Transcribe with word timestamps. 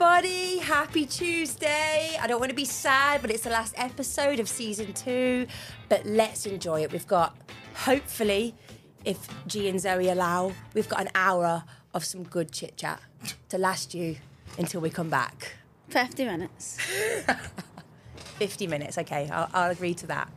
everybody. 0.00 0.56
Happy 0.60 1.04
Tuesday. 1.04 2.16
I 2.18 2.26
don't 2.26 2.40
want 2.40 2.48
to 2.48 2.56
be 2.56 2.64
sad, 2.64 3.20
but 3.20 3.30
it's 3.30 3.42
the 3.42 3.50
last 3.50 3.74
episode 3.76 4.40
of 4.40 4.48
season 4.48 4.94
two. 4.94 5.46
But 5.90 6.06
let's 6.06 6.46
enjoy 6.46 6.84
it. 6.84 6.92
We've 6.92 7.06
got, 7.06 7.36
hopefully, 7.74 8.54
if 9.04 9.28
G 9.46 9.68
and 9.68 9.78
Zoe 9.78 10.08
allow, 10.08 10.52
we've 10.72 10.88
got 10.88 11.02
an 11.02 11.10
hour 11.14 11.64
of 11.92 12.06
some 12.06 12.22
good 12.22 12.50
chit 12.50 12.78
chat 12.78 12.98
to 13.50 13.58
last 13.58 13.92
you 13.92 14.16
until 14.56 14.80
we 14.80 14.88
come 14.88 15.10
back. 15.10 15.56
50 15.90 16.24
minutes. 16.24 16.78
50 18.38 18.68
minutes, 18.68 18.96
okay, 18.96 19.28
I'll, 19.30 19.50
I'll 19.52 19.70
agree 19.70 19.92
to 19.94 20.06
that. 20.06 20.32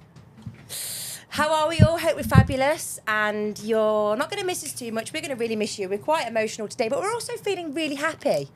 How 1.29 1.53
are 1.53 1.69
we 1.69 1.79
all? 1.79 1.97
Hope 1.97 2.17
we're 2.17 2.23
fabulous 2.23 2.99
and 3.07 3.57
you're 3.59 4.17
not 4.17 4.29
going 4.29 4.41
to 4.41 4.45
miss 4.45 4.61
us 4.65 4.73
too 4.73 4.91
much. 4.91 5.13
We're 5.13 5.21
going 5.21 5.31
to 5.31 5.37
really 5.37 5.55
miss 5.55 5.79
you. 5.79 5.87
We're 5.87 5.99
quite 5.99 6.27
emotional 6.27 6.67
today, 6.67 6.89
but 6.89 6.99
we're 6.99 7.13
also 7.13 7.37
feeling 7.37 7.73
really 7.73 7.95
happy. 7.95 8.49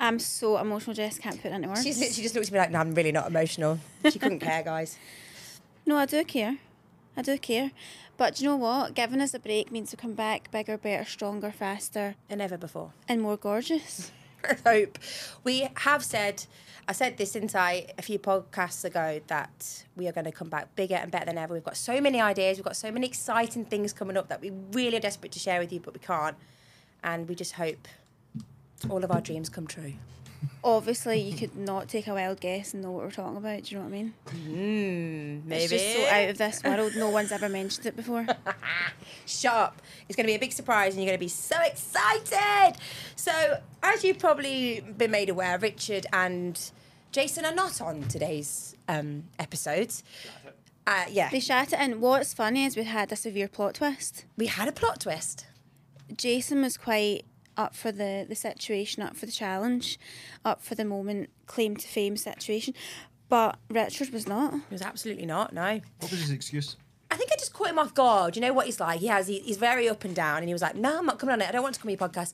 I'm 0.00 0.18
so 0.18 0.58
emotional, 0.58 0.94
Jess. 0.94 1.18
Can't 1.18 1.40
put 1.40 1.50
it 1.50 1.54
into 1.54 1.68
words. 1.68 1.82
She's 1.82 1.98
literally 1.98 2.22
just 2.22 2.34
looked 2.34 2.46
at 2.48 2.52
me 2.52 2.58
like, 2.58 2.70
no, 2.70 2.78
I'm 2.78 2.94
really 2.94 3.12
not 3.12 3.26
emotional. 3.28 3.78
She 4.10 4.18
couldn't 4.18 4.40
care, 4.40 4.62
guys. 4.62 4.98
No, 5.86 5.96
I 5.96 6.04
do 6.04 6.22
care. 6.22 6.58
I 7.16 7.22
do 7.22 7.38
care. 7.38 7.70
But 8.18 8.34
do 8.34 8.44
you 8.44 8.50
know 8.50 8.56
what? 8.56 8.94
Giving 8.94 9.22
us 9.22 9.32
a 9.32 9.38
break 9.38 9.72
means 9.72 9.90
we 9.90 9.96
come 9.96 10.12
back 10.12 10.50
bigger, 10.50 10.76
better, 10.76 11.06
stronger, 11.06 11.50
faster, 11.50 12.14
Than 12.28 12.42
ever 12.42 12.58
before. 12.58 12.92
and 13.08 13.22
more 13.22 13.38
gorgeous. 13.38 14.12
hope. 14.66 14.98
We 15.44 15.68
have 15.76 16.04
said, 16.04 16.44
I 16.86 16.92
said 16.92 17.16
this 17.16 17.34
inside 17.34 17.94
a 17.96 18.02
few 18.02 18.18
podcasts 18.18 18.84
ago 18.84 19.22
that 19.28 19.84
we 19.96 20.06
are 20.08 20.12
going 20.12 20.26
to 20.26 20.32
come 20.32 20.50
back 20.50 20.76
bigger 20.76 20.96
and 20.96 21.10
better 21.10 21.24
than 21.24 21.38
ever. 21.38 21.54
We've 21.54 21.64
got 21.64 21.78
so 21.78 22.02
many 22.02 22.20
ideas, 22.20 22.58
we've 22.58 22.64
got 22.66 22.76
so 22.76 22.90
many 22.92 23.06
exciting 23.06 23.64
things 23.64 23.94
coming 23.94 24.18
up 24.18 24.28
that 24.28 24.42
we 24.42 24.50
really 24.72 24.98
are 24.98 25.00
desperate 25.00 25.32
to 25.32 25.38
share 25.38 25.58
with 25.58 25.72
you, 25.72 25.80
but 25.80 25.94
we 25.94 26.00
can't. 26.00 26.36
And 27.02 27.28
we 27.30 27.34
just 27.34 27.52
hope 27.52 27.88
all 28.88 29.04
of 29.04 29.10
our 29.10 29.20
dreams 29.20 29.48
come 29.48 29.66
true. 29.66 29.94
Obviously, 30.62 31.18
you 31.20 31.36
could 31.36 31.56
not 31.56 31.88
take 31.88 32.06
a 32.06 32.14
wild 32.14 32.38
guess 32.40 32.72
and 32.72 32.82
know 32.82 32.92
what 32.92 33.02
we're 33.04 33.10
talking 33.10 33.36
about. 33.36 33.64
Do 33.64 33.74
you 33.74 33.80
know 33.80 33.88
what 33.88 33.92
I 33.94 34.02
mean? 34.02 34.14
Mm, 34.26 35.44
Maybe. 35.46 35.64
It's 35.64 35.72
just 35.72 35.92
so 35.96 36.06
out 36.06 36.28
of 36.30 36.38
this 36.38 36.62
world. 36.62 36.92
No 36.96 37.10
one's 37.10 37.32
ever 37.32 37.48
mentioned 37.48 37.86
it 37.86 37.96
before. 37.96 38.24
Shut 39.26 39.52
up. 39.52 39.82
It's 40.08 40.14
going 40.14 40.26
to 40.26 40.30
be 40.30 40.36
a 40.36 40.38
big 40.38 40.52
surprise 40.52 40.94
and 40.94 41.02
you're 41.02 41.08
going 41.10 41.18
to 41.18 41.24
be 41.24 41.28
so 41.28 41.56
excited. 41.62 42.78
So, 43.16 43.60
as 43.82 44.04
you've 44.04 44.18
probably 44.20 44.80
been 44.96 45.10
made 45.10 45.28
aware, 45.28 45.58
Richard 45.58 46.06
and 46.12 46.58
Jason 47.10 47.44
are 47.44 47.54
not 47.54 47.80
on 47.80 48.02
today's 48.04 48.76
um, 48.88 49.24
episodes. 49.40 50.04
Uh, 50.86 51.04
yeah, 51.10 51.30
They 51.30 51.40
shat 51.40 51.72
it 51.72 51.80
in. 51.80 52.00
What's 52.00 52.32
funny 52.32 52.64
is 52.64 52.76
we 52.76 52.84
had 52.84 53.10
a 53.12 53.16
severe 53.16 53.48
plot 53.48 53.74
twist. 53.74 54.24
we 54.36 54.46
had 54.46 54.68
a 54.68 54.72
plot 54.72 55.00
twist. 55.00 55.46
Jason 56.16 56.62
was 56.62 56.76
quite 56.78 57.24
up 57.58 57.74
for 57.74 57.92
the, 57.92 58.24
the 58.26 58.34
situation, 58.34 59.02
up 59.02 59.16
for 59.16 59.26
the 59.26 59.32
challenge, 59.32 59.98
up 60.44 60.62
for 60.62 60.74
the 60.74 60.84
moment, 60.84 61.28
claim 61.46 61.76
to 61.76 61.86
fame 61.86 62.16
situation. 62.16 62.72
But 63.28 63.58
Richard 63.68 64.10
was 64.10 64.26
not. 64.26 64.54
It 64.54 64.60
was 64.70 64.80
absolutely 64.82 65.26
not, 65.26 65.52
no. 65.52 65.80
What 65.98 66.10
was 66.10 66.20
his 66.20 66.30
excuse? 66.30 66.76
I 67.10 67.16
think 67.16 67.30
I 67.32 67.36
just 67.36 67.52
caught 67.52 67.68
him 67.68 67.78
off 67.78 67.92
guard. 67.94 68.36
You 68.36 68.42
know 68.42 68.52
what 68.54 68.66
he's 68.66 68.80
like? 68.80 69.00
He 69.00 69.08
has, 69.08 69.26
he, 69.26 69.40
he's 69.40 69.56
very 69.58 69.88
up 69.88 70.04
and 70.04 70.14
down, 70.14 70.38
and 70.38 70.46
he 70.48 70.52
was 70.54 70.62
like, 70.62 70.76
"No, 70.76 70.98
I'm 70.98 71.06
not 71.06 71.18
coming 71.18 71.34
on 71.34 71.40
it. 71.42 71.48
I 71.48 71.52
don't 71.52 71.62
want 71.62 71.74
to 71.74 71.80
come 71.80 71.88
on 71.88 71.96
your 71.98 72.08
podcast. 72.08 72.32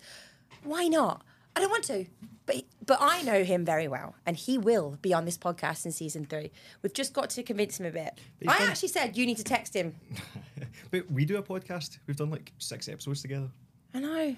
Why 0.63 0.87
not? 0.87 1.23
I 1.57 1.61
don't 1.61 1.71
want 1.71 1.85
to." 1.85 2.07
But 2.47 2.65
but 2.85 2.99
I 3.01 3.23
know 3.23 3.43
him 3.45 3.65
very 3.65 3.89
well, 3.89 4.17
and 4.27 4.37
he 4.37 4.59
will 4.59 4.99
be 5.01 5.15
on 5.15 5.25
this 5.25 5.39
podcast 5.39 5.87
in 5.87 5.93
season 5.93 6.27
three. 6.27 6.51
We've 6.83 6.93
just 6.93 7.15
got 7.15 7.31
to 7.31 7.43
convince 7.43 7.81
him 7.81 7.87
a 7.87 7.91
bit. 7.91 8.19
I 8.47 8.59
done- 8.59 8.69
actually 8.69 8.89
said 8.89 9.17
you 9.17 9.27
need 9.27 9.39
to 9.39 9.45
text 9.45 9.75
him. 9.75 9.95
But 10.91 11.11
we 11.11 11.25
do 11.25 11.39
a 11.39 11.43
podcast. 11.43 11.99
We've 12.07 12.17
done 12.17 12.31
like 12.31 12.53
six 12.59 12.89
episodes 12.89 13.21
together. 13.23 13.49
I 13.95 13.99
know, 13.99 14.27
shy 14.27 14.29
bag. 14.29 14.37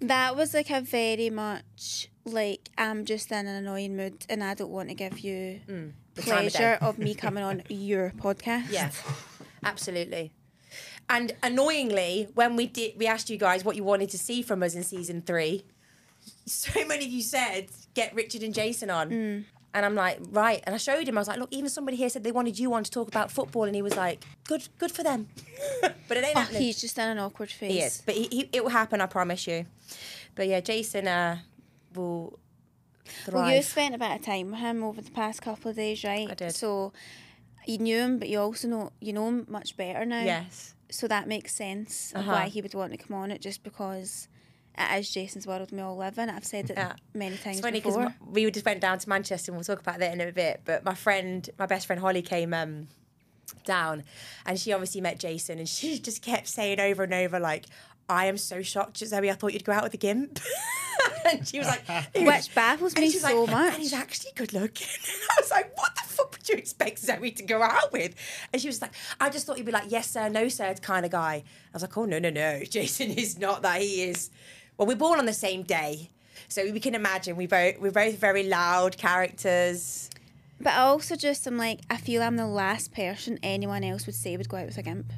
That 0.00 0.36
was 0.36 0.54
like 0.54 0.70
a 0.70 0.80
very 0.80 1.30
much 1.30 2.08
like 2.24 2.68
I'm 2.76 3.04
just 3.04 3.30
in 3.30 3.46
an 3.46 3.56
annoying 3.56 3.96
mood 3.96 4.26
and 4.28 4.42
I 4.42 4.54
don't 4.54 4.70
want 4.70 4.88
to 4.88 4.94
give 4.94 5.20
you 5.20 5.60
Mm, 5.68 5.92
the 6.14 6.22
time 6.22 6.46
of 6.46 6.52
pleasure 6.52 6.78
of 6.80 6.98
me 6.98 7.14
coming 7.24 7.44
on 7.44 7.62
your 7.68 8.12
podcast. 8.18 8.70
Yeah, 8.70 8.90
absolutely. 9.64 10.32
And 11.08 11.32
annoyingly, 11.42 12.28
when 12.34 12.56
we 12.56 12.66
did, 12.66 12.98
we 12.98 13.06
asked 13.06 13.30
you 13.30 13.36
guys 13.38 13.64
what 13.64 13.76
you 13.76 13.84
wanted 13.84 14.10
to 14.10 14.18
see 14.18 14.42
from 14.42 14.62
us 14.62 14.74
in 14.74 14.82
season 14.82 15.22
three. 15.22 15.64
So 16.46 16.84
many 16.84 17.04
of 17.04 17.10
you 17.10 17.22
said, 17.22 17.68
"Get 17.94 18.12
Richard 18.14 18.42
and 18.42 18.52
Jason 18.52 18.90
on," 18.90 19.10
Mm. 19.10 19.44
And 19.76 19.84
I'm 19.86 19.94
like, 19.94 20.18
"Right." 20.30 20.60
And 20.64 20.74
I 20.74 20.78
showed 20.78 21.06
him. 21.08 21.16
I 21.16 21.20
was 21.20 21.28
like, 21.28 21.38
"Look, 21.38 21.52
even 21.52 21.68
somebody 21.70 21.96
here 21.96 22.08
said 22.08 22.24
they 22.24 22.32
wanted 22.32 22.58
you 22.58 22.72
on 22.74 22.82
to 22.84 22.90
talk 22.90 23.08
about 23.08 23.30
football," 23.30 23.64
and 23.64 23.74
he 23.76 23.82
was 23.82 23.94
like, 23.96 24.24
"Good, 24.48 24.68
good 24.78 24.90
for 24.90 25.02
them." 25.04 25.28
but 26.08 26.16
it 26.16 26.24
ain't 26.24 26.36
Oh, 26.36 26.40
happening. 26.40 26.62
he's 26.62 26.80
just 26.80 26.98
in 26.98 27.08
an 27.08 27.18
awkward 27.18 27.50
phase. 27.50 27.70
He 27.72 27.80
is, 27.80 28.02
but 28.06 28.14
he, 28.14 28.24
he, 28.32 28.48
it 28.52 28.64
will 28.64 28.70
happen. 28.70 29.00
I 29.00 29.06
promise 29.06 29.46
you. 29.46 29.66
But 30.34 30.48
yeah, 30.48 30.60
Jason 30.60 31.06
uh, 31.06 31.38
will 31.94 32.38
thrive. 33.04 33.34
Well, 33.34 33.54
you 33.54 33.62
spent 33.62 33.94
a 33.94 33.98
bit 33.98 34.10
of 34.10 34.22
time 34.24 34.50
with 34.50 34.60
him 34.60 34.82
over 34.82 35.00
the 35.02 35.10
past 35.10 35.42
couple 35.42 35.70
of 35.70 35.76
days, 35.76 36.02
right? 36.04 36.28
I 36.30 36.34
did. 36.34 36.54
So 36.54 36.92
you 37.66 37.78
knew 37.78 37.98
him, 37.98 38.18
but 38.18 38.28
you 38.28 38.38
also 38.40 38.68
know 38.68 38.92
you 39.00 39.12
know 39.12 39.28
him 39.28 39.46
much 39.48 39.76
better 39.76 40.04
now. 40.04 40.24
yes. 40.24 40.74
So 40.88 41.08
that 41.08 41.26
makes 41.26 41.52
sense 41.54 42.12
Uh-huh. 42.14 42.30
why 42.32 42.46
he 42.48 42.62
would 42.62 42.72
want 42.74 42.92
to 42.92 42.98
come 42.98 43.16
on 43.16 43.30
it, 43.32 43.40
just 43.40 43.62
because 43.64 44.28
it 44.78 45.00
is 45.00 45.10
Jason's 45.10 45.46
world 45.46 45.70
we 45.72 45.80
all 45.80 45.96
live 45.96 46.18
in. 46.18 46.28
I've 46.30 46.44
said 46.44 46.70
it 46.70 46.76
Yeah. 46.76 46.92
many 47.14 47.36
times 47.36 47.58
It's 47.58 47.66
funny 47.66 47.80
because 47.80 47.96
before. 47.96 48.14
we 48.30 48.50
just 48.50 48.66
went 48.66 48.80
down 48.80 48.98
to 48.98 49.08
Manchester 49.08 49.50
and 49.52 49.56
we'll 49.56 49.64
talk 49.64 49.80
about 49.80 49.98
that 49.98 50.12
in 50.12 50.20
a 50.20 50.32
bit. 50.32 50.62
But 50.64 50.84
my 50.84 50.94
friend, 50.94 51.48
my 51.58 51.66
best 51.66 51.86
friend 51.86 52.00
Holly 52.00 52.22
came 52.22 52.52
um, 52.54 52.88
down 53.64 54.04
and 54.44 54.58
she 54.58 54.72
obviously 54.72 55.00
met 55.00 55.18
Jason 55.18 55.58
and 55.58 55.68
she 55.68 55.98
just 56.08 56.22
kept 56.22 56.48
saying 56.48 56.80
over 56.80 57.04
and 57.04 57.14
over, 57.14 57.38
like, 57.40 57.66
I 58.08 58.26
am 58.26 58.38
so 58.38 58.62
shocked, 58.62 58.98
Zoe. 58.98 59.30
I 59.30 59.34
thought 59.34 59.52
you'd 59.52 59.64
go 59.64 59.72
out 59.72 59.82
with 59.82 59.94
a 59.94 59.96
gimp. 59.96 60.38
and 61.26 61.46
she 61.46 61.58
was 61.58 61.66
like, 61.66 61.82
Which 62.14 62.54
baffles 62.54 62.94
and 62.94 63.02
me 63.02 63.10
so 63.10 63.42
like, 63.42 63.50
much. 63.50 63.72
And 63.74 63.82
he's 63.82 63.92
actually 63.92 64.30
good 64.36 64.52
looking. 64.52 64.86
And 64.86 65.20
I 65.36 65.40
was 65.40 65.50
like, 65.50 65.76
what 65.76 65.92
the 65.96 66.02
fuck 66.08 66.30
would 66.30 66.48
you 66.48 66.54
expect 66.54 67.00
Zoe 67.00 67.32
to 67.32 67.42
go 67.42 67.62
out 67.62 67.92
with? 67.92 68.14
And 68.52 68.62
she 68.62 68.68
was 68.68 68.80
like, 68.80 68.92
I 69.20 69.28
just 69.28 69.44
thought 69.44 69.56
you'd 69.56 69.66
be 69.66 69.72
like, 69.72 69.90
yes, 69.90 70.08
sir, 70.08 70.28
no, 70.28 70.46
sir 70.48 70.72
kind 70.74 71.04
of 71.04 71.10
guy. 71.10 71.42
I 71.42 71.72
was 71.72 71.82
like, 71.82 71.96
oh, 71.98 72.04
no, 72.04 72.20
no, 72.20 72.30
no. 72.30 72.62
Jason 72.70 73.10
is 73.10 73.38
not 73.40 73.62
that. 73.62 73.80
He 73.80 74.04
is. 74.04 74.30
Well, 74.76 74.86
we're 74.86 74.96
born 74.96 75.18
on 75.18 75.26
the 75.26 75.32
same 75.32 75.62
day. 75.62 76.10
So 76.48 76.70
we 76.70 76.80
can 76.80 76.94
imagine 76.94 77.34
we 77.36 77.46
both, 77.46 77.78
we're 77.80 77.90
both 77.90 78.18
very 78.18 78.44
loud 78.44 78.96
characters. 78.96 80.10
But 80.60 80.74
I 80.74 80.80
also 80.82 81.16
just 81.16 81.46
I'm 81.46 81.56
like, 81.56 81.80
I 81.90 81.96
feel 81.96 82.22
I'm 82.22 82.36
the 82.36 82.46
last 82.46 82.92
person 82.94 83.38
anyone 83.42 83.82
else 83.84 84.06
would 84.06 84.14
say 84.14 84.36
would 84.36 84.48
go 84.48 84.58
out 84.58 84.66
with 84.66 84.78
a 84.78 84.82
gimp. 84.82 85.12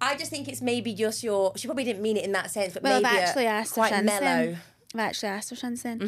I 0.00 0.16
just 0.16 0.30
think 0.30 0.48
it's 0.48 0.62
maybe 0.62 0.94
just 0.94 1.22
your. 1.22 1.52
She 1.56 1.68
probably 1.68 1.84
didn't 1.84 2.02
mean 2.02 2.16
it 2.16 2.24
in 2.24 2.32
that 2.32 2.50
sense, 2.50 2.72
but 2.74 2.82
Well, 2.82 3.00
maybe 3.02 3.14
I've 3.16 3.22
actually 3.28 3.46
asked 3.46 3.74
quite 3.74 3.90
since 3.92 4.06
mellow. 4.06 4.20
then. 4.20 4.58
I've 4.94 5.00
actually 5.00 5.28
asked 5.28 5.50
her 5.50 5.56
since 5.56 5.82
then. 5.82 6.00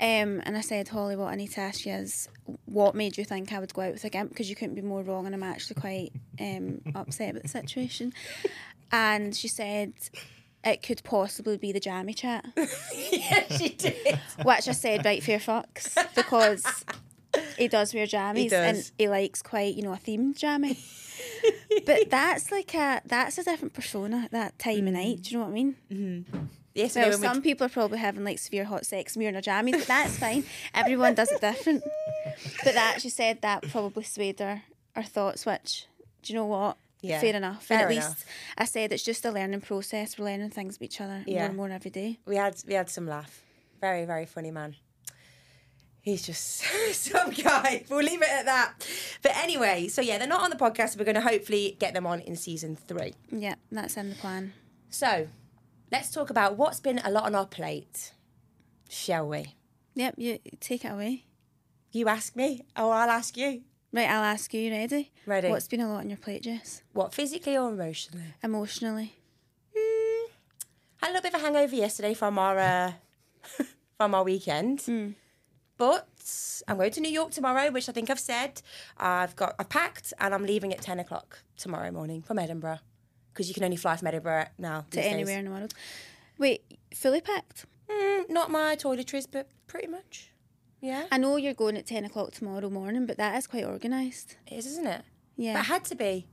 Um, 0.00 0.40
and 0.46 0.56
I 0.56 0.60
said, 0.60 0.88
Holly, 0.88 1.16
what 1.16 1.32
I 1.32 1.34
need 1.34 1.50
to 1.52 1.60
ask 1.60 1.84
you 1.84 1.92
is 1.92 2.28
what 2.64 2.94
made 2.94 3.18
you 3.18 3.24
think 3.24 3.52
I 3.52 3.58
would 3.58 3.74
go 3.74 3.82
out 3.82 3.92
with 3.92 4.04
a 4.04 4.08
gimp? 4.08 4.30
Because 4.30 4.48
you 4.48 4.56
couldn't 4.56 4.76
be 4.76 4.82
more 4.82 5.02
wrong, 5.02 5.26
and 5.26 5.34
I'm 5.34 5.42
actually 5.42 5.78
quite 5.80 6.12
um, 6.40 6.80
upset 6.94 7.30
about 7.30 7.42
the 7.42 7.48
situation. 7.48 8.12
And 8.92 9.34
she 9.34 9.48
said, 9.48 9.92
it 10.64 10.82
could 10.82 11.02
possibly 11.04 11.56
be 11.56 11.72
the 11.72 11.80
jammy 11.80 12.14
chat. 12.14 12.44
yeah, 12.56 13.44
she 13.56 13.70
did. 13.70 14.18
Which 14.42 14.68
I 14.68 14.72
said, 14.72 15.04
right, 15.04 15.22
fair 15.22 15.38
fucks, 15.38 15.96
because 16.14 16.84
he 17.58 17.68
does 17.68 17.94
wear 17.94 18.06
jammies 18.06 18.52
and 18.52 18.76
does. 18.76 18.92
he 18.98 19.08
likes 19.08 19.42
quite, 19.42 19.74
you 19.74 19.82
know, 19.82 19.92
a 19.92 19.96
themed 19.96 20.36
jammy. 20.36 20.78
but 21.86 22.10
that's 22.10 22.50
like 22.50 22.74
a 22.74 23.02
that's 23.04 23.38
a 23.38 23.44
different 23.44 23.74
persona 23.74 24.22
at 24.24 24.30
that 24.32 24.58
time 24.58 24.88
of 24.88 24.94
mm. 24.94 25.04
night. 25.04 25.22
Do 25.22 25.30
you 25.30 25.38
know 25.38 25.44
what 25.44 25.50
I 25.50 25.54
mean? 25.54 25.76
Mm-hmm. 25.92 26.38
Yes, 26.74 26.96
Well, 26.96 27.04
no, 27.04 27.10
when 27.10 27.20
we- 27.20 27.26
some 27.26 27.42
people 27.42 27.66
are 27.66 27.70
probably 27.70 27.98
having 27.98 28.24
like 28.24 28.38
severe 28.38 28.64
hot 28.64 28.84
sex 28.84 29.16
wearing 29.16 29.36
a 29.36 29.40
jammies, 29.40 29.72
but 29.72 29.86
that's 29.86 30.18
fine. 30.18 30.44
Everyone 30.74 31.14
does 31.14 31.30
it 31.30 31.40
different. 31.40 31.84
But 32.64 32.74
that 32.74 33.00
she 33.00 33.10
said 33.10 33.42
that 33.42 33.62
probably 33.70 34.02
swayed 34.02 34.40
her 34.40 34.62
her 34.96 35.02
thoughts, 35.02 35.46
which 35.46 35.86
do 36.22 36.32
you 36.32 36.38
know 36.38 36.46
what? 36.46 36.78
Yeah, 37.04 37.20
Fair 37.20 37.36
enough. 37.36 37.64
fair 37.64 37.78
and 37.80 37.86
at 37.86 37.92
enough. 37.92 38.08
least 38.10 38.24
I 38.56 38.64
said 38.64 38.92
it's 38.92 39.02
just 39.02 39.24
a 39.26 39.30
learning 39.30 39.60
process. 39.60 40.18
We're 40.18 40.24
learning 40.26 40.50
things 40.50 40.76
about 40.76 40.84
each 40.86 41.00
other 41.00 41.22
yeah. 41.26 41.40
more 41.40 41.46
and 41.48 41.56
more 41.56 41.70
every 41.70 41.90
day. 41.90 42.18
we 42.26 42.36
had 42.36 42.54
we 42.66 42.74
had 42.74 42.88
some 42.88 43.06
laugh. 43.06 43.42
Very 43.80 44.04
very 44.06 44.26
funny 44.26 44.50
man. 44.50 44.76
He's 46.00 46.22
just 46.26 46.62
some 46.92 47.30
guy. 47.30 47.84
We'll 47.88 48.04
leave 48.04 48.20
it 48.22 48.28
at 48.28 48.44
that. 48.44 48.74
But 49.22 49.36
anyway, 49.36 49.88
so 49.88 50.02
yeah, 50.02 50.18
they're 50.18 50.28
not 50.28 50.42
on 50.42 50.50
the 50.50 50.56
podcast. 50.56 50.98
We're 50.98 51.04
going 51.06 51.14
to 51.14 51.22
hopefully 51.22 51.76
get 51.78 51.94
them 51.94 52.06
on 52.06 52.20
in 52.20 52.36
season 52.36 52.76
three. 52.76 53.14
Yeah, 53.30 53.54
that's 53.72 53.96
in 53.96 54.10
the 54.10 54.14
plan. 54.16 54.52
So 54.90 55.28
let's 55.90 56.10
talk 56.10 56.28
about 56.28 56.58
what's 56.58 56.78
been 56.80 57.00
a 57.04 57.10
lot 57.10 57.24
on 57.24 57.34
our 57.34 57.46
plate, 57.46 58.12
shall 58.88 59.26
we? 59.28 59.54
Yep, 59.94 60.14
you 60.18 60.38
take 60.60 60.84
it 60.84 60.88
away. 60.92 61.24
You 61.90 62.08
ask 62.08 62.36
me, 62.36 62.62
or 62.76 62.92
I'll 62.92 63.10
ask 63.10 63.36
you. 63.36 63.62
Right, 63.94 64.10
I'll 64.10 64.24
ask 64.24 64.52
you. 64.52 64.72
Ready? 64.72 65.12
Ready. 65.24 65.48
What's 65.50 65.68
been 65.68 65.80
a 65.80 65.88
lot 65.88 66.00
on 66.00 66.10
your 66.10 66.16
plate, 66.16 66.42
Jess? 66.42 66.82
What, 66.94 67.14
physically 67.14 67.56
or 67.56 67.70
emotionally? 67.70 68.34
Emotionally. 68.42 69.14
Had 71.00 71.10
a 71.10 71.12
little 71.12 71.22
bit 71.22 71.34
of 71.34 71.40
a 71.40 71.44
hangover 71.44 71.76
yesterday 71.76 72.12
from 72.12 72.36
our 72.36 72.58
uh, 72.58 72.92
from 73.96 74.16
our 74.16 74.24
weekend, 74.24 74.82
but 75.76 76.08
I'm 76.66 76.76
going 76.76 76.90
to 76.90 77.00
New 77.00 77.10
York 77.12 77.30
tomorrow, 77.30 77.70
which 77.70 77.88
I 77.88 77.92
think 77.92 78.10
I've 78.10 78.18
said. 78.18 78.62
I've 78.96 79.36
got 79.36 79.54
I've 79.60 79.68
packed 79.68 80.12
and 80.18 80.34
I'm 80.34 80.44
leaving 80.44 80.72
at 80.72 80.80
ten 80.80 80.98
o'clock 80.98 81.44
tomorrow 81.56 81.92
morning 81.92 82.22
from 82.22 82.38
Edinburgh 82.40 82.78
because 83.32 83.46
you 83.48 83.54
can 83.54 83.62
only 83.62 83.76
fly 83.76 83.96
from 83.96 84.08
Edinburgh 84.08 84.46
now 84.58 84.80
To 84.90 84.96
these 84.96 85.04
days. 85.04 85.12
anywhere 85.12 85.38
in 85.38 85.44
the 85.44 85.50
world. 85.52 85.74
Wait, 86.38 86.62
fully 86.94 87.20
packed? 87.20 87.66
Mm, 87.88 88.30
not 88.30 88.50
my 88.50 88.74
toiletries, 88.74 89.26
but 89.30 89.48
pretty 89.68 89.86
much. 89.88 90.30
Yeah, 90.84 91.04
I 91.10 91.18
know 91.18 91.36
you're 91.36 91.54
going 91.54 91.76
at 91.76 91.86
10 91.86 92.04
o'clock 92.04 92.32
tomorrow 92.32 92.68
morning, 92.68 93.06
but 93.06 93.16
that 93.16 93.36
is 93.38 93.46
quite 93.46 93.64
organised. 93.64 94.36
it 94.46 94.54
is, 94.58 94.66
isn't 94.66 94.86
it? 94.86 95.02
Yeah. 95.36 95.54
But 95.54 95.60
it 95.60 95.66
had 95.66 95.84
to 95.86 95.94
be. 95.94 96.26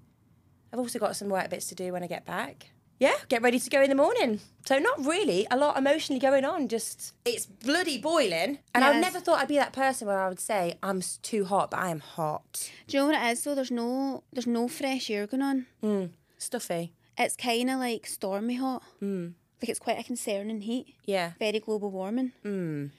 I've 0.73 0.79
also 0.79 0.99
got 0.99 1.15
some 1.15 1.29
work 1.29 1.49
bits 1.49 1.67
to 1.67 1.75
do 1.75 1.91
when 1.93 2.03
I 2.03 2.07
get 2.07 2.25
back. 2.25 2.71
Yeah, 2.99 3.15
get 3.29 3.41
ready 3.41 3.57
to 3.59 3.69
go 3.69 3.81
in 3.81 3.89
the 3.89 3.95
morning. 3.95 4.41
So 4.65 4.77
not 4.77 5.03
really 5.03 5.47
a 5.49 5.57
lot 5.57 5.75
emotionally 5.77 6.19
going 6.19 6.45
on. 6.45 6.67
Just 6.67 7.13
it's 7.25 7.45
bloody 7.47 7.97
boiling, 7.97 8.59
and 8.75 8.83
I 8.83 8.91
Yes. 8.91 9.01
never 9.01 9.19
thought 9.19 9.39
I'd 9.39 9.47
be 9.47 9.55
that 9.55 9.73
person 9.73 10.07
where 10.07 10.19
I 10.21 10.29
would 10.29 10.39
say 10.39 10.77
I'm 10.83 11.01
too 11.23 11.45
hot, 11.45 11.71
but 11.71 11.79
I 11.79 11.89
am 11.89 11.99
hot. 11.99 12.69
Do 12.87 12.97
you 12.97 13.01
know 13.03 13.07
what 13.07 13.15
it 13.15 13.31
is 13.31 13.43
though? 13.43 13.55
There's 13.55 13.71
no 13.71 14.23
there's 14.31 14.45
no 14.47 14.67
fresh 14.67 15.09
air 15.09 15.25
going 15.27 15.41
on. 15.41 16.11
Stuffy. 16.37 16.93
It's 17.17 17.35
kind 17.35 17.69
of 17.71 17.79
like 17.79 18.05
stormy 18.05 18.55
hot. 18.55 18.83
Mm. 19.01 19.33
Like 19.61 19.69
it's 19.69 19.79
quite 19.79 19.99
a 19.99 20.03
concerning 20.03 20.61
heat. 20.61 20.95
Yeah. 21.05 21.31
Very 21.39 21.59
global 21.59 21.89
warming. 21.89 22.33
Mm. 22.45 22.91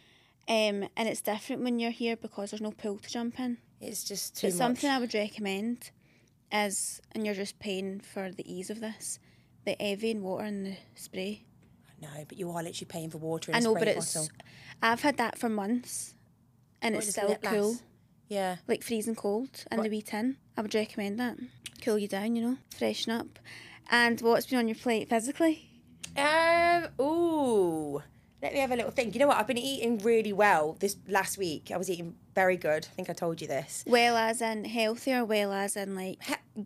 Um, 0.49 0.89
and 0.97 1.09
it's 1.09 1.21
different 1.21 1.63
when 1.63 1.79
you're 1.79 1.91
here 1.93 2.17
because 2.17 2.51
there's 2.51 2.61
no 2.61 2.73
pool 2.73 2.99
to 2.99 3.09
jump 3.11 3.39
in. 3.39 3.59
It's 3.81 4.05
just 4.05 4.37
too 4.37 4.49
But 4.49 4.55
much. 4.55 4.59
something 4.59 4.91
I 4.91 4.99
would 4.99 5.15
recommend 5.15 5.91
is, 6.53 7.01
and 7.13 7.25
you're 7.25 7.35
just 7.35 7.59
paying 7.59 8.01
for 8.01 8.31
the 8.31 8.53
ease 8.53 8.69
of 8.71 8.81
this, 8.81 9.19
the 9.65 9.81
Evian 9.81 10.23
water 10.23 10.45
and 10.45 10.67
the 10.67 10.77
spray. 10.95 11.45
No, 12.01 12.09
but 12.29 12.37
you 12.37 12.51
are 12.51 12.63
literally 12.63 12.87
paying 12.89 13.11
for 13.11 13.19
water 13.19 13.53
I 13.55 13.61
know, 13.61 13.71
spray 13.75 13.81
but 13.81 13.89
it's. 13.97 14.15
bottle. 14.15 14.29
I've 14.83 15.03
had 15.03 15.17
that 15.19 15.39
for 15.39 15.49
months, 15.49 16.15
and 16.81 16.95
What 16.97 17.05
it's 17.05 17.13
still 17.13 17.31
it 17.31 17.45
last? 17.45 17.55
cool, 17.55 17.77
Yeah. 18.29 18.57
like 18.67 18.83
freezing 18.83 19.15
cold 19.15 19.65
in 19.71 19.83
the 19.83 19.89
wee 19.89 20.03
tin. 20.03 20.37
I 20.57 20.63
would 20.63 20.75
recommend 20.75 21.19
that. 21.21 21.37
Cool 21.81 21.99
you 21.99 22.09
down, 22.09 22.35
you 22.37 22.43
know, 22.43 22.59
freshen 22.77 23.13
up. 23.13 23.39
And 23.91 24.21
what's 24.21 24.47
been 24.47 24.59
on 24.59 24.69
your 24.69 24.75
plate 24.77 25.09
physically? 25.09 25.69
Um. 26.17 26.89
Ooh. 27.01 28.03
Let 28.43 28.53
me 28.53 28.59
have 28.59 28.73
a 28.73 28.77
little 28.77 28.91
think. 28.91 29.15
You 29.15 29.21
know 29.21 29.29
what? 29.29 29.37
I've 29.37 29.47
been 29.47 29.57
eating 29.57 29.99
really 29.99 30.33
well 30.33 30.77
this 30.81 30.97
last 31.07 31.39
week. 31.39 31.71
I 31.73 31.77
was 31.77 31.89
eating 31.89 32.17
very 32.35 32.57
good. 32.57 32.87
I 32.91 32.95
think 32.95 33.09
I 33.09 33.13
told 33.13 33.41
you 33.41 33.47
this. 33.47 33.85
Well, 33.87 34.17
as 34.17 34.43
in 34.43 34.65
healthy, 34.65 35.13
or 35.13 35.25
well, 35.25 35.53
as 35.53 35.77
in 35.77 35.95
like 35.95 36.19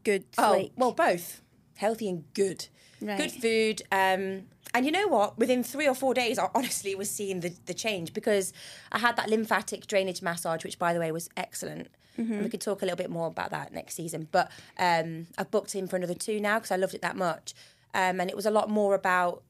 good. 0.03 0.25
Oh, 0.39 0.53
like, 0.53 0.73
well, 0.77 0.93
both 0.93 1.43
healthy 1.77 2.09
and 2.09 2.25
good. 2.33 2.67
Right. 3.01 3.19
Good 3.19 3.33
food. 3.33 3.83
Um, 3.93 4.45
and 4.73 4.85
you 4.85 4.91
know 4.91 5.07
what? 5.07 5.39
Within 5.39 5.63
three 5.63 5.87
or 5.87 5.95
four 5.95 6.15
days, 6.15 6.39
I 6.39 6.49
honestly 6.55 6.95
was 6.95 7.11
seeing 7.11 7.41
the, 7.41 7.55
the 7.67 7.75
change 7.75 8.15
because 8.15 8.55
I 8.91 8.99
had 8.99 9.17
that 9.17 9.29
lymphatic 9.29 9.87
drainage 9.87 10.23
massage, 10.23 10.65
which, 10.65 10.79
by 10.79 10.95
the 10.95 11.01
way, 11.01 11.13
was 11.13 11.29
excellent. 11.37 11.89
Mm-hmm. 12.19 12.33
And 12.33 12.43
we 12.43 12.49
could 12.49 12.63
talk 12.63 12.81
a 12.81 12.87
little 12.87 12.97
bit 12.97 13.11
more 13.11 13.27
about 13.27 13.51
that 13.51 13.75
next 13.75 13.95
season. 13.95 14.29
But 14.33 14.51
um, 14.79 15.27
I've 15.37 15.51
booked 15.51 15.75
in 15.75 15.87
for 15.87 15.97
another 15.97 16.15
two 16.15 16.41
now 16.41 16.59
because 16.59 16.71
I 16.71 16.77
loved 16.77 16.95
it 16.95 17.03
that 17.03 17.17
much. 17.17 17.55
Um, 17.93 18.21
and 18.21 18.31
it 18.31 18.37
was 18.37 18.47
a 18.47 18.51
lot 18.51 18.71
more 18.71 18.95
about 18.95 19.43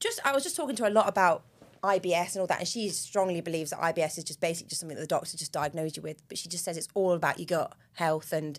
just 0.00 0.20
I 0.24 0.32
was 0.32 0.42
just 0.42 0.56
talking 0.56 0.74
to 0.76 0.82
her 0.84 0.88
a 0.88 0.92
lot 0.92 1.08
about 1.08 1.42
IBS 1.82 2.32
and 2.34 2.40
all 2.42 2.46
that, 2.48 2.58
and 2.58 2.68
she 2.68 2.88
strongly 2.90 3.40
believes 3.40 3.70
that 3.70 3.80
IBS 3.80 4.18
is 4.18 4.24
just 4.24 4.40
basically 4.40 4.68
just 4.68 4.80
something 4.80 4.96
that 4.96 5.02
the 5.02 5.06
doctor 5.06 5.36
just 5.36 5.52
diagnosed 5.52 5.96
you 5.96 6.02
with. 6.02 6.22
But 6.28 6.36
she 6.38 6.48
just 6.48 6.64
says 6.64 6.76
it's 6.76 6.88
all 6.94 7.12
about 7.12 7.38
your 7.38 7.46
gut 7.46 7.72
health, 7.94 8.32
and 8.32 8.58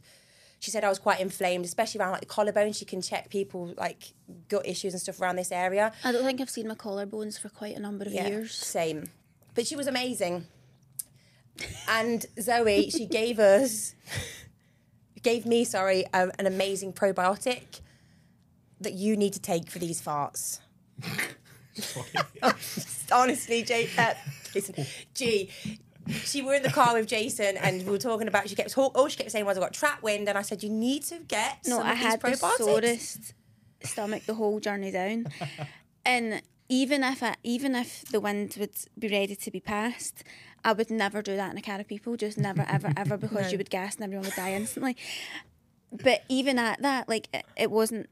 she 0.60 0.72
said 0.72 0.84
I 0.84 0.90
was 0.90 1.00
quite 1.00 1.20
inflamed, 1.20 1.66
especially 1.66 2.00
around 2.00 2.12
like 2.12 2.22
the 2.22 2.26
collarbone. 2.28 2.74
She 2.74 2.86
can 2.86 3.02
check 3.02 3.30
people 3.30 3.74
like 3.78 4.14
gut 4.48 4.66
issues 4.68 4.94
and 4.94 5.02
stuff 5.02 5.20
around 5.22 5.36
this 5.36 5.52
area. 5.52 5.92
I 6.04 6.12
don't 6.12 6.24
think 6.24 6.40
I've 6.42 6.50
seen 6.50 6.68
my 6.68 6.76
collarbones 6.76 7.40
for 7.40 7.50
quite 7.50 7.76
a 7.76 7.80
number 7.80 8.06
of 8.06 8.12
Yeah, 8.14 8.28
years. 8.28 8.54
same. 8.56 9.06
But 9.54 9.68
she 9.68 9.76
was 9.76 9.88
amazing. 9.88 10.48
And 11.88 12.26
Zoe, 12.40 12.90
she 12.90 13.06
gave 13.06 13.38
us, 13.40 13.94
gave 15.22 15.46
me, 15.46 15.64
sorry, 15.64 16.06
um, 16.14 16.32
an 16.40 16.48
amazing 16.48 16.94
probiotic 16.94 17.82
that 18.80 18.94
you 18.94 19.16
need 19.18 19.34
to 19.34 19.40
take 19.40 19.70
for 19.70 19.78
these 19.78 20.02
farts. 20.02 20.60
Honestly, 23.12 23.64
Jay, 23.64 23.90
uh, 23.98 24.14
Jason, 24.54 24.76
G, 25.14 25.50
she 26.24 26.42
were 26.42 26.56
in 26.56 26.64
the 26.64 26.70
car 26.70 26.94
with 26.94 27.08
Jason 27.08 27.58
and 27.58 27.84
we 27.86 27.92
were 27.92 27.98
talking 27.98 28.28
about. 28.28 28.50
She 28.50 28.56
kept 28.56 28.72
talk, 28.72 28.98
all 28.98 29.08
she 29.08 29.18
kept 29.18 29.32
saying 29.32 29.46
was, 29.46 29.58
"I 29.58 29.62
got 29.62 29.74
trap 29.74 30.02
wind," 30.04 30.28
and 30.28 30.38
I 30.38 30.42
said, 30.42 30.64
"You 30.64 30.70
need 30.70 31.04
to 31.04 31.20
get 31.20 31.60
No, 31.68 31.78
some 31.78 31.88
I 31.88 31.92
of 31.92 31.98
these 31.98 32.08
had 32.08 32.22
the 32.22 32.36
sorest 32.36 33.34
stomach 33.84 34.24
the 34.26 34.34
whole 34.36 34.60
journey 34.60 34.92
down, 34.92 35.28
and 36.06 36.42
even 36.70 37.04
if 37.04 37.22
I, 37.24 37.36
even 37.44 37.76
if 37.76 38.06
the 38.06 38.20
wind 38.20 38.56
would 38.60 38.76
be 38.98 39.10
ready 39.10 39.36
to 39.36 39.52
be 39.52 39.60
passed, 39.60 40.24
I 40.64 40.74
would 40.74 40.90
never 40.90 41.22
do 41.22 41.36
that 41.36 41.52
in 41.52 41.58
a 41.58 41.62
car 41.62 41.80
of 41.80 41.88
people. 41.88 42.16
Just 42.16 42.38
never, 42.38 42.66
ever, 42.68 42.92
ever, 42.96 43.18
because 43.26 43.52
you 43.52 43.58
would 43.58 43.70
gas 43.70 43.96
and 43.96 44.04
everyone 44.04 44.26
would 44.26 44.36
die 44.36 44.54
instantly. 44.54 44.96
But 45.92 46.24
even 46.30 46.58
at 46.58 46.82
that, 46.82 47.10
like 47.10 47.28
it, 47.34 47.46
it 47.58 47.72
wasn't 47.72 48.10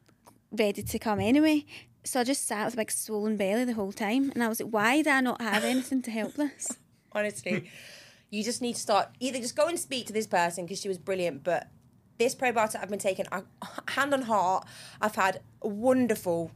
ready 0.51 0.81
to 0.83 0.99
come 0.99 1.19
anyway. 1.19 1.65
So 2.09 2.21
I 2.21 2.23
just 2.23 2.47
sat 2.47 2.65
with 2.65 2.73
a 2.73 2.77
big 2.77 2.89
swollen 2.89 3.37
belly 3.37 3.65
the 3.65 3.73
whole 3.73 3.91
time, 3.91 4.31
and 4.31 4.43
I 4.43 4.47
was 4.47 4.59
like, 4.59 4.73
"Why 4.73 5.03
do 5.03 5.11
I 5.11 5.21
not 5.21 5.39
have 5.43 5.63
anything 5.63 6.01
to 6.01 6.09
help 6.09 6.33
this?" 6.33 6.75
honestly. 7.11 7.69
You 8.31 8.43
just 8.43 8.63
need 8.63 8.73
to 8.73 8.81
start 8.81 9.09
either 9.19 9.37
just 9.37 9.55
go 9.55 9.67
and 9.67 9.77
speak 9.77 10.07
to 10.07 10.13
this 10.13 10.25
person 10.25 10.65
because 10.65 10.81
she 10.81 10.87
was 10.87 10.97
brilliant, 10.97 11.43
but 11.43 11.67
this 12.17 12.33
probiotic 12.33 12.81
I've 12.81 12.89
been 12.89 12.97
taking, 12.97 13.25
I, 13.31 13.43
hand 13.89 14.15
on 14.15 14.23
heart, 14.23 14.65
I've 14.99 15.13
had 15.13 15.41
wonderful 15.61 16.51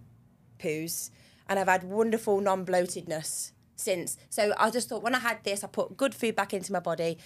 poos 0.58 1.12
and 1.48 1.60
I've 1.60 1.68
had 1.68 1.84
wonderful 1.84 2.42
non 2.42 2.66
bloatedness 2.66 3.52
since. 3.76 4.18
So 4.32 4.54
I 4.58 4.72
just 4.72 4.90
thought 4.90 5.04
when 5.04 5.14
I 5.14 5.20
had 5.20 5.44
this, 5.44 5.64
I 5.64 5.68
put 5.68 5.98
good 5.98 6.16
food 6.16 6.36
back 6.36 6.56
into 6.56 6.74
my 6.74 6.80
body, 6.80 7.20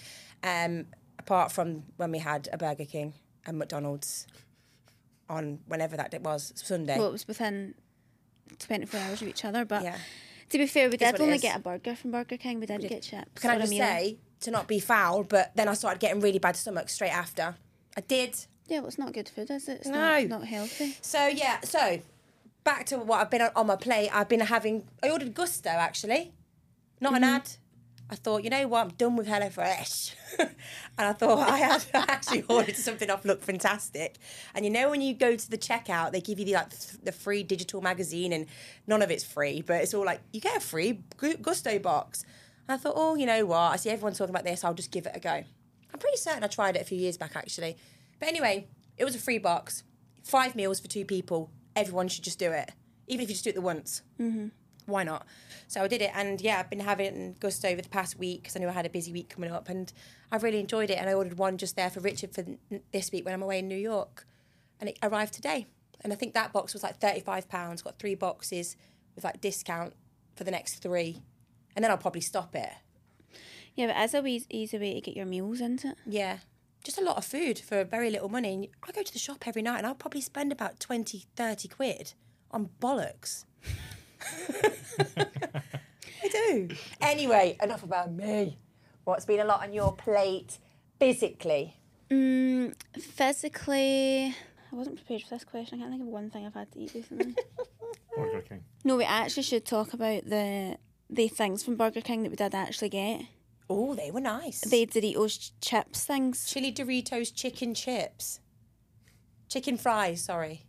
um, 0.43 0.87
apart 1.17 1.53
from 1.53 1.83
when 1.95 2.11
we 2.11 2.19
had 2.19 2.49
a 2.51 2.57
Burger 2.57 2.85
King 2.85 3.13
and 3.45 3.57
McDonald's 3.57 4.27
on 5.29 5.59
whenever 5.65 5.95
that 5.95 6.11
day 6.11 6.17
was, 6.17 6.51
Sunday. 6.55 6.97
Well, 6.97 7.07
it 7.07 7.13
was 7.13 7.27
within 7.27 7.73
24 8.59 8.99
hours 8.99 9.21
of 9.21 9.27
each 9.27 9.45
other, 9.45 9.65
but 9.65 9.83
Yeah. 9.83 9.97
to 10.49 10.57
be 10.57 10.67
fair, 10.67 10.89
we 10.89 10.97
did 10.97 11.19
only 11.19 11.37
get 11.37 11.55
a 11.55 11.59
burger 11.59 11.95
from 11.95 12.11
Burger 12.11 12.37
King. 12.37 12.59
We 12.59 12.65
didn't 12.65 12.87
get 12.87 13.03
chips. 13.03 13.41
Can 13.41 13.51
I 13.51 13.59
just 13.59 13.71
say, 13.71 14.17
to 14.41 14.51
not 14.51 14.67
be 14.67 14.79
foul, 14.79 15.23
but 15.23 15.51
then 15.55 15.67
I 15.67 15.73
started 15.73 15.99
getting 15.99 16.21
really 16.21 16.39
bad 16.39 16.55
stomach 16.55 16.89
straight 16.89 17.15
after. 17.15 17.55
I 17.95 18.01
did. 18.01 18.37
Yeah, 18.67 18.79
well, 18.79 18.87
it's 18.87 18.97
not 18.97 19.13
good 19.13 19.29
food, 19.29 19.49
is 19.49 19.67
it? 19.67 19.79
It's 19.79 19.87
No. 19.87 20.19
not, 20.19 20.29
not 20.29 20.43
healthy. 20.45 20.97
So 21.01 21.27
yeah, 21.27 21.61
so 21.61 21.99
back 22.63 22.85
to 22.87 22.97
what 22.97 23.21
I've 23.21 23.29
been 23.31 23.41
on, 23.41 23.51
on 23.55 23.67
my 23.67 23.75
plate. 23.75 24.09
I've 24.13 24.29
been 24.29 24.41
having. 24.41 24.87
I 25.01 25.09
ordered 25.09 25.33
Gousto 25.33 25.67
actually, 25.67 26.33
not 26.99 27.13
an 27.15 27.23
mm-hmm. 27.23 27.35
ad. 27.35 27.49
I 28.09 28.15
thought, 28.15 28.43
you 28.43 28.49
know 28.49 28.67
what, 28.67 28.85
I'm 28.85 28.91
done 28.91 29.17
with 29.17 29.27
HelloFresh. 29.27 30.13
and 30.39 30.49
I 30.97 31.11
thought 31.11 31.49
I 31.49 31.57
had 31.57 31.85
actually 31.93 32.43
ordered 32.49 32.77
something 32.77 33.09
off 33.09 33.25
Look 33.25 33.43
Fantastic. 33.43 34.15
And 34.55 34.63
you 34.63 34.71
know 34.71 34.89
when 34.89 35.01
you 35.01 35.13
go 35.13 35.35
to 35.35 35.49
the 35.49 35.57
checkout, 35.57 36.13
they 36.13 36.21
give 36.21 36.39
you 36.39 36.45
the 36.45 36.53
like 36.53 36.69
th- 36.69 37.01
the 37.03 37.11
free 37.11 37.43
digital 37.43 37.81
magazine, 37.81 38.31
and 38.31 38.45
none 38.85 39.01
of 39.01 39.11
it's 39.11 39.25
free, 39.25 39.61
but 39.61 39.81
it's 39.81 39.93
all 39.93 40.05
like 40.05 40.21
you 40.31 40.39
get 40.39 40.55
a 40.55 40.61
free 40.61 41.03
Gu- 41.17 41.37
Gousto 41.37 41.81
box. 41.81 42.23
And 42.67 42.75
I 42.75 42.77
thought, 42.77 42.93
oh, 42.95 43.15
you 43.15 43.25
know 43.25 43.45
what? 43.45 43.73
I 43.73 43.75
see 43.75 43.89
everyone 43.89 44.13
talking 44.13 44.33
about 44.33 44.45
this. 44.45 44.63
I'll 44.63 44.73
just 44.73 44.91
give 44.91 45.05
it 45.05 45.11
a 45.13 45.19
go. 45.19 45.43
I'm 45.93 45.99
pretty 45.99 46.17
certain 46.17 46.43
I 46.43 46.47
tried 46.47 46.75
it 46.77 46.81
a 46.81 46.85
few 46.85 46.97
years 46.97 47.17
back 47.17 47.35
actually. 47.35 47.75
But 48.19 48.29
anyway, 48.29 48.67
it 48.97 49.03
was 49.03 49.15
a 49.15 49.19
free 49.19 49.37
box, 49.37 49.83
five 50.23 50.55
meals 50.55 50.79
for 50.79 50.87
two 50.87 51.03
people. 51.03 51.51
Everyone 51.75 52.07
should 52.07 52.23
just 52.23 52.39
do 52.39 52.51
it, 52.51 52.71
even 53.07 53.23
if 53.23 53.29
you 53.29 53.35
just 53.35 53.43
do 53.43 53.49
it 53.49 53.55
the 53.55 53.61
once 53.61 54.01
mm-hmm. 54.19 54.47
Why 54.87 55.03
not? 55.03 55.27
So 55.67 55.83
I 55.83 55.87
did 55.87 56.01
it, 56.01 56.11
and 56.15 56.41
yeah, 56.41 56.59
I've 56.59 56.69
been 56.69 56.79
having 56.79 57.05
it 57.05 57.13
in 57.13 57.35
Gousto 57.35 57.71
over 57.71 57.81
the 57.81 57.89
past 57.89 58.17
week 58.17 58.41
because 58.41 58.55
I 58.55 58.59
knew 58.59 58.69
I 58.69 58.71
had 58.71 58.85
a 58.85 58.89
busy 58.89 59.11
week 59.11 59.29
coming 59.29 59.51
up, 59.51 59.69
and 59.69 59.91
I've 60.31 60.43
really 60.43 60.59
enjoyed 60.59 60.89
it. 60.89 60.97
And 60.97 61.09
I 61.09 61.13
ordered 61.13 61.37
one 61.37 61.57
just 61.57 61.75
there 61.75 61.89
for 61.89 61.99
Richard 61.99 62.33
for 62.33 62.43
this 62.91 63.11
week 63.11 63.25
when 63.25 63.33
I'm 63.33 63.43
away 63.43 63.59
in 63.59 63.67
New 63.67 63.77
York, 63.77 64.25
and 64.79 64.89
it 64.89 64.97
arrived 65.03 65.33
today. 65.33 65.67
And 66.01 66.11
I 66.13 66.15
think 66.15 66.33
that 66.33 66.53
box 66.53 66.73
was 66.73 66.83
like 66.83 66.99
thirty 66.99 67.19
five 67.19 67.49
pounds. 67.49 67.81
Got 67.81 67.99
three 67.99 68.15
boxes 68.15 68.77
with 69.13 69.23
like 69.23 69.41
discount 69.41 69.93
for 70.35 70.45
the 70.45 70.51
next 70.51 70.75
three, 70.75 71.21
and 71.75 71.83
then 71.83 71.91
I'll 71.91 71.97
probably 71.97 72.21
stop 72.21 72.55
it. 72.55 72.71
Yeah, 73.77 73.87
but 73.87 73.95
as 73.95 74.15
a 74.15 74.21
wee 74.21 74.43
easy 74.49 74.79
way 74.79 74.95
to 74.95 75.01
get 75.01 75.15
your 75.15 75.27
meals 75.27 75.61
into 75.61 75.89
it. 75.89 75.97
Yeah. 76.07 76.39
Just 76.83 76.97
a 76.97 77.03
lot 77.03 77.17
of 77.17 77.25
food 77.25 77.59
for 77.59 77.83
very 77.83 78.09
little 78.09 78.29
money. 78.29 78.53
And 78.53 78.67
I 78.87 78.91
go 78.91 79.03
to 79.03 79.13
the 79.13 79.19
shop 79.19 79.47
every 79.47 79.61
night 79.61 79.77
and 79.77 79.85
I'll 79.85 79.93
probably 79.93 80.21
spend 80.21 80.51
about 80.51 80.79
20, 80.79 81.25
30 81.35 81.67
quid 81.67 82.13
on 82.49 82.69
bollocks. 82.81 83.45
I 86.23 86.27
do. 86.29 86.69
Anyway, 87.01 87.57
enough 87.61 87.83
about 87.83 88.11
me. 88.11 88.57
What's 89.03 89.25
been 89.25 89.39
a 89.39 89.45
lot 89.45 89.61
on 89.63 89.73
your 89.73 89.93
plate 89.93 90.57
physically? 90.99 91.75
Mm, 92.09 92.73
physically, 92.99 94.35
I 94.71 94.75
wasn't 94.75 94.97
prepared 94.97 95.23
for 95.23 95.29
this 95.35 95.43
question. 95.43 95.79
I 95.79 95.81
can't 95.83 95.91
think 95.91 96.01
of 96.03 96.07
one 96.07 96.29
thing 96.29 96.45
I've 96.45 96.53
had 96.53 96.71
to 96.73 96.79
eat 96.79 96.93
recently. 96.93 97.35
Burger 98.15 98.41
King. 98.41 98.63
no, 98.83 98.95
we 98.97 99.03
actually 99.03 99.43
should 99.43 99.65
talk 99.65 99.93
about 99.93 100.25
the 100.25 100.77
the 101.09 101.27
things 101.27 101.63
from 101.63 101.75
Burger 101.75 102.01
King 102.01 102.23
that 102.23 102.29
we 102.29 102.35
did 102.35 102.53
actually 102.55 102.89
get. 102.89 103.21
Oh, 103.69 103.95
they 103.95 104.11
were 104.11 104.21
nice. 104.21 104.61
The 104.61 104.85
Doritos 104.87 105.51
chips 105.61 106.05
things, 106.05 106.45
Chili 106.45 106.71
Doritos 106.71 107.33
chicken 107.33 107.73
chips. 107.73 108.39
Chicken 109.49 109.77
fries, 109.77 110.23
sorry. 110.23 110.63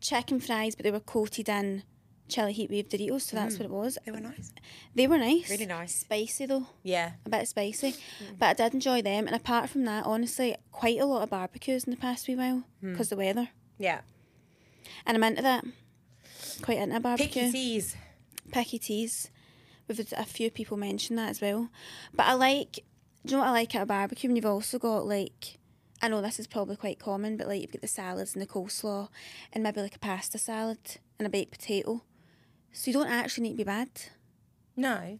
chicken 0.00 0.40
fries, 0.40 0.74
but 0.76 0.84
they 0.84 0.90
were 0.90 1.00
coated 1.00 1.48
in 1.48 1.82
chili 2.28 2.52
heat 2.52 2.70
wave 2.70 2.88
Doritos, 2.88 3.22
so 3.22 3.36
that's 3.36 3.56
mm. 3.56 3.60
what 3.60 3.64
it 3.66 3.70
was. 3.70 3.98
They 4.04 4.12
were 4.12 4.20
nice. 4.20 4.52
They 4.94 5.06
were 5.06 5.18
nice, 5.18 5.50
Really 5.50 5.66
nice. 5.66 5.94
spicy 5.94 6.46
though. 6.46 6.66
Yeah. 6.82 7.12
a 7.24 7.28
bit 7.28 7.48
spicy, 7.48 7.92
mm. 7.92 8.38
but 8.38 8.46
I 8.46 8.54
did 8.54 8.74
enjoy 8.74 9.02
them. 9.02 9.26
And 9.26 9.36
apart 9.36 9.70
from 9.70 9.84
that, 9.84 10.04
honestly, 10.06 10.56
quite 10.72 10.98
a 10.98 11.06
lot 11.06 11.22
of 11.22 11.30
barbecues 11.30 11.84
in 11.84 11.90
the 11.90 11.96
past 11.96 12.26
wee 12.28 12.34
while 12.36 12.64
mm. 12.82 12.92
because 12.92 13.08
the 13.08 13.16
weather, 13.16 13.50
Yeah. 13.78 14.00
and 15.06 15.16
I'm 15.16 15.24
into 15.24 15.42
that. 15.42 15.64
Quite 16.62 16.78
into 16.78 16.96
a 16.96 17.00
barbecue. 17.00 17.42
Picky 17.42 17.52
teas. 17.52 17.96
Picky 18.52 18.78
teas. 18.78 19.30
We've 19.88 19.98
had 19.98 20.12
a 20.16 20.24
few 20.24 20.50
people 20.50 20.76
mention 20.76 21.16
that 21.16 21.30
as 21.30 21.40
well. 21.40 21.68
But 22.14 22.26
I 22.26 22.32
like, 22.34 22.72
do 23.24 23.32
you 23.32 23.32
know 23.32 23.38
what 23.38 23.48
I 23.48 23.52
like 23.52 23.74
at 23.74 23.82
a 23.82 23.86
barbecue? 23.86 24.28
When 24.28 24.36
you've 24.36 24.46
also 24.46 24.78
got 24.78 25.06
like, 25.06 25.58
I 26.02 26.08
know 26.08 26.20
this 26.20 26.40
is 26.40 26.46
probably 26.46 26.76
quite 26.76 26.98
common, 26.98 27.36
but 27.36 27.46
like 27.46 27.60
you've 27.62 27.72
got 27.72 27.82
the 27.82 27.88
salads 27.88 28.34
and 28.34 28.42
the 28.42 28.46
coleslaw, 28.46 29.08
and 29.52 29.62
maybe 29.62 29.80
like 29.80 29.94
a 29.96 30.00
pasta 30.00 30.38
salad 30.38 30.78
and 31.18 31.26
a 31.26 31.30
baked 31.30 31.52
potato. 31.52 32.02
So 32.76 32.90
you 32.90 32.92
don't 32.92 33.08
actually 33.08 33.44
need 33.44 33.52
to 33.52 33.56
be 33.56 33.64
bad. 33.64 33.88
No. 34.76 35.18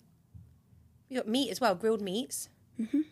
You 1.08 1.16
got 1.16 1.26
meat 1.26 1.50
as 1.50 1.60
well, 1.60 1.74
grilled 1.74 2.02
meats. 2.02 2.50
Mhm. 2.78 3.04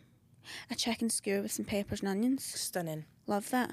A 0.71 0.75
chicken 0.75 1.09
skewer 1.09 1.41
with 1.41 1.53
some 1.53 1.65
peppers 1.65 2.01
and 2.01 2.09
onions. 2.11 2.45
Stunning. 2.45 3.07
Love 3.27 3.49
that. 3.51 3.71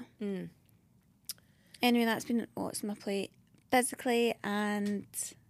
Anyway, 1.82 2.04
that's 2.06 2.24
been 2.24 2.46
what's 2.54 2.82
on 2.82 2.88
my 2.88 2.94
plate 2.94 3.30
physically 3.70 4.34
and. 4.42 5.06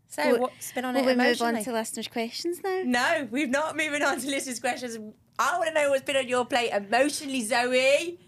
So 0.09 0.33
Will- 0.33 0.41
what's 0.41 0.73
been 0.73 0.85
on 0.85 0.95
Will 0.95 1.02
it 1.09 1.17
we 1.17 1.25
move 1.25 1.41
on 1.41 1.62
to 1.62 1.73
listeners' 1.73 2.09
questions 2.09 2.61
now? 2.62 2.83
No, 2.85 3.29
we've 3.31 3.49
not 3.49 3.76
moving 3.76 4.02
on 4.02 4.21
to 4.21 4.26
listeners' 4.29 4.61
questions. 4.61 4.99
I 5.38 5.57
want 5.57 5.69
to 5.69 5.75
know 5.75 5.88
what's 5.91 6.02
been 6.02 6.17
on 6.17 6.29
your 6.29 6.45
plate 6.45 6.71
emotionally, 6.71 7.43
Zoe. 7.43 8.19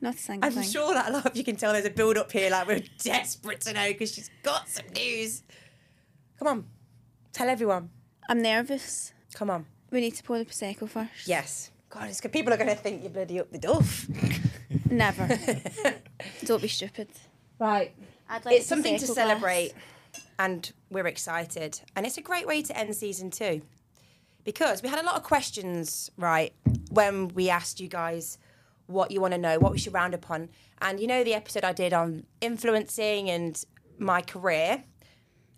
Not 0.00 0.16
a 0.16 0.18
single 0.18 0.48
I'm 0.48 0.54
thing. 0.54 0.68
sure 0.68 0.94
that 0.94 1.10
a 1.10 1.12
lot 1.12 1.26
of 1.26 1.36
you 1.36 1.44
can 1.44 1.54
tell 1.54 1.72
there's 1.74 1.84
a 1.84 1.90
build 1.90 2.16
up 2.16 2.32
here, 2.32 2.50
like 2.50 2.66
we're 2.66 2.82
desperate 3.04 3.60
to 3.62 3.72
know 3.72 3.86
because 3.88 4.12
she's 4.14 4.30
got 4.42 4.68
some 4.68 4.86
news. 4.96 5.42
Come 6.42 6.58
on, 6.58 6.66
tell 7.32 7.48
everyone. 7.48 7.90
I'm 8.28 8.42
nervous. 8.42 9.12
Come 9.32 9.48
on. 9.48 9.64
We 9.92 10.00
need 10.00 10.16
to 10.16 10.24
pour 10.24 10.38
the 10.38 10.44
prosecco 10.44 10.88
first. 10.88 11.28
Yes. 11.28 11.70
God, 11.88 12.08
it's 12.08 12.20
good. 12.20 12.32
People 12.32 12.52
are 12.52 12.56
going 12.56 12.68
to 12.68 12.74
think 12.74 13.00
you're 13.00 13.12
bloody 13.12 13.38
up 13.38 13.52
the 13.52 13.58
duff. 13.58 14.08
Never. 14.90 15.28
Don't 16.44 16.60
be 16.60 16.66
stupid. 16.66 17.10
Right. 17.60 17.94
I'd 18.28 18.44
like 18.44 18.56
It's 18.56 18.66
something 18.66 18.98
to 18.98 19.06
celebrate, 19.06 19.72
glass. 20.12 20.26
and 20.40 20.72
we're 20.90 21.06
excited. 21.06 21.80
And 21.94 22.04
it's 22.04 22.18
a 22.18 22.22
great 22.22 22.48
way 22.48 22.60
to 22.62 22.76
end 22.76 22.92
season 22.96 23.30
two 23.30 23.62
because 24.42 24.82
we 24.82 24.88
had 24.88 24.98
a 24.98 25.04
lot 25.06 25.14
of 25.14 25.22
questions, 25.22 26.10
right, 26.16 26.52
when 26.90 27.28
we 27.28 27.50
asked 27.50 27.78
you 27.78 27.86
guys 27.86 28.36
what 28.88 29.12
you 29.12 29.20
want 29.20 29.32
to 29.32 29.38
know, 29.38 29.60
what 29.60 29.70
we 29.70 29.78
should 29.78 29.94
round 29.94 30.12
upon. 30.12 30.48
And 30.80 30.98
you 30.98 31.06
know, 31.06 31.22
the 31.22 31.34
episode 31.34 31.62
I 31.62 31.72
did 31.72 31.92
on 31.92 32.24
influencing 32.40 33.30
and 33.30 33.64
my 33.96 34.22
career, 34.22 34.82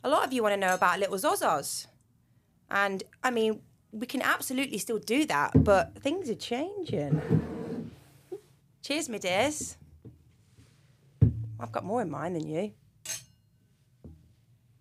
a 0.05 0.09
lot 0.09 0.25
of 0.25 0.33
you 0.33 0.43
want 0.43 0.53
to 0.53 0.57
know 0.57 0.75
about 0.75 1.01
Little 1.01 1.17
Zozos. 1.17 1.87
And 2.71 3.03
I 3.23 3.31
mean, 3.31 3.61
we 3.91 4.07
can 4.07 4.23
absolutely 4.23 4.79
still 4.79 4.99
do 4.99 5.25
that, 5.27 5.53
but 5.65 5.97
things 6.01 6.29
are 6.29 6.35
changing. 6.35 7.91
Cheers, 8.83 9.09
my 9.09 9.19
dears. 9.19 9.79
I've 11.59 11.73
got 11.73 11.85
more 11.85 12.03
in 12.03 12.11
mind 12.11 12.37
than 12.37 12.47
you. 12.47 12.73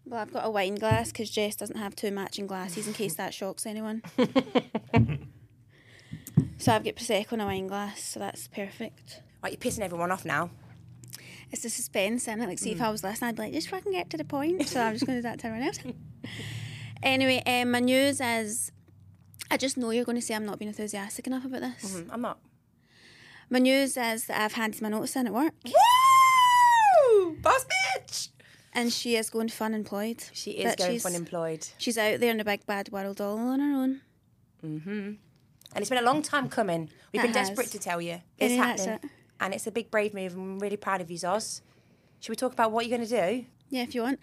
Well, 0.05 0.19
I've 0.19 0.33
got 0.33 0.45
a 0.45 0.49
wine 0.49 0.75
glass 0.75 1.11
because 1.11 1.29
Jess 1.29 1.55
doesn't 1.55 1.77
have 1.77 1.95
two 1.95 2.11
matching 2.11 2.45
glasses 2.45 2.85
in 2.87 2.93
case 2.93 3.15
that 3.15 3.33
shocks 3.33 3.65
anyone. 3.65 4.03
so 6.57 6.73
I've 6.73 6.83
got 6.83 6.95
prosecco 6.95 7.31
and 7.31 7.41
a 7.41 7.45
wine 7.45 7.67
glass, 7.67 8.03
so 8.03 8.19
that's 8.19 8.49
perfect. 8.49 9.21
Right, 9.41 9.53
you're 9.53 9.59
pissing 9.59 9.79
everyone 9.79 10.11
off 10.11 10.25
now. 10.25 10.49
It's 11.53 11.62
the 11.62 11.69
suspense 11.69 12.27
it. 12.27 12.39
Like, 12.39 12.57
see, 12.57 12.72
if 12.72 12.81
I 12.81 12.89
was 12.89 13.03
listening, 13.03 13.29
I'd 13.29 13.36
be 13.36 13.43
like, 13.43 13.53
just 13.53 13.69
fucking 13.69 13.91
get 13.91 14.10
to 14.10 14.17
the 14.17 14.24
point. 14.25 14.67
So 14.67 14.81
I'm 14.81 14.93
just 14.93 15.05
going 15.05 15.17
to 15.17 15.22
do 15.22 15.29
that 15.29 15.39
to 15.41 15.45
everyone 15.48 15.67
else. 15.67 15.77
anyway, 17.03 17.43
um, 17.45 17.69
my 17.72 17.79
news 17.79 18.19
is 18.19 18.72
I 19.51 19.57
just 19.57 19.77
know 19.77 19.91
you're 19.91 20.03
going 20.03 20.15
to 20.17 20.22
say 20.22 20.33
I'm 20.33 20.48
not 20.48 20.57
being 20.57 20.69
enthusiastic 20.69 21.27
enough 21.27 21.45
about 21.45 21.62
this. 21.62 21.95
Mm, 21.95 22.07
I'm 22.12 22.22
not. 22.22 22.39
My 23.51 23.60
news 23.60 23.95
is 23.98 24.25
that 24.25 24.41
I've 24.41 24.53
handed 24.53 24.81
my 24.81 24.89
notice 24.89 25.15
in 25.15 25.27
at 25.27 25.33
work 25.33 25.53
Woo! 25.63 27.36
Boss 27.41 27.65
bitch! 28.00 28.29
and 28.74 28.91
she 28.91 29.15
is 29.15 29.29
going 29.29 29.50
fun 29.50 29.75
employed. 29.75 30.24
She 30.33 30.51
is 30.51 30.63
That 30.65 30.79
going 30.79 30.91
she's- 30.93 31.05
unemployed. 31.05 31.67
She's 31.77 32.00
out 32.00 32.19
there 32.19 32.31
in 32.31 32.38
the 32.38 32.43
big 32.45 32.65
bad 32.65 32.89
world 32.91 33.22
all 33.22 33.38
on 33.38 33.60
her 33.60 33.75
own. 33.77 34.01
Mhm. 34.65 35.17
And 35.75 35.81
it's 35.81 35.89
been 35.89 36.00
a 36.00 36.05
long 36.05 36.24
time 36.24 36.50
coming. 36.50 36.89
We've 37.12 37.22
It 37.24 37.27
been 37.27 37.33
has. 37.36 37.50
desperate 37.50 37.69
to 37.72 37.79
tell 37.79 38.01
you. 38.01 38.22
It's 38.39 38.55
Yeah, 38.55 38.63
happening. 38.65 39.00
It. 39.43 39.45
And 39.45 39.53
it's 39.53 39.67
a 39.67 39.71
big, 39.71 39.91
brave 39.91 40.13
move. 40.13 40.33
I'm 40.35 40.59
really 40.59 40.77
proud 40.77 41.01
of 41.01 41.12
you, 41.12 41.17
Zoz. 41.17 41.62
Should 42.19 42.29
we 42.29 42.35
talk 42.35 42.53
about 42.53 42.71
what 42.71 42.85
you're 42.88 42.97
going 42.97 43.07
to 43.07 43.39
do? 43.39 43.45
Yeah, 43.69 43.83
if 43.83 43.95
you 43.95 44.01
want. 44.03 44.19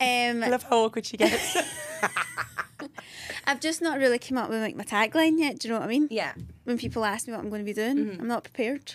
Um, 0.00 0.42
I 0.44 0.48
love 0.48 0.62
how 0.64 0.84
awkward 0.84 1.06
she 1.06 1.16
gets. 1.16 1.56
I've 3.46 3.60
just 3.60 3.82
not 3.82 3.98
really 3.98 4.18
come 4.18 4.38
up 4.38 4.48
with 4.48 4.60
like 4.60 4.76
my 4.76 4.84
tagline 4.84 5.38
yet. 5.38 5.58
Do 5.58 5.68
you 5.68 5.74
know 5.74 5.80
what 5.80 5.86
I 5.86 5.88
mean? 5.88 6.08
yeah. 6.10 6.32
When 6.64 6.78
people 6.78 7.04
ask 7.04 7.26
me 7.26 7.32
what 7.34 7.40
I'm 7.40 7.50
going 7.50 7.60
to 7.60 7.64
be 7.64 7.74
doing, 7.74 8.16
I'm 8.18 8.26
not 8.28 8.42
prepared. 8.44 8.94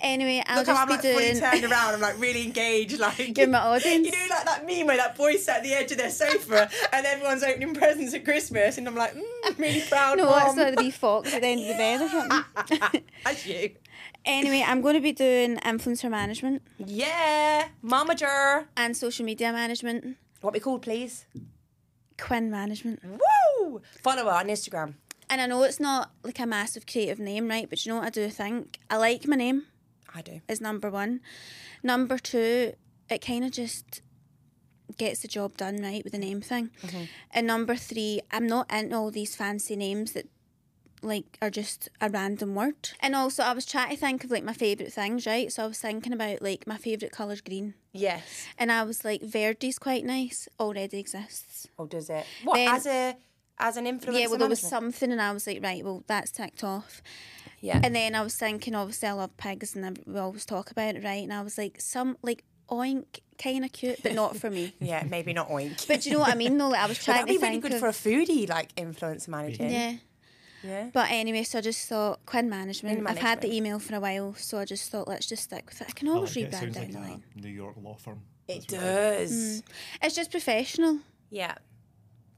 Anyway, 0.00 0.42
I'll 0.46 0.58
Look 0.58 0.66
how 0.68 0.72
just 0.72 0.80
I'm 0.80 0.86
be 0.86 0.92
like 0.94 1.02
fully 1.02 1.32
doing. 1.32 1.40
turned 1.40 1.64
around. 1.64 1.94
I'm 1.94 2.00
like 2.00 2.18
really 2.20 2.44
engaged. 2.44 2.98
Like 2.98 3.36
You're 3.36 3.48
my 3.48 3.58
audience. 3.58 4.06
You 4.06 4.12
know, 4.12 4.26
like 4.30 4.44
that 4.44 4.66
meme 4.66 4.86
where 4.86 4.96
that 4.96 5.16
boy 5.16 5.36
sat 5.36 5.58
at 5.58 5.62
the 5.64 5.74
edge 5.74 5.90
of 5.92 5.98
their 5.98 6.10
sofa 6.10 6.70
and 6.92 7.04
everyone's 7.06 7.42
opening 7.42 7.74
presents 7.74 8.14
at 8.14 8.24
Christmas, 8.24 8.78
and 8.78 8.88
I'm 8.88 8.94
like, 8.94 9.14
mm, 9.14 9.22
I'm 9.44 9.54
really 9.58 9.82
proud. 9.82 10.14
Of 10.14 10.18
you. 10.20 10.24
No, 10.24 10.30
mom. 10.30 10.48
it's 10.48 10.56
like 10.56 10.76
the 10.76 10.82
wee 10.84 10.90
fox 10.90 11.34
at 11.34 11.42
the 11.42 11.48
end 11.48 11.60
of 11.62 11.66
the 11.68 11.74
bed 11.74 12.00
or 12.00 12.08
something. 12.08 13.02
That's 13.24 13.46
you. 13.46 13.70
Anyway, 14.24 14.64
I'm 14.66 14.80
going 14.80 14.94
to 14.94 15.00
be 15.00 15.12
doing 15.12 15.56
influencer 15.58 16.10
management 16.10 16.62
Yeah, 16.78 17.68
momager. 17.84 18.66
and 18.76 18.96
social 18.96 19.24
media 19.24 19.52
management, 19.52 20.16
What 20.40 20.52
we 20.54 20.60
called, 20.60 20.82
please? 20.82 21.26
Quinn 22.18 22.50
management. 22.50 23.00
Woo! 23.04 23.80
Follow 24.02 24.24
her 24.24 24.30
on 24.30 24.46
Instagram. 24.48 24.94
And 25.28 25.40
I 25.40 25.46
know 25.46 25.62
it's 25.62 25.80
not 25.80 26.10
like 26.24 26.38
a 26.40 26.46
massive 26.46 26.86
creative 26.86 27.18
name, 27.18 27.48
right? 27.48 27.68
But 27.70 27.84
you 27.86 27.92
know 27.92 27.98
what 27.98 28.06
I 28.06 28.10
do 28.10 28.28
think? 28.28 28.78
I 28.90 28.96
like 28.96 29.26
my 29.26 29.36
name. 29.36 29.66
I 30.14 30.22
do. 30.22 30.40
is 30.48 30.60
number 30.60 30.90
one. 30.90 31.20
Number 31.82 32.18
two, 32.18 32.72
it 33.08 33.24
kind 33.24 33.44
of 33.44 33.52
just 33.52 34.02
gets 34.98 35.20
the 35.22 35.28
job 35.28 35.56
done 35.56 35.76
right 35.80 36.02
with 36.02 36.12
the 36.12 36.18
name 36.18 36.40
thing. 36.40 36.70
Mm-hmm. 36.82 37.04
And 37.32 37.46
number 37.46 37.76
three, 37.76 38.20
I'm 38.32 38.46
not 38.46 38.70
into 38.72 38.96
all 38.96 39.10
these 39.12 39.36
fancy 39.36 39.76
names 39.76 40.12
that 40.12 40.26
like 41.02 41.38
are 41.42 41.50
just 41.50 41.88
a 42.00 42.08
random 42.10 42.54
word. 42.54 42.90
And 43.00 43.14
also, 43.14 43.42
I 43.42 43.52
was 43.52 43.66
trying 43.66 43.90
to 43.90 43.96
think 43.96 44.24
of 44.24 44.30
like 44.30 44.44
my 44.44 44.52
favourite 44.52 44.92
things, 44.92 45.26
right? 45.26 45.50
So 45.52 45.64
I 45.64 45.66
was 45.66 45.78
thinking 45.78 46.12
about 46.12 46.42
like 46.42 46.66
my 46.66 46.76
favourite 46.76 47.12
colour's 47.12 47.40
green. 47.40 47.74
Yes. 47.92 48.46
And 48.58 48.70
I 48.70 48.82
was 48.84 49.04
like, 49.04 49.22
Verdi's 49.22 49.78
quite 49.78 50.04
nice, 50.04 50.48
already 50.58 50.98
exists. 50.98 51.66
Or 51.78 51.86
does 51.86 52.10
it? 52.10 52.24
What 52.44 52.54
Then- 52.56 52.68
as 52.74 52.86
a 52.86 53.16
as 53.58 53.76
an 53.76 53.84
influencer? 53.84 54.18
yeah, 54.20 54.26
well, 54.28 54.38
there 54.38 54.48
was 54.48 54.60
something, 54.60 55.12
and 55.12 55.20
I 55.20 55.32
was 55.32 55.46
like, 55.46 55.62
right, 55.62 55.84
well, 55.84 56.02
that's 56.06 56.30
ticked 56.30 56.64
off. 56.64 57.02
Yeah. 57.60 57.78
And 57.84 57.94
then 57.94 58.14
I 58.14 58.22
was 58.22 58.34
thinking, 58.34 58.74
obviously, 58.74 59.08
I 59.08 59.12
love 59.12 59.36
pigs, 59.36 59.76
and 59.76 59.84
I- 59.84 59.92
we 60.10 60.18
always 60.18 60.46
talk 60.46 60.70
about 60.70 60.94
it, 60.96 61.04
right? 61.04 61.22
And 61.22 61.32
I 61.32 61.42
was 61.42 61.58
like, 61.58 61.78
some 61.80 62.16
like 62.22 62.44
oink, 62.70 63.04
kind 63.36 63.64
of 63.64 63.72
cute, 63.72 64.02
but 64.02 64.14
not 64.14 64.36
for 64.36 64.48
me. 64.48 64.72
yeah, 64.80 65.02
maybe 65.08 65.32
not 65.34 65.48
oink. 65.50 65.86
But 65.88 66.02
do 66.02 66.08
you 66.10 66.14
know 66.14 66.20
what 66.20 66.30
I 66.32 66.36
mean? 66.36 66.56
Though, 66.56 66.68
like, 66.68 66.80
I 66.80 66.86
was 66.86 66.98
trying 67.04 67.16
that'd 67.26 67.28
be 67.28 67.34
to 67.36 67.40
really 67.40 67.50
think 67.54 67.62
good 67.64 67.72
of, 67.74 67.80
for 67.80 67.88
a 67.88 67.90
foodie 67.92 68.48
like 68.48 68.74
influencer 68.76 69.28
manager. 69.28 69.64
yeah. 69.68 69.94
Yeah. 70.62 70.90
But 70.92 71.10
anyway, 71.10 71.42
so 71.44 71.58
I 71.58 71.60
just 71.62 71.88
thought 71.88 72.24
Quinn 72.26 72.48
management. 72.48 72.96
Quinn 72.96 73.06
I've 73.06 73.18
had 73.18 73.40
the 73.40 73.54
email 73.54 73.78
for 73.78 73.94
a 73.94 74.00
while, 74.00 74.34
so 74.34 74.58
I 74.58 74.64
just 74.64 74.90
thought 74.90 75.08
let's 75.08 75.26
just 75.26 75.44
stick 75.44 75.66
with 75.68 75.80
it. 75.80 75.86
I 75.88 75.92
can 75.92 76.08
always 76.08 76.36
like 76.36 76.46
it. 76.46 76.48
It 76.48 76.56
rebrand 76.56 76.60
sounds 76.60 76.74
down 76.74 76.84
like 76.84 76.92
the 76.92 76.98
a 76.98 77.00
line. 77.00 77.24
New 77.36 77.48
York 77.48 77.76
law 77.82 77.94
firm. 77.96 78.20
It 78.48 78.66
That's 78.68 78.72
what 78.72 78.82
I- 78.82 78.84
does. 79.18 79.62
It's 80.02 80.14
just 80.14 80.30
professional. 80.30 80.98
Yeah. 81.30 81.54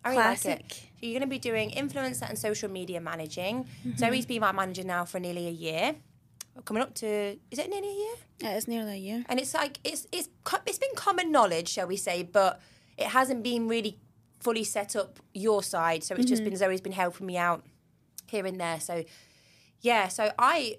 I 0.05 0.11
really 0.11 0.23
like 0.23 0.39
it. 0.39 0.43
Classic. 0.43 0.73
So 0.73 1.07
you're 1.07 1.13
going 1.19 1.23
to 1.23 1.27
be 1.27 1.39
doing 1.39 1.71
influencer 1.71 2.29
and 2.29 2.39
social 2.39 2.69
media 2.69 3.01
managing. 3.01 3.65
Mm-hmm. 3.87 3.97
Zoe's 3.97 4.27
been 4.27 4.41
my 4.41 4.53
manager 4.53 4.85
now 4.85 5.05
for 5.05 5.19
nearly 5.21 5.47
a 5.47 5.51
year. 5.51 5.95
Coming 6.65 6.83
up 6.83 6.93
to 6.97 7.07
is 7.51 7.59
it 7.59 7.71
nearly 7.71 7.89
a 7.89 7.93
year? 7.93 8.15
Yeah, 8.41 8.51
It 8.53 8.57
is 8.59 8.69
nearly 8.69 8.93
a 8.93 8.97
year. 8.97 9.25
And 9.29 9.41
it's 9.41 9.55
like 9.55 9.79
it's 9.85 10.07
it's 10.13 10.29
it's 10.67 10.79
been 10.79 10.95
common 10.95 11.33
knowledge, 11.33 11.69
shall 11.71 11.87
we 11.87 11.97
say, 11.97 12.25
but 12.25 12.61
it 12.99 13.07
hasn't 13.07 13.43
been 13.43 13.69
really 13.69 13.99
fully 14.41 14.65
set 14.65 14.95
up 14.97 15.19
your 15.33 15.63
side. 15.63 16.05
So 16.05 16.15
it's 16.15 16.27
just 16.27 16.45
been 16.45 16.57
Zoe's 16.57 16.81
been 16.83 16.93
helping 16.93 17.27
me 17.27 17.39
out 17.39 17.65
here 18.33 18.47
and 18.47 18.61
there. 18.61 18.81
So 18.81 19.05
yeah, 19.81 20.09
so 20.09 20.33
I 20.39 20.79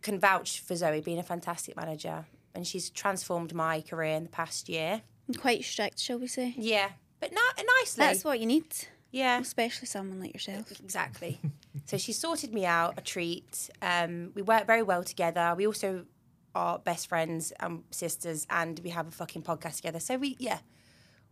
can 0.00 0.18
vouch 0.18 0.60
for 0.60 0.74
Zoe 0.74 1.00
being 1.00 1.18
a 1.18 1.22
fantastic 1.22 1.76
manager, 1.76 2.24
and 2.54 2.66
she's 2.66 2.88
transformed 2.88 3.54
my 3.54 3.82
career 3.82 4.16
in 4.16 4.22
the 4.24 4.30
past 4.30 4.68
year. 4.68 5.02
Quite 5.38 5.64
strict, 5.64 5.98
shall 5.98 6.18
we 6.18 6.28
say? 6.28 6.54
Yeah, 6.56 6.90
but 7.20 7.32
not 7.32 7.56
nicely. 7.78 8.04
That's 8.04 8.24
what 8.24 8.40
you 8.40 8.46
need, 8.46 8.66
yeah, 9.10 9.38
especially 9.38 9.86
someone 9.86 10.20
like 10.20 10.32
yourself. 10.32 10.70
exactly. 10.80 11.40
so 11.86 11.98
she 11.98 12.12
sorted 12.12 12.54
me 12.54 12.64
out 12.64 12.94
a 12.96 13.00
treat. 13.00 13.70
Um, 13.80 14.32
we 14.34 14.42
work 14.42 14.66
very 14.66 14.82
well 14.82 15.02
together. 15.04 15.54
We 15.56 15.66
also 15.66 16.06
are 16.54 16.78
best 16.78 17.08
friends 17.08 17.52
and 17.60 17.84
sisters, 17.90 18.46
and 18.50 18.80
we 18.84 18.90
have 18.90 19.08
a 19.08 19.12
fucking 19.12 19.42
podcast 19.42 19.76
together. 19.76 20.00
So 20.00 20.16
we, 20.16 20.36
yeah, 20.38 20.58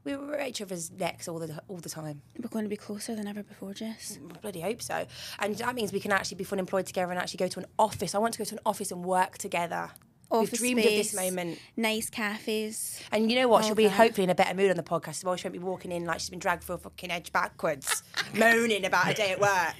we 0.04 0.16
were 0.16 0.36
at 0.36 0.48
each 0.48 0.62
other's 0.62 0.90
necks 0.90 1.28
all 1.28 1.38
the 1.38 1.62
all 1.68 1.78
the 1.78 1.88
time. 1.88 2.22
We're 2.38 2.48
going 2.48 2.64
to 2.64 2.70
be 2.70 2.76
closer 2.76 3.14
than 3.14 3.26
ever 3.26 3.42
before, 3.42 3.74
Jess. 3.74 4.18
Mm, 4.20 4.36
I 4.36 4.38
bloody 4.40 4.60
hope 4.60 4.82
so. 4.82 5.06
And 5.38 5.56
that 5.56 5.74
means 5.74 5.92
we 5.92 6.00
can 6.00 6.12
actually 6.12 6.36
be 6.36 6.44
full 6.44 6.58
employed 6.58 6.86
together 6.86 7.10
and 7.10 7.20
actually 7.20 7.38
go 7.38 7.48
to 7.48 7.60
an 7.60 7.66
office. 7.78 8.14
I 8.14 8.18
want 8.18 8.34
to 8.34 8.38
go 8.38 8.44
to 8.44 8.54
an 8.54 8.60
office 8.64 8.90
and 8.90 9.04
work 9.04 9.38
together. 9.38 9.90
Office 10.30 10.52
We've 10.52 10.60
dreamed 10.60 10.80
of 10.80 10.84
this 10.84 11.14
moment. 11.14 11.58
Nice 11.76 12.08
cafes. 12.08 13.00
And 13.10 13.30
you 13.30 13.36
know 13.36 13.48
what? 13.48 13.64
She'll 13.64 13.74
be 13.74 13.84
that. 13.84 13.90
hopefully 13.90 14.24
in 14.24 14.30
a 14.30 14.34
better 14.34 14.54
mood 14.54 14.70
on 14.70 14.76
the 14.76 14.82
podcast 14.82 15.08
as 15.08 15.24
well. 15.24 15.34
She 15.34 15.48
won't 15.48 15.54
be 15.54 15.58
walking 15.58 15.90
in 15.90 16.04
like 16.04 16.20
she's 16.20 16.30
been 16.30 16.38
dragged 16.38 16.62
for 16.62 16.74
a 16.74 16.78
fucking 16.78 17.10
edge 17.10 17.32
backwards, 17.32 18.04
moaning 18.34 18.84
about 18.84 19.10
a 19.10 19.14
day 19.14 19.32
at 19.32 19.40
work. 19.40 19.74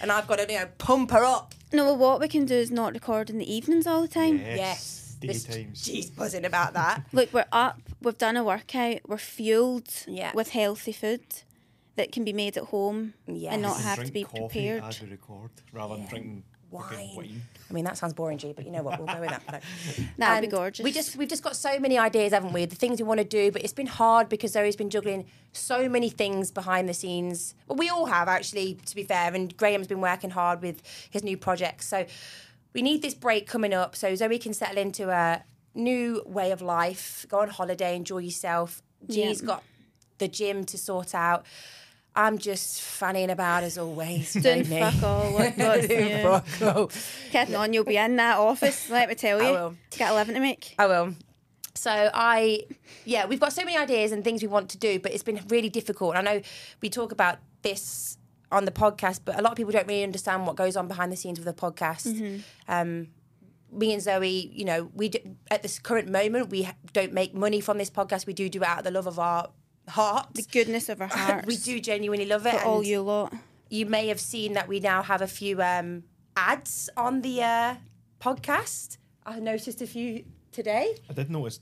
And 0.00 0.12
I've 0.12 0.28
got 0.28 0.38
to, 0.38 0.52
you 0.52 0.60
know, 0.60 0.68
pump 0.78 1.10
her 1.10 1.24
up. 1.24 1.54
No, 1.72 1.84
well, 1.84 1.96
what 1.96 2.20
we 2.20 2.28
can 2.28 2.44
do 2.44 2.54
is 2.54 2.70
not 2.70 2.94
record 2.94 3.30
in 3.30 3.38
the 3.38 3.52
evenings 3.52 3.86
all 3.86 4.02
the 4.02 4.08
time. 4.08 4.38
Yes. 4.38 4.95
This- 5.20 5.44
Daytimes. 5.46 5.84
She's 5.84 6.10
buzzing 6.10 6.44
about 6.44 6.74
that. 6.74 7.04
Look, 7.12 7.32
we're 7.32 7.46
up, 7.52 7.80
we've 8.02 8.18
done 8.18 8.36
a 8.36 8.44
workout, 8.44 9.00
we're 9.06 9.18
fueled 9.18 9.88
Yeah. 10.06 10.32
with 10.34 10.50
healthy 10.50 10.92
food 10.92 11.24
that 11.96 12.12
can 12.12 12.24
be 12.24 12.32
made 12.32 12.56
at 12.56 12.64
home 12.64 13.14
Yes. 13.26 13.52
and 13.54 13.62
not 13.62 13.76
We 13.78 13.82
have 13.84 14.04
to 14.04 14.12
be 14.12 14.24
coffee 14.24 14.46
prepared. 14.46 14.84
as 14.84 15.00
we 15.00 15.08
record, 15.08 15.50
rather 15.72 15.96
than 15.96 16.06
drinking 16.06 16.42
Wine. 16.70 17.10
wine. 17.16 17.42
I 17.70 17.72
mean, 17.72 17.84
that 17.84 17.96
sounds 17.96 18.12
boring, 18.12 18.38
G, 18.38 18.52
but 18.52 18.64
you 18.66 18.70
know 18.72 18.82
what? 18.82 18.98
We'll 18.98 19.06
go 19.12 19.20
with 19.20 19.30
that. 19.30 19.42
No. 19.50 20.04
That'd 20.18 20.42
be 20.42 20.46
And 20.46 20.50
gorgeous. 20.50 20.84
We 20.84 20.92
just 20.92 21.16
we've 21.16 21.28
just 21.28 21.42
got 21.42 21.56
so 21.56 21.78
many 21.78 21.96
ideas, 21.96 22.32
haven't 22.32 22.52
we? 22.52 22.64
The 22.66 22.74
things 22.76 22.98
we 23.00 23.04
want 23.06 23.18
to 23.18 23.24
do, 23.24 23.50
but 23.50 23.62
it's 23.62 23.72
been 23.72 23.86
hard 23.86 24.28
because 24.28 24.52
Zoe's 24.52 24.76
been 24.76 24.90
juggling 24.90 25.26
so 25.52 25.88
many 25.88 26.10
things 26.10 26.50
behind 26.50 26.88
the 26.88 26.92
scenes. 26.94 27.54
Well, 27.66 27.76
we 27.78 27.88
all 27.88 28.06
have 28.06 28.28
actually, 28.28 28.74
to 28.86 28.94
be 28.94 29.04
fair. 29.04 29.32
And 29.32 29.56
Graham's 29.56 29.86
been 29.86 30.00
working 30.00 30.30
hard 30.30 30.60
with 30.60 30.82
his 31.08 31.22
new 31.22 31.36
projects, 31.36 31.86
so 31.86 32.04
we 32.76 32.82
need 32.82 33.00
this 33.00 33.14
break 33.14 33.46
coming 33.46 33.72
up 33.72 33.96
so 33.96 34.14
Zoe 34.14 34.38
can 34.38 34.52
settle 34.52 34.76
into 34.76 35.08
a 35.08 35.42
new 35.74 36.22
way 36.26 36.50
of 36.50 36.60
life, 36.60 37.24
go 37.26 37.40
on 37.40 37.48
holiday, 37.48 37.96
enjoy 37.96 38.18
yourself. 38.18 38.82
G's 39.08 39.40
got 39.40 39.62
the 40.18 40.28
gym 40.28 40.64
to 40.66 40.76
sort 40.76 41.14
out. 41.14 41.46
I'm 42.14 42.36
just 42.36 42.82
fanning 42.82 43.30
about 43.30 43.62
as 43.62 43.78
always. 43.78 44.34
Doing 44.34 44.64
fuck 44.64 45.02
all. 45.02 45.32
What, 45.32 45.56
Doing 45.56 46.22
fuck 46.22 46.62
all. 46.62 46.90
On, 47.54 47.72
you'll 47.72 47.84
be 47.84 47.96
in 47.96 48.16
that 48.16 48.36
office, 48.36 48.90
let 48.90 49.08
me 49.08 49.14
tell 49.14 49.40
you. 49.40 49.48
I 49.48 49.52
will. 49.52 49.76
Got 49.98 50.12
a 50.12 50.14
living 50.14 50.34
to 50.34 50.40
make. 50.40 50.74
I 50.78 50.86
will. 50.86 51.14
So 51.74 52.10
I, 52.12 52.64
yeah, 53.06 53.24
we've 53.24 53.40
got 53.40 53.54
so 53.54 53.64
many 53.64 53.78
ideas 53.78 54.12
and 54.12 54.22
things 54.22 54.42
we 54.42 54.48
want 54.48 54.68
to 54.70 54.78
do, 54.78 55.00
but 55.00 55.12
it's 55.12 55.22
been 55.22 55.40
really 55.48 55.70
difficult. 55.70 56.14
I 56.14 56.20
know 56.20 56.42
we 56.82 56.90
talk 56.90 57.10
about 57.12 57.38
this 57.62 58.18
on 58.52 58.64
the 58.64 58.70
podcast, 58.70 59.20
but 59.24 59.38
a 59.38 59.42
lot 59.42 59.50
of 59.52 59.56
people 59.56 59.72
don't 59.72 59.86
really 59.88 60.04
understand 60.04 60.46
what 60.46 60.56
goes 60.56 60.76
on 60.76 60.86
behind 60.88 61.10
the 61.12 61.16
scenes 61.16 61.38
with 61.38 61.48
a 61.48 61.52
podcast. 61.52 62.42
Um, 62.68 63.08
me 63.72 63.92
and 63.92 64.00
Zoe, 64.02 64.50
you 64.54 64.64
know, 64.64 64.90
we 64.94 65.08
do, 65.08 65.18
at 65.50 65.62
this 65.62 65.78
current 65.78 66.08
moment 66.08 66.50
we 66.50 66.62
ha- 66.62 66.74
don't 66.92 67.12
make 67.12 67.34
money 67.34 67.60
from 67.60 67.78
this 67.78 67.90
podcast. 67.90 68.26
We 68.26 68.32
do 68.32 68.48
do 68.48 68.62
it 68.62 68.66
out 68.68 68.78
of 68.78 68.84
the 68.84 68.90
love 68.92 69.06
of 69.08 69.18
our 69.18 69.48
heart. 69.88 70.28
The 70.34 70.46
goodness 70.50 70.88
of 70.88 71.00
our 71.00 71.08
hearts. 71.12 71.46
we 71.46 71.56
do 71.56 71.80
genuinely 71.80 72.26
love 72.26 72.46
it. 72.46 72.54
For 72.54 72.64
all 72.64 72.82
you 72.84 73.02
lot. 73.02 73.34
you 73.68 73.84
may 73.86 74.06
have 74.08 74.20
seen 74.20 74.52
that 74.54 74.68
we 74.68 74.78
now 74.80 75.02
have 75.02 75.20
a 75.22 75.26
few 75.26 75.60
um, 75.62 76.04
ads 76.36 76.88
on 76.96 77.22
the 77.22 77.42
uh, 77.42 77.74
podcast. 78.20 78.98
I 79.24 79.40
noticed 79.40 79.82
a 79.82 79.86
few 79.86 80.24
today. 80.52 80.94
I 81.10 81.12
did 81.12 81.30
notice 81.30 81.60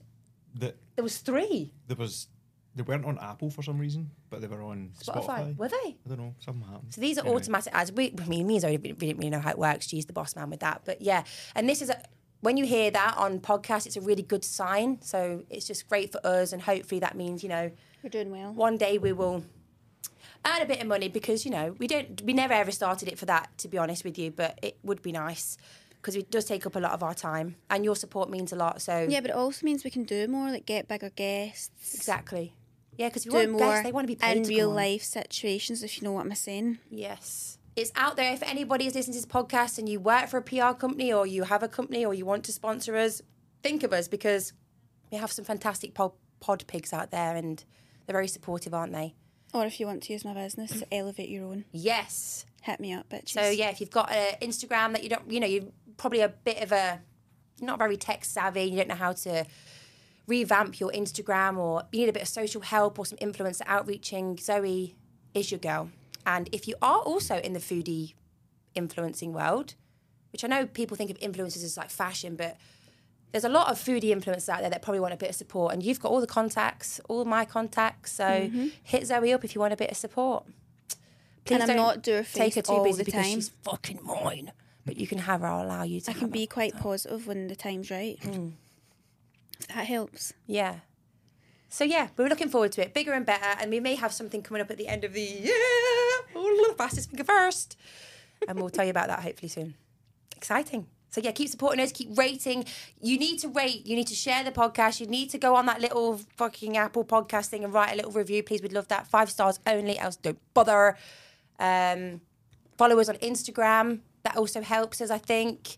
that 0.57 0.77
There 0.97 1.03
was 1.03 1.19
three. 1.19 1.73
there 1.89 1.97
was 1.97 2.29
they 2.77 2.83
weren't 2.83 3.05
on 3.05 3.19
Apple 3.21 3.51
for 3.51 3.63
some 3.63 3.79
reason, 3.79 4.11
but 4.31 4.41
they 4.41 4.47
were 4.49 4.63
on 4.63 4.91
Spotify. 5.01 5.25
Spotify. 5.27 5.57
Were 5.57 5.69
they? 5.69 5.97
I 6.05 6.09
don't 6.09 6.19
know. 6.19 6.35
Something 6.41 6.69
happened. 6.69 6.93
So 6.95 7.01
these 7.01 7.19
are 7.19 7.23
Anyway. 7.23 7.37
automatic 7.37 7.73
ads. 7.75 7.93
We, 7.93 8.13
I 8.21 8.27
mean, 8.27 8.47
me 8.47 8.55
and 8.55 8.63
Zoe 8.63 8.77
didn't 8.77 8.99
didn't 8.99 9.19
really 9.19 9.31
know 9.31 9.41
how 9.41 9.51
it 9.51 9.59
works. 9.59 9.87
She's 9.89 10.07
the 10.07 10.13
boss 10.13 10.35
man 10.37 10.51
with 10.51 10.61
that. 10.61 10.83
But 10.85 11.01
yeah, 11.01 11.23
and 11.55 11.69
this 11.69 11.81
is 11.83 11.91
a, 11.91 12.03
when 12.41 12.57
you 12.57 12.65
hear 12.67 12.91
that 12.91 13.15
on 13.17 13.39
podcast, 13.41 13.87
it's 13.87 13.97
a 13.97 14.01
really 14.01 14.23
good 14.23 14.45
sign. 14.45 15.01
So 15.03 15.45
it's 15.51 15.67
just 15.67 15.89
great 15.89 16.13
for 16.13 16.21
us, 16.27 16.53
and 16.53 16.61
hopefully 16.63 17.01
that 17.01 17.17
means 17.17 17.43
you 17.43 17.49
know 17.49 17.71
We're 18.03 18.11
doing 18.11 18.31
well. 18.31 18.53
one 18.53 18.77
day 18.77 18.99
we 18.99 19.13
will 19.13 19.45
earn 20.47 20.61
a 20.61 20.67
bit 20.67 20.81
of 20.83 20.87
money 20.87 21.09
because 21.09 21.45
you 21.47 21.51
know 21.51 21.75
we 21.79 21.87
don't 21.87 22.21
we 22.23 22.33
never 22.35 22.53
ever 22.53 22.71
started 22.71 23.09
it 23.09 23.19
for 23.19 23.25
that 23.27 23.57
to 23.59 23.69
be 23.69 23.79
honest 23.79 24.05
with 24.05 24.19
you. 24.19 24.31
But 24.31 24.59
it 24.63 24.77
would 24.83 25.01
be 25.01 25.13
nice 25.13 25.57
because 25.95 26.17
it 26.17 26.31
does 26.31 26.45
take 26.45 26.67
up 26.67 26.77
a 26.77 26.81
lot 26.81 26.93
of 26.93 27.03
our 27.03 27.15
time, 27.15 27.57
and 27.71 27.83
your 27.83 27.97
support 27.97 28.29
means 28.29 28.53
a 28.53 28.57
lot. 28.57 28.83
So 28.83 29.07
Yeah, 29.09 29.21
but 29.23 29.31
it 29.31 29.37
also 29.37 29.65
means 29.65 29.85
we 29.85 29.91
can 29.91 30.05
do 30.05 30.29
more, 30.29 30.51
like 30.51 30.67
get 30.67 30.87
bigger 30.87 31.09
guests, 31.09 31.95
exactly. 31.95 32.53
Yeah, 32.97 33.09
because 33.09 33.25
we 33.27 33.31
do 33.33 33.37
want 33.39 33.51
more 33.53 33.61
guests, 33.61 33.85
they 33.85 33.93
want 33.93 34.07
to 34.07 34.13
be 34.13 34.17
paid 34.17 34.37
in 34.39 34.43
real 34.45 34.71
life 34.71 35.03
situations, 35.03 35.83
if 35.83 35.97
you 36.01 36.05
know 36.05 36.13
what 36.13 36.25
I'm 36.27 36.35
saying. 36.35 36.79
Yes. 36.91 37.59
It's 37.77 37.91
out 37.97 38.17
there. 38.17 38.33
If 38.33 38.43
anybody 38.45 38.87
is 38.87 38.95
listening 38.95 39.15
to 39.21 39.27
this 39.27 39.33
podcast 39.33 39.79
and 39.79 39.89
you 39.89 39.99
work 39.99 40.29
for 40.29 40.37
a 40.39 40.43
PR 40.43 40.73
company 40.79 41.13
or 41.13 41.27
you 41.27 41.43
have 41.43 41.63
a 41.63 41.69
company 41.69 42.05
or 42.05 42.15
you 42.15 42.25
want 42.25 42.45
to 42.45 42.53
sponsor 42.53 42.97
us, 42.97 43.21
think 43.63 43.83
of 43.83 43.93
us 43.93 44.07
because 44.07 44.53
we 45.11 45.19
have 45.19 45.33
some 45.33 45.45
fantastic 45.45 45.93
pod, 45.95 46.13
pod 46.41 46.65
pigs 46.69 46.93
out 46.93 47.11
there 47.11 47.35
and 47.35 47.65
they're 48.07 48.15
very 48.15 48.29
supportive, 48.29 48.73
aren't 48.75 48.93
they? 48.93 49.15
Or 49.53 49.65
if 49.67 49.81
you 49.81 49.87
want 49.87 50.03
to 50.05 50.13
use 50.13 50.25
my 50.25 50.35
business 50.35 50.71
to 50.81 50.95
elevate 50.95 51.29
your 51.29 51.47
own, 51.47 51.65
Yes. 51.73 52.45
hit 52.63 52.79
me 52.81 52.93
up, 52.93 53.09
bitches. 53.09 53.31
So 53.31 53.49
yeah, 53.51 53.71
if 53.71 53.81
you've 53.81 53.91
got 53.91 54.11
an 54.13 54.35
Instagram 54.41 54.93
that 54.93 55.03
you 55.03 55.09
don't, 55.09 55.29
you 55.31 55.41
know, 55.41 55.47
you're 55.47 55.65
probably 55.97 56.21
a 56.21 56.29
bit 56.29 56.61
of 56.63 56.71
a 56.73 57.01
not 57.61 57.79
very 57.79 57.97
tech 57.97 58.25
savvy. 58.25 58.65
You 58.65 58.77
don't 58.77 58.89
know 58.89 58.95
how 58.95 59.13
to 59.13 59.45
revamp 60.27 60.81
your 60.81 60.91
Instagram, 60.93 61.59
or 61.59 61.83
you 61.93 62.01
need 62.01 62.09
a 62.09 62.13
bit 62.13 62.23
of 62.23 62.29
social 62.29 62.63
help 62.63 62.99
or 62.99 63.07
some 63.07 63.19
influencer 63.19 63.63
outreaching. 63.67 64.39
Zoe 64.39 64.95
is 65.35 65.51
your 65.51 65.61
girl. 65.61 65.91
And 66.27 66.49
if 66.53 66.67
you 66.67 66.75
are 66.81 67.01
also 67.01 67.39
in 67.39 67.53
the 67.53 67.59
foodie 67.61 68.15
influencing 68.75 69.33
world, 69.33 69.75
which 70.33 70.45
I 70.45 70.49
know 70.49 70.67
people 70.67 70.97
think 70.97 71.11
of 71.11 71.19
influencers 71.19 71.63
as 71.63 71.77
like 71.77 71.91
fashion, 71.91 72.35
but 72.37 72.57
there's 73.33 73.45
a 73.45 73.49
lot 73.49 73.69
of 73.71 73.79
foodie 73.79 74.15
influencers 74.15 74.49
out 74.49 74.61
there 74.61 74.71
that 74.71 74.81
probably 74.81 75.01
want 75.01 75.13
a 75.13 75.17
bit 75.17 75.29
of 75.31 75.37
support. 75.37 75.73
And 75.75 75.83
you've 75.83 76.01
got 76.01 76.11
all 76.11 76.21
the 76.21 76.27
contacts, 76.27 77.01
all 77.09 77.25
my 77.25 77.45
contacts. 77.45 78.13
So 78.13 78.51
hit 78.83 79.07
Zoe 79.07 79.33
up 79.33 79.45
if 79.45 79.55
you 79.55 79.61
want 79.61 79.73
a 79.73 79.77
bit 79.77 79.91
of 79.91 79.97
support. 79.97 80.45
Please 81.45 81.55
And 81.55 81.63
I'm 81.65 81.69
don't 81.69 81.77
not 81.77 82.03
door 82.03 82.25
take 82.33 82.55
her 82.55 82.63
too 82.63 82.73
all 82.73 82.85
busy 82.85 82.99
the 82.99 83.05
because 83.05 83.23
time. 83.27 83.35
she's 83.35 83.49
fucking 83.63 84.01
mine. 84.03 84.53
But 84.87 84.97
you 84.99 85.07
can 85.07 85.19
have 85.19 85.41
her. 85.41 85.47
I'll 85.47 85.65
allow 85.67 85.83
you 85.83 86.01
to. 86.01 86.11
I 86.11 86.15
can 86.15 86.29
be 86.31 86.43
her. 86.43 86.47
quite 86.47 86.77
positive 86.77 87.27
when 87.27 87.49
the 87.49 87.57
time's 87.57 87.91
right. 87.91 88.19
Hmm. 88.23 88.51
That 89.69 89.87
helps. 89.87 90.33
Yeah. 90.47 90.81
So 91.69 91.85
yeah, 91.85 92.09
we're 92.17 92.29
looking 92.29 92.49
forward 92.49 92.73
to 92.73 92.83
it. 92.83 92.95
Bigger 92.95 93.13
and 93.13 93.27
better, 93.27 93.59
and 93.61 93.71
we 93.71 93.81
may 93.81 93.97
have 93.97 94.13
something 94.13 94.43
coming 94.43 94.63
up 94.63 94.71
at 94.71 94.79
the 94.79 94.87
end 94.87 95.05
of 95.05 95.13
the 95.13 95.21
year. 95.21 95.53
Oh, 96.37 96.75
fastest 96.79 97.11
finger 97.11 97.25
first, 97.25 97.77
and 98.47 98.61
we'll 98.61 98.71
tell 98.71 98.85
you 98.85 98.91
about 98.91 99.09
that 99.09 99.21
hopefully 99.21 99.49
soon. 99.49 99.75
Exciting. 100.37 100.87
So 101.11 101.21
yeah, 101.21 101.31
keep 101.31 101.49
supporting 101.49 101.81
us, 101.81 101.93
keep 101.93 102.17
rating. 102.19 102.65
You 103.01 103.19
need 103.19 103.39
to 103.39 103.49
rate. 103.49 103.87
You 103.87 103.95
need 103.95 104.09
to 104.09 104.17
share 104.17 104.43
the 104.43 104.51
podcast. 104.51 104.99
You 105.01 105.07
need 105.07 105.31
to 105.31 105.39
go 105.39 105.55
on 105.55 105.67
that 105.67 105.81
little 105.81 106.19
fucking 106.37 106.77
Apple 106.77 107.05
podcast 107.05 107.47
thing 107.47 107.63
and 107.63 107.73
write 107.73 107.93
a 107.93 107.97
little 107.97 108.11
review, 108.11 108.43
please. 108.43 108.63
We'd 108.63 108.73
love 108.73 108.89
that. 108.89 109.07
Five 109.07 109.31
stars 109.31 109.61
only. 109.65 109.97
Else 109.97 110.17
don't 110.17 110.39
bother. 110.55 110.97
Um, 111.61 112.21
follow 112.77 112.99
us 112.99 113.09
on 113.09 113.15
Instagram. 113.17 114.01
That 114.25 114.37
also 114.39 114.63
helps 114.63 115.03
us, 115.03 115.11
I 115.11 115.19
think. 115.19 115.77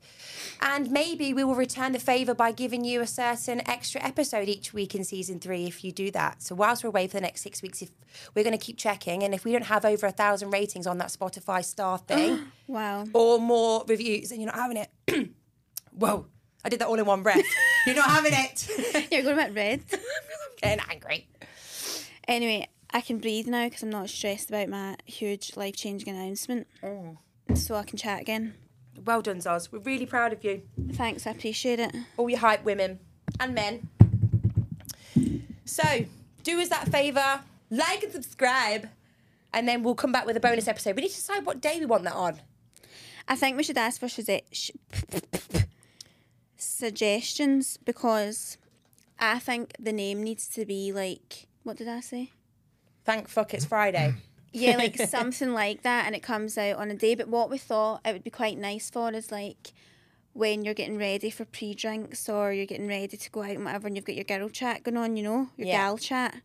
And 0.61 0.90
maybe 0.92 1.35
we 1.35 1.42
will 1.42 1.56
return 1.56 1.90
the 1.90 1.98
favour 1.98 2.32
by 2.32 2.52
giving 2.52 2.85
you 2.85 3.00
a 3.00 3.06
certain 3.06 3.61
extra 3.68 4.00
episode 4.02 4.48
each 4.48 4.72
week 4.72 4.94
in 4.94 5.02
season 5.02 5.40
three 5.40 5.66
if 5.66 5.82
you 5.82 5.90
do 5.90 6.12
that. 6.12 6.42
So 6.42 6.54
whilst 6.54 6.85
we're 6.85 6.88
away 6.88 7.09
for 7.09 7.14
the 7.14 7.22
next 7.22 7.42
six 7.42 7.61
weeks, 7.61 7.82
if 7.82 7.90
we're 8.37 8.44
going 8.44 8.56
to 8.56 8.64
keep 8.64 8.78
checking, 8.78 9.24
and 9.24 9.35
if 9.35 9.44
we 9.44 9.50
don't 9.50 9.64
have 9.64 9.85
over 9.85 10.06
a 10.06 10.12
thousand 10.12 10.50
ratings 10.52 10.87
on 10.87 10.98
that 10.98 11.09
Spotify 11.09 11.64
star 11.64 11.98
thing 12.09 12.38
Wow. 12.68 13.04
or 13.12 13.40
more 13.40 13.85
reviews, 13.88 14.28
then 14.28 14.40
you're 14.40 14.46
not 14.52 14.54
having 14.61 14.76
it. 14.76 15.30
Whoa, 15.92 16.26
I 16.64 16.68
did 16.68 16.78
that 16.78 16.87
all 16.87 16.98
in 17.00 17.04
one 17.04 17.24
breath. 17.24 17.44
you're 17.87 17.96
not 17.96 18.11
having 18.11 18.32
it. 18.32 19.09
You're 19.11 19.22
going 19.24 19.38
a 19.40 19.42
bit 19.46 19.54
red. 19.56 19.80
I'm 19.92 19.98
getting 20.62 20.85
angry. 20.88 21.28
Anyway, 22.28 22.68
I 22.92 23.00
can 23.00 23.18
breathe 23.18 23.48
now 23.48 23.64
because 23.64 23.82
I'm 23.82 23.90
not 23.90 24.09
stressed 24.09 24.50
about 24.50 24.68
my 24.68 24.96
huge 25.04 25.56
life 25.56 25.74
changing 25.74 26.14
announcement. 26.14 26.68
Oh. 26.85 27.18
So 27.54 27.74
I 27.74 27.82
can 27.85 27.98
chat 27.98 28.20
again. 28.20 28.54
Well 29.04 29.22
done, 29.22 29.38
Zoz. 29.38 29.70
We're 29.72 29.78
really 29.80 30.06
proud 30.06 30.32
of 30.32 30.44
you. 30.44 30.62
Thanks, 30.92 31.26
I 31.26 31.30
appreciate 31.30 31.78
it. 31.80 31.94
all 32.16 32.28
your 32.28 32.38
hype 32.38 32.64
women 32.64 32.98
and 33.40 33.54
men. 33.54 33.88
So, 35.64 36.06
do 36.42 36.61
us 36.61 36.68
that 36.68 36.88
favour, 36.88 37.40
like 37.70 38.02
and 38.02 38.12
subscribe, 38.12 38.88
and 39.52 39.66
then 39.66 39.82
we'll 39.82 39.94
come 39.94 40.12
back 40.12 40.26
with 40.26 40.37
a 40.37 40.40
bonus 40.40 40.68
episode. 40.68 40.96
We 40.96 41.02
need 41.02 41.09
to 41.09 41.14
decide 41.16 41.44
what 41.44 41.61
day 41.61 41.78
we 41.80 41.87
want 41.87 42.04
that 42.04 42.14
on. 42.14 42.40
I 43.28 43.35
think 43.37 43.56
we 43.56 43.62
should 43.64 43.76
ask 43.78 44.00
for 44.00 44.09
suggestions 46.56 47.76
because 47.85 48.59
I 49.18 49.38
think 49.38 49.74
the 49.78 49.92
name 49.92 50.22
needs 50.22 50.48
to 50.50 50.64
be 50.64 50.92
like, 50.92 51.46
what 51.64 51.76
did 51.76 51.88
I 51.88 52.00
say? 52.00 52.30
Thank 53.04 53.28
fuck 53.28 53.54
it's 53.54 53.64
Friday. 53.64 54.14
Yeah, 54.56 54.76
like 54.76 54.96
something 55.08 55.52
like 55.52 55.82
that, 55.82 56.06
and 56.06 56.14
it 56.14 56.22
comes 56.22 56.56
out 56.58 56.76
on 56.76 56.90
a 56.90 56.94
day. 56.94 57.14
But 57.14 57.28
what 57.28 57.50
we 57.50 57.58
thought 57.58 58.00
it 58.04 58.12
would 58.12 58.24
be 58.24 58.30
quite 58.30 58.58
nice 58.58 58.90
for 58.90 59.12
is 59.12 59.30
like 59.30 59.72
when 60.32 60.64
you're 60.64 60.74
getting 60.74 60.98
ready 60.98 61.30
for 61.30 61.44
pre 61.44 61.74
drinks 61.74 62.28
or 62.28 62.52
you're 62.52 62.66
getting 62.66 62.88
ready 62.88 63.16
to 63.16 63.30
go 63.30 63.42
out 63.42 63.50
and 63.50 63.64
whatever, 63.64 63.86
and 63.86 63.96
you've 63.96 64.04
got 64.06 64.14
your 64.16 64.24
girl 64.24 64.48
chat 64.48 64.82
going 64.82 64.96
on, 64.96 65.16
you 65.16 65.22
know, 65.22 65.48
your 65.56 65.68
Yeah. 65.68 65.76
gal 65.78 65.98
chat, 65.98 66.36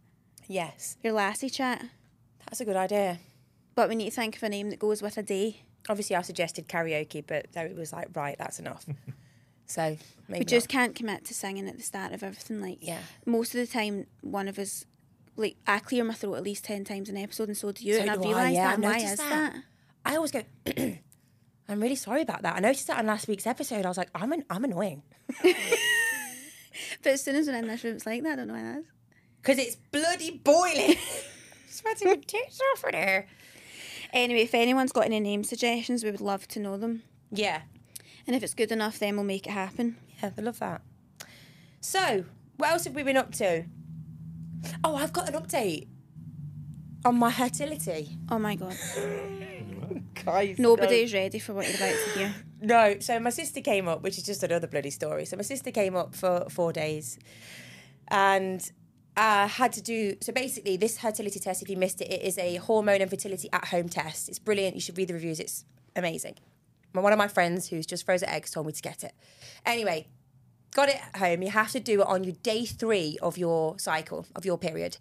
yes, 0.47 0.97
your 1.03 1.13
lassie 1.13 1.49
chat. 1.49 1.83
that's 2.45 2.59
a 2.61 2.65
good 2.65 2.75
idea. 2.75 3.19
But 3.75 3.87
we 3.89 3.95
need 3.95 4.09
to 4.09 4.15
think 4.15 4.35
of 4.35 4.43
a 4.43 4.49
name 4.49 4.69
that 4.71 4.79
goes 4.79 5.01
with 5.01 5.17
a 5.17 5.23
day. 5.23 5.61
Obviously, 5.89 6.15
I 6.17 6.21
suggested 6.21 6.67
karaoke, 6.67 7.23
but 7.25 7.47
there 7.53 7.65
it 7.65 7.75
was 7.77 7.93
like, 7.93 8.09
right, 8.15 8.35
that's 8.37 8.59
enough. 8.59 8.85
so 9.65 9.97
maybe 10.27 10.39
We 10.39 10.45
just 10.45 10.67
not. 10.67 10.71
can't 10.71 10.95
commit 10.95 11.23
to 11.25 11.33
singing 11.33 11.67
at 11.69 11.77
the 11.77 11.83
start 11.83 12.11
of 12.13 12.23
everything. 12.23 12.61
Like, 12.61 12.79
Yeah. 12.81 12.99
most 13.25 13.55
of 13.55 13.61
the 13.61 13.67
time, 13.67 14.07
one 14.21 14.47
of 14.49 14.59
us, 14.59 14.85
like, 15.35 15.57
I 15.65 15.79
clear 15.79 16.03
my 16.03 16.13
throat 16.13 16.35
at 16.35 16.43
least 16.43 16.63
10 16.65 16.83
times 16.83 17.09
an 17.09 17.17
episode, 17.17 17.47
and 17.47 17.57
so 17.57 17.71
do 17.71 17.85
you. 17.85 17.95
So 17.95 18.01
and 18.01 18.11
I've 18.11 18.21
do 18.21 18.27
realised 18.27 18.55
yeah, 18.55 18.75
that. 18.75 18.79
Why 18.79 18.97
is 18.97 19.15
that. 19.17 19.53
that? 19.53 19.55
I 20.05 20.15
always 20.15 20.31
go. 20.31 20.43
I'm 21.69 21.79
really 21.81 21.95
sorry 21.95 22.21
about 22.21 22.41
that. 22.41 22.55
I 22.55 22.59
noticed 22.59 22.87
that 22.87 22.99
on 22.99 23.05
last 23.05 23.27
week's 23.27 23.47
episode. 23.47 23.85
I 23.85 23.87
was 23.87 23.97
like, 23.97 24.09
I'm 24.13 24.33
an, 24.33 24.43
I'm 24.49 24.63
annoying 24.65 25.03
But 27.03 27.13
as 27.13 27.23
soon 27.23 27.35
as 27.35 27.47
we're 27.47 27.55
in 27.55 27.67
this 27.67 27.83
room, 27.83 27.95
it's 27.95 28.05
like 28.05 28.23
that. 28.23 28.33
I 28.33 28.35
don't 28.35 28.47
know 28.47 28.53
why 28.53 28.63
that 28.63 28.79
is. 28.79 28.85
because 29.41 29.57
it's 29.57 29.75
bloody 29.75 30.31
boiling. 30.31 30.97
Sweating 31.69 32.21
tits 32.21 32.59
off 32.73 32.83
in 32.89 32.93
here. 32.95 33.27
Anyway, 34.13 34.41
if 34.41 34.53
anyone's 34.53 34.91
got 34.91 35.05
any 35.05 35.19
name 35.19 35.43
suggestions, 35.43 36.03
we 36.03 36.11
would 36.11 36.21
love 36.21 36.47
to 36.49 36.59
know 36.59 36.77
them. 36.77 37.03
Yeah, 37.31 37.61
And 38.27 38.35
if 38.35 38.43
it's 38.43 38.53
good 38.53 38.71
enough, 38.73 38.99
then 38.99 39.15
we'll 39.15 39.23
make 39.23 39.47
it 39.47 39.51
happen. 39.51 39.95
Yeah, 40.21 40.31
I 40.37 40.41
love 40.41 40.59
that. 40.59 40.81
So, 41.79 42.25
what 42.57 42.71
else 42.71 42.83
have 42.83 42.93
we 42.93 43.03
been 43.03 43.15
up 43.15 43.31
to? 43.35 43.63
Oh, 44.83 44.95
I've 44.95 45.13
got 45.13 45.27
an 45.29 45.35
update 45.41 45.87
on 47.05 47.17
my 47.17 47.31
fertility. 47.31 48.17
Oh 48.29 48.39
my 48.39 48.55
god. 48.55 48.75
Guys, 50.25 50.59
Nobody's 50.59 51.13
ready 51.13 51.39
for 51.39 51.53
what 51.53 51.67
you're 51.67 51.75
about 51.75 51.95
to 52.13 52.19
hear. 52.19 52.35
No, 52.63 52.99
so 52.99 53.19
my 53.19 53.31
sister 53.31 53.59
came 53.59 53.87
up, 53.87 54.03
which 54.03 54.19
is 54.19 54.23
just 54.23 54.43
another 54.43 54.67
bloody 54.67 54.91
story. 54.91 55.25
So 55.25 55.35
my 55.35 55.41
sister 55.41 55.71
came 55.71 55.95
up 55.95 56.13
for 56.13 56.45
four 56.51 56.71
days, 56.71 57.17
and 58.09 58.71
I 59.17 59.47
had 59.47 59.73
to 59.73 59.81
do. 59.81 60.15
So 60.21 60.31
basically, 60.31 60.77
this 60.77 60.99
fertility 60.99 61.39
test, 61.39 61.63
if 61.63 61.69
you 61.69 61.75
missed 61.75 62.01
it, 62.01 62.11
it 62.11 62.21
is 62.21 62.37
a 62.37 62.57
hormone 62.57 63.01
and 63.01 63.09
fertility 63.09 63.49
at 63.51 63.65
home 63.65 63.89
test. 63.89 64.29
It's 64.29 64.37
brilliant. 64.37 64.75
You 64.75 64.81
should 64.81 64.95
read 64.95 65.07
the 65.07 65.15
reviews. 65.15 65.39
It's 65.39 65.65
amazing. 65.95 66.35
One 66.93 67.11
of 67.11 67.17
my 67.17 67.27
friends 67.27 67.69
who's 67.69 67.87
just 67.87 68.05
frozen 68.05 68.29
eggs 68.29 68.51
told 68.51 68.67
me 68.67 68.73
to 68.73 68.81
get 68.83 69.03
it. 69.03 69.13
Anyway, 69.65 70.05
got 70.73 70.89
it 70.89 70.95
at 70.95 71.17
home. 71.17 71.41
You 71.41 71.51
have 71.51 71.71
to 71.71 71.79
do 71.79 72.01
it 72.01 72.07
on 72.07 72.23
your 72.23 72.35
day 72.43 72.65
three 72.65 73.17
of 73.21 73.37
your 73.37 73.77
cycle 73.79 74.25
of 74.35 74.45
your 74.45 74.57
period. 74.57 74.97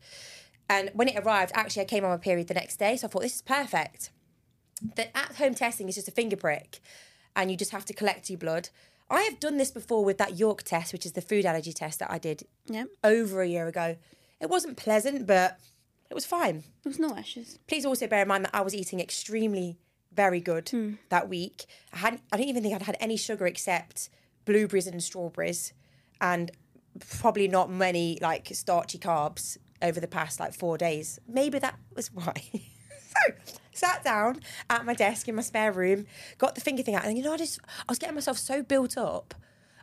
And 0.68 0.90
when 0.94 1.09
it 1.09 1.16
arrived, 1.18 1.52
actually, 1.54 1.83
I 1.83 1.87
came 1.87 2.04
on 2.04 2.11
my 2.11 2.16
period 2.16 2.48
the 2.48 2.54
next 2.54 2.76
day, 2.76 2.96
so 2.96 3.06
I 3.06 3.11
thought 3.11 3.22
this 3.22 3.37
is 3.37 3.42
perfect 3.42 4.11
the 4.80 5.16
at 5.16 5.37
home 5.37 5.54
testing 5.54 5.88
is 5.88 5.94
just 5.94 6.09
a 6.09 6.12
finger 6.12 6.37
prick 6.37 6.80
and 7.37 7.50
you 7.50 7.56
just 7.56 7.70
have 7.70 7.85
to 7.87 7.94
collect 7.94 8.30
your 8.30 8.38
blood. 8.38 8.70
I 9.09 9.22
have 9.22 9.40
done 9.40 9.56
this 9.56 9.70
before 9.70 10.04
with 10.04 10.18
that 10.18 10.38
York 10.38 10.62
test, 10.62 10.92
which 10.92 11.04
is 11.04 11.12
the 11.12 11.20
food 11.20 11.44
allergy 11.44 11.72
test 11.72 11.98
that 11.98 12.11
I 12.11 12.18
did 12.18 12.44
over 13.02 13.42
a 13.42 13.46
year 13.46 13.66
ago. 13.66 13.96
It 14.40 14.48
wasn't 14.48 14.76
pleasant, 14.76 15.26
but 15.26 15.59
it 16.09 16.14
was 16.14 16.24
fine. 16.24 16.64
It 16.85 16.88
was 16.88 16.98
no 16.98 17.16
issues. 17.16 17.59
Please 17.66 17.85
also 17.85 18.06
bear 18.06 18.22
in 18.22 18.28
mind 18.28 18.44
that 18.44 18.54
I 18.54 18.61
was 18.61 18.74
eating 18.74 19.00
extremely 19.00 19.76
very 20.12 20.40
good 20.40 20.68
hmm. 20.68 20.94
that 21.09 21.28
week. 21.28 21.66
I 21.92 21.98
hadn't 21.98 22.22
I 22.33 22.37
don't 22.37 22.48
even 22.48 22.62
think 22.62 22.74
I'd 22.74 22.83
had 22.83 22.96
any 23.00 23.16
sugar 23.16 23.46
except 23.46 24.11
blueberries 24.50 24.86
and 24.86 25.02
strawberries 25.02 25.72
and 26.20 26.50
probably 27.20 27.46
not 27.46 27.70
many 27.70 28.18
like 28.20 28.48
starchy 28.52 28.98
carbs 28.98 29.56
over 29.80 30.00
the 30.00 30.08
past 30.08 30.40
like 30.40 30.52
4 30.52 30.76
days. 30.76 31.20
Maybe 31.28 31.58
that 31.60 31.78
was 31.94 32.12
why. 32.12 32.34
so, 32.52 33.34
sat 33.72 34.02
down 34.02 34.40
at 34.68 34.84
my 34.84 34.94
desk 34.94 35.28
in 35.28 35.36
my 35.36 35.42
spare 35.42 35.72
room, 35.72 36.06
got 36.38 36.56
the 36.56 36.60
finger 36.60 36.82
thing 36.82 36.96
out 36.96 37.04
and 37.04 37.16
you 37.16 37.22
know 37.22 37.32
I 37.32 37.36
just 37.36 37.60
I 37.88 37.92
was 37.92 37.98
getting 37.98 38.16
myself 38.16 38.38
so 38.38 38.62
built 38.62 38.98
up 38.98 39.34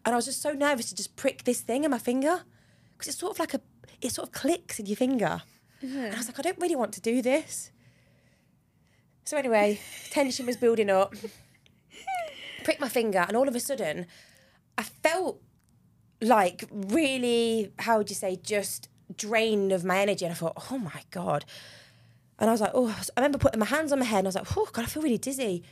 and 0.06 0.14
I 0.14 0.18
was 0.18 0.26
just 0.26 0.42
so 0.42 0.52
nervous 0.52 0.90
to 0.90 0.96
just 0.96 1.16
prick 1.16 1.46
this 1.46 1.62
thing 1.62 1.86
in 1.86 1.92
my 1.92 1.98
finger 1.98 2.44
because 2.92 3.08
it's 3.08 3.20
sort 3.20 3.32
of 3.32 3.40
like 3.40 3.54
a 3.54 3.62
it 4.02 4.12
sort 4.12 4.28
of 4.28 4.34
clicks 4.34 4.80
in 4.80 4.86
your 4.86 4.98
finger. 4.98 5.42
Mm-hmm. 5.84 5.98
And 5.98 6.14
I 6.14 6.18
was 6.18 6.28
like, 6.28 6.40
I 6.40 6.42
don't 6.42 6.60
really 6.60 6.76
want 6.76 6.94
to 6.94 7.02
do 7.02 7.22
this. 7.22 7.72
So 9.26 9.38
anyway, 9.38 9.80
tension 10.12 10.46
was 10.46 10.58
building 10.58 10.90
up. 10.90 11.14
Pricked 12.64 12.80
my 12.80 12.90
finger, 12.90 13.26
and 13.28 13.36
all 13.36 13.48
of 13.48 13.56
a 13.56 13.60
sudden, 13.60 14.08
I 14.78 14.84
felt 14.84 15.42
like 16.22 16.66
really, 16.72 17.72
how 17.80 17.98
would 17.98 18.10
you 18.10 18.16
say, 18.16 18.38
just 18.42 18.90
drained 19.16 19.72
of 19.72 19.86
my 19.86 20.00
energy. 20.00 20.26
And 20.26 20.32
I 20.32 20.36
thought, 20.36 20.72
oh 20.72 20.78
my 20.78 21.02
god. 21.12 21.46
And 22.40 22.50
I 22.50 22.54
was 22.54 22.62
like, 22.62 22.72
oh, 22.74 22.90
I 23.16 23.20
remember 23.20 23.38
putting 23.38 23.60
my 23.60 23.66
hands 23.66 23.92
on 23.92 24.00
my 24.00 24.06
head, 24.06 24.20
and 24.20 24.28
I 24.28 24.30
was 24.30 24.36
like, 24.36 24.58
oh 24.58 24.70
god, 24.72 24.86
I 24.86 24.88
feel 24.88 25.02
really 25.02 25.18
dizzy. 25.18 25.64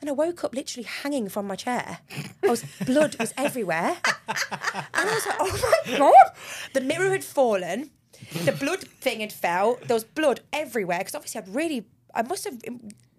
And 0.00 0.08
I 0.08 0.12
woke 0.12 0.44
up 0.44 0.54
literally 0.54 0.84
hanging 0.84 1.28
from 1.28 1.46
my 1.46 1.56
chair. 1.56 1.98
I 2.42 2.48
was 2.48 2.64
blood 2.84 3.16
was 3.18 3.34
everywhere, 3.36 3.96
and 4.28 4.86
I 4.94 5.14
was 5.14 5.26
like, 5.26 5.36
oh 5.40 5.80
my 5.86 5.98
god. 5.98 6.14
The 6.72 6.80
mirror 6.80 7.10
had 7.10 7.24
fallen. 7.24 7.90
The 8.44 8.52
blood 8.52 8.80
thing 8.80 9.20
had 9.20 9.32
fell. 9.32 9.78
There 9.86 9.94
was 9.94 10.04
blood 10.04 10.40
everywhere 10.52 10.98
because 10.98 11.14
obviously 11.14 11.40
I'd 11.40 11.48
really, 11.54 11.86
I 12.14 12.22
must 12.22 12.44
have 12.44 12.60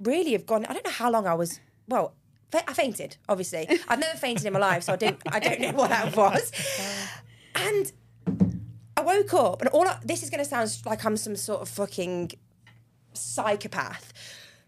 really 0.01 0.33
have 0.33 0.45
gone. 0.45 0.65
I 0.65 0.73
don't 0.73 0.85
know 0.85 0.91
how 0.91 1.09
long 1.11 1.25
I 1.27 1.33
was. 1.33 1.59
Well, 1.87 2.13
I 2.53 2.73
fainted. 2.73 3.17
Obviously, 3.27 3.67
I've 3.87 3.99
never 3.99 4.17
fainted 4.17 4.45
in 4.45 4.53
my 4.53 4.59
life, 4.59 4.83
so 4.83 4.93
I 4.93 4.95
don't. 4.95 5.19
I 5.31 5.39
don't 5.39 5.59
know 5.61 5.71
what 5.71 5.89
that 5.89 6.15
was. 6.15 6.51
And 7.55 7.91
I 8.97 9.01
woke 9.01 9.33
up, 9.33 9.61
and 9.61 9.69
all 9.69 9.87
I, 9.87 9.97
this 10.03 10.23
is 10.23 10.29
going 10.29 10.43
to 10.43 10.49
sound 10.49 10.77
like 10.85 11.05
I'm 11.05 11.17
some 11.17 11.35
sort 11.35 11.61
of 11.61 11.69
fucking 11.69 12.31
psychopath. 13.13 14.13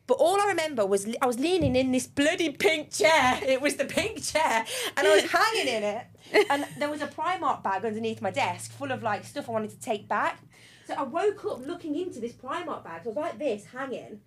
But 0.08 0.16
all 0.16 0.42
I 0.42 0.48
remember 0.48 0.86
was 0.86 1.08
I 1.22 1.26
was 1.26 1.40
leaning 1.40 1.76
in 1.76 1.92
this 1.92 2.06
bloody 2.06 2.52
pink 2.52 2.92
chair. 2.92 3.40
It 3.44 3.62
was 3.62 3.76
the 3.76 3.86
pink 3.86 4.24
chair, 4.24 4.66
and 4.98 5.08
I 5.08 5.16
was 5.16 5.32
hanging 5.32 5.68
in 5.68 5.84
it. 5.84 6.06
And 6.50 6.66
there 6.78 6.90
was 6.90 7.02
a 7.02 7.08
Primark 7.08 7.64
bag 7.64 7.86
underneath 7.86 8.22
my 8.22 8.32
desk 8.32 8.72
full 8.72 8.92
of 8.92 9.04
like 9.04 9.24
stuff 9.26 9.48
I 9.48 9.54
wanted 9.54 9.72
to 9.72 9.80
take 9.80 10.08
back. 10.08 10.40
So 10.88 10.96
I 10.96 11.04
woke 11.04 11.46
up 11.46 11.66
looking 11.66 11.96
into 11.96 12.20
this 12.20 12.34
Primark 12.34 12.84
bag. 12.84 13.04
So 13.04 13.12
I 13.12 13.14
was 13.14 13.16
like 13.16 13.40
this, 13.40 13.66
hanging, 13.66 14.20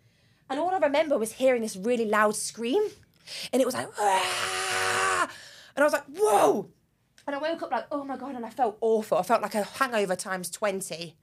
and 0.48 0.60
all 0.60 0.70
I 0.70 0.78
remember 0.78 1.18
was 1.18 1.32
hearing 1.32 1.62
this 1.62 1.76
really 1.76 2.06
loud 2.06 2.36
scream, 2.36 2.82
and 3.52 3.60
it 3.60 3.64
was 3.64 3.74
like, 3.74 3.88
"Ah!" 3.98 5.28
and 5.76 5.82
I 5.82 5.84
was 5.84 5.92
like, 5.92 6.04
whoa. 6.16 6.68
And 7.26 7.34
I 7.34 7.38
woke 7.38 7.62
up 7.62 7.70
like, 7.70 7.86
oh 7.90 8.04
my 8.04 8.16
god, 8.16 8.34
and 8.34 8.44
I 8.44 8.50
felt 8.50 8.76
awful. 8.80 9.18
I 9.18 9.22
felt 9.22 9.42
like 9.42 9.54
a 9.54 9.62
hangover 9.64 10.16
times 10.16 10.50
twenty 10.50 11.16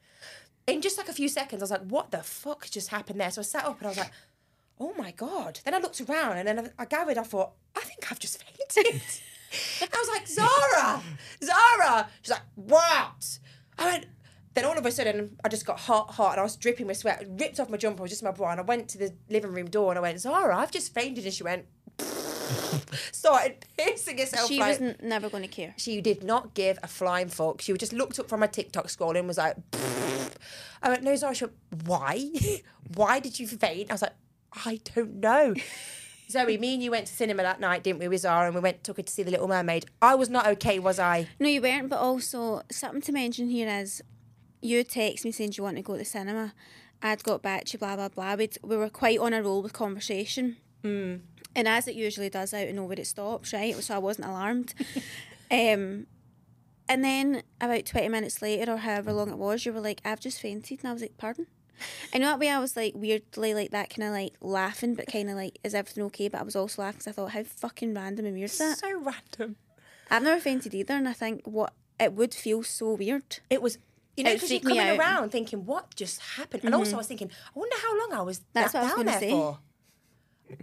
in 0.67 0.81
just 0.81 0.97
like 0.97 1.09
a 1.09 1.13
few 1.13 1.27
seconds, 1.27 1.61
I 1.61 1.63
was 1.63 1.71
like, 1.71 1.87
what 1.87 2.11
the 2.11 2.19
fuck 2.23 2.69
just 2.69 2.89
happened 2.89 3.19
there? 3.19 3.31
So 3.31 3.41
I 3.41 3.43
sat 3.43 3.65
up 3.65 3.77
and 3.79 3.87
I 3.87 3.89
was 3.89 3.97
like, 3.97 4.11
oh 4.79 4.93
my 4.97 5.11
God. 5.11 5.59
Then 5.63 5.73
I 5.73 5.79
looked 5.79 6.01
around 6.01 6.37
and 6.37 6.47
then 6.47 6.59
I, 6.59 6.83
I 6.83 6.85
gathered, 6.85 7.17
I 7.17 7.23
thought, 7.23 7.51
I 7.75 7.81
think 7.81 8.11
I've 8.11 8.19
just 8.19 8.43
fainted. 8.43 9.01
I 9.81 9.97
was 9.97 10.09
like, 10.09 10.27
Zara, 10.27 11.01
Zara. 11.43 12.09
She's 12.21 12.31
like, 12.31 12.41
what? 12.55 13.39
I 13.77 13.85
went, 13.85 14.05
then 14.53 14.65
all 14.65 14.77
of 14.77 14.85
a 14.85 14.91
sudden, 14.91 15.37
I 15.43 15.49
just 15.49 15.65
got 15.65 15.79
hot, 15.79 16.11
hot, 16.11 16.31
and 16.31 16.39
I 16.39 16.43
was 16.43 16.55
dripping 16.55 16.87
with 16.87 16.97
sweat. 16.97 17.19
I 17.21 17.25
ripped 17.29 17.59
off 17.59 17.69
my 17.69 17.77
jumper, 17.77 17.99
it 17.99 18.03
was 18.03 18.11
just 18.11 18.23
my 18.23 18.31
bra, 18.31 18.51
and 18.51 18.59
I 18.59 18.63
went 18.63 18.89
to 18.89 18.97
the 18.97 19.13
living 19.29 19.51
room 19.51 19.69
door 19.69 19.91
and 19.91 19.97
I 19.97 20.01
went, 20.01 20.19
Zara, 20.19 20.57
I've 20.57 20.71
just 20.71 20.93
fainted. 20.93 21.25
And 21.25 21.33
she 21.33 21.43
went, 21.43 21.65
started 23.11 23.65
pissing 23.77 24.19
herself. 24.19 24.47
She 24.47 24.59
like, 24.59 24.79
was 24.79 24.89
n- 24.89 24.95
never 25.01 25.29
going 25.29 25.43
to 25.43 25.49
care. 25.49 25.73
she 25.77 26.01
did 26.01 26.23
not 26.23 26.53
give 26.53 26.77
a 26.83 26.87
flying 26.87 27.29
fuck. 27.29 27.61
She 27.61 27.73
just 27.73 27.93
looked 27.93 28.19
up 28.19 28.27
from 28.27 28.41
her 28.41 28.47
TikTok 28.47 28.89
scroll 28.89 29.15
and 29.15 29.27
was 29.27 29.37
like, 29.37 29.55
I 30.81 30.89
went, 30.89 31.03
no, 31.03 31.15
Zara. 31.15 31.35
Went, 31.41 31.53
why? 31.85 32.29
why 32.95 33.19
did 33.19 33.39
you 33.39 33.47
faint? 33.47 33.89
I 33.89 33.93
was 33.93 34.01
like, 34.01 34.15
I 34.65 34.79
don't 34.95 35.15
know. 35.15 35.53
Zoe, 36.29 36.57
me 36.57 36.75
and 36.75 36.83
you 36.83 36.91
went 36.91 37.07
to 37.07 37.13
cinema 37.13 37.43
that 37.43 37.59
night, 37.59 37.83
didn't 37.83 37.99
we, 37.99 38.07
with 38.07 38.21
Zara, 38.21 38.45
and 38.45 38.55
we 38.55 38.61
went 38.61 38.85
took 38.85 38.97
her 38.97 39.03
to 39.03 39.11
see 39.11 39.23
The 39.23 39.31
Little 39.31 39.49
Mermaid. 39.49 39.85
I 40.01 40.15
was 40.15 40.29
not 40.29 40.47
okay, 40.47 40.79
was 40.79 40.97
I? 40.97 41.27
No, 41.39 41.49
you 41.49 41.61
weren't. 41.61 41.89
But 41.89 41.99
also 41.99 42.61
something 42.71 43.01
to 43.01 43.11
mention 43.11 43.49
here 43.49 43.67
is 43.67 44.01
you 44.61 44.83
text 44.85 45.25
me 45.25 45.31
saying 45.31 45.53
you 45.57 45.63
want 45.63 45.75
to 45.75 45.81
go 45.81 45.93
to 45.93 45.99
the 45.99 46.05
cinema. 46.05 46.53
I'd 47.01 47.23
got 47.23 47.41
back 47.41 47.65
to 47.65 47.73
you, 47.73 47.79
blah 47.79 47.97
blah 47.97 48.07
blah. 48.09 48.35
We'd, 48.35 48.57
we 48.63 48.77
were 48.77 48.89
quite 48.89 49.19
on 49.19 49.33
a 49.33 49.43
roll 49.43 49.61
with 49.61 49.73
conversation. 49.73 50.57
Mm. 50.83 51.21
And 51.55 51.67
as 51.67 51.87
it 51.87 51.95
usually 51.95 52.29
does 52.29 52.53
out 52.53 52.67
and 52.67 52.75
nowhere 52.77 52.99
it 52.99 53.07
stops, 53.07 53.53
right? 53.53 53.75
So 53.75 53.95
I 53.95 53.99
wasn't 53.99 54.27
alarmed. 54.27 54.73
um, 55.51 56.07
and 56.87 57.03
then 57.03 57.43
about 57.59 57.85
20 57.85 58.09
minutes 58.09 58.41
later, 58.41 58.73
or 58.73 58.77
however 58.77 59.13
long 59.13 59.29
it 59.29 59.37
was, 59.37 59.65
you 59.65 59.73
were 59.73 59.81
like, 59.81 60.01
I've 60.05 60.19
just 60.19 60.39
fainted. 60.41 60.79
And 60.79 60.89
I 60.89 60.93
was 60.93 61.01
like, 61.01 61.17
pardon? 61.17 61.47
And 62.13 62.23
that 62.23 62.39
way 62.39 62.49
I 62.49 62.59
was 62.59 62.75
like 62.75 62.93
weirdly 62.95 63.53
like 63.53 63.71
that 63.71 63.89
kind 63.89 64.07
of 64.07 64.13
like 64.13 64.33
laughing, 64.41 64.95
but 64.95 65.07
kind 65.07 65.29
of 65.29 65.35
like, 65.35 65.57
is 65.63 65.73
everything 65.73 66.03
okay? 66.05 66.27
But 66.27 66.41
I 66.41 66.43
was 66.43 66.55
also 66.55 66.81
laughing 66.81 66.99
because 66.99 67.07
I 67.07 67.11
thought, 67.11 67.31
how 67.31 67.43
fucking 67.43 67.93
random 67.93 68.25
and 68.25 68.35
weird 68.35 68.51
is 68.51 68.57
that? 68.57 68.77
So 68.79 68.99
random. 68.99 69.55
I've 70.09 70.23
never 70.23 70.41
fainted 70.41 70.73
either, 70.73 70.93
and 70.93 71.07
I 71.07 71.13
think 71.13 71.41
what 71.45 71.73
it 71.99 72.13
would 72.13 72.33
feel 72.33 72.63
so 72.63 72.93
weird. 72.93 73.39
It 73.49 73.61
was. 73.61 73.77
You 74.17 74.25
know, 74.25 74.33
because 74.33 74.51
you're 74.51 74.59
coming. 74.59 74.77
Mm-hmm. 74.77 74.99
around 74.99 75.29
thinking, 75.31 75.65
what 75.65 75.95
just 75.95 76.19
happened? 76.19 76.65
And 76.65 76.75
also, 76.75 76.95
I 76.95 76.97
was 76.97 77.07
thinking, 77.07 77.31
I 77.55 77.57
wonder 77.57 77.75
how 77.81 77.97
long 77.97 78.19
I 78.19 78.21
was 78.21 78.41
That's 78.51 78.73
that 78.73 78.79
I 78.79 78.83
was 78.83 78.93
down 78.95 79.05
there 79.05 79.19
say. 79.19 79.29
for. 79.31 79.59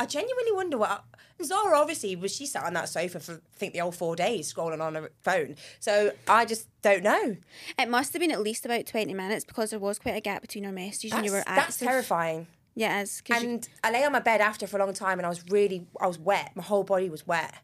I 0.01 0.07
genuinely 0.07 0.53
wonder 0.53 0.79
what. 0.79 1.05
Zara 1.42 1.79
obviously 1.79 2.16
was 2.16 2.35
she 2.35 2.46
sat 2.46 2.64
on 2.64 2.72
that 2.74 2.88
sofa 2.88 3.20
for 3.20 3.35
I 3.35 3.57
think 3.57 3.72
the 3.72 3.79
whole 3.79 3.92
four 3.92 4.16
days 4.16 4.53
scrolling 4.53 4.81
on 4.83 4.96
her 4.96 5.11
phone. 5.22 5.55
So 5.79 6.11
I 6.27 6.44
just 6.44 6.66
don't 6.83 7.05
know. 7.05 7.37
It 7.79 7.88
must 7.88 8.12
have 8.12 8.20
been 8.20 8.33
at 8.33 8.40
least 8.40 8.64
about 8.64 8.87
20 8.87 9.14
minutes 9.14 9.44
because 9.44 9.70
there 9.70 9.79
was 9.79 9.98
quite 10.01 10.16
a 10.16 10.20
gap 10.20 10.42
between 10.42 10.66
our 10.66 10.72
messages 10.72 11.12
and 11.12 11.20
That's, 11.20 11.27
you 11.27 11.33
were 11.33 11.44
that's 11.46 11.77
terrifying. 11.79 12.48
Yeah, 12.74 12.98
it 12.98 13.03
is. 13.05 13.20
'cause 13.20 13.40
you- 13.42 13.51
And 13.51 13.68
I 13.85 13.92
lay 13.92 14.05
on 14.05 14.11
my 14.12 14.18
bed 14.20 14.40
after 14.40 14.66
for 14.66 14.79
a 14.79 14.85
long 14.85 14.94
time, 14.94 15.18
and 15.20 15.27
I 15.27 15.29
was 15.29 15.42
really, 15.48 15.87
I 16.01 16.07
was 16.09 16.18
wet. 16.18 16.53
My 16.57 16.62
whole 16.62 16.83
body 16.85 17.09
was 17.09 17.27
wet. 17.27 17.55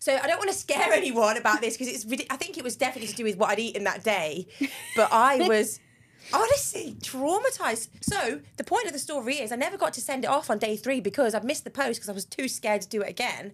So 0.00 0.16
I 0.16 0.26
don't 0.26 0.38
want 0.38 0.50
to 0.50 0.56
scare 0.56 0.92
anyone 0.92 1.36
about 1.36 1.60
this 1.60 1.76
because 1.76 1.92
it's. 1.92 2.24
I 2.30 2.36
think 2.36 2.58
it 2.58 2.64
was 2.64 2.74
definitely 2.76 3.08
to 3.08 3.14
do 3.16 3.24
with 3.24 3.36
what 3.36 3.50
I'd 3.50 3.58
eaten 3.60 3.84
that 3.84 4.02
day, 4.02 4.46
but 4.96 5.08
I 5.12 5.36
was 5.48 5.78
honestly 6.32 6.96
traumatized. 7.00 7.88
So 8.00 8.40
the 8.56 8.64
point 8.64 8.86
of 8.86 8.92
the 8.92 8.98
story 8.98 9.36
is, 9.36 9.52
I 9.52 9.56
never 9.56 9.76
got 9.76 9.92
to 9.94 10.00
send 10.00 10.24
it 10.24 10.28
off 10.28 10.50
on 10.50 10.58
day 10.58 10.76
three 10.76 11.00
because 11.00 11.34
I'd 11.34 11.44
missed 11.44 11.64
the 11.64 11.70
post 11.70 11.98
because 12.00 12.08
I 12.08 12.12
was 12.12 12.24
too 12.24 12.48
scared 12.48 12.82
to 12.82 12.88
do 12.88 13.02
it 13.02 13.08
again. 13.10 13.52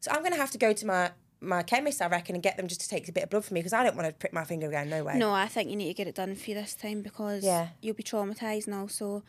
So 0.00 0.10
I'm 0.10 0.20
going 0.20 0.32
to 0.32 0.38
have 0.38 0.50
to 0.52 0.58
go 0.58 0.72
to 0.72 0.86
my 0.86 1.10
my 1.44 1.64
chemist, 1.64 2.00
I 2.00 2.06
reckon, 2.06 2.36
and 2.36 2.42
get 2.42 2.56
them 2.56 2.68
just 2.68 2.80
to 2.82 2.88
take 2.88 3.08
a 3.08 3.12
bit 3.12 3.24
of 3.24 3.30
blood 3.30 3.44
from 3.44 3.54
me 3.54 3.60
because 3.60 3.72
I 3.72 3.82
don't 3.82 3.96
want 3.96 4.06
to 4.06 4.14
prick 4.14 4.32
my 4.32 4.44
finger 4.44 4.68
again. 4.68 4.88
No 4.88 5.02
way. 5.02 5.18
no, 5.18 5.32
I 5.32 5.48
think 5.48 5.70
you 5.70 5.74
need 5.76 5.88
to 5.88 5.94
get 5.94 6.06
it 6.06 6.14
done 6.14 6.36
for 6.36 6.50
you 6.50 6.54
this 6.54 6.74
time 6.76 7.02
because 7.02 7.42
Yeah. 7.42 7.70
you'll 7.80 7.96
be 7.96 8.04
traumatised 8.04 8.66
and 8.66 8.76
also 8.76 9.24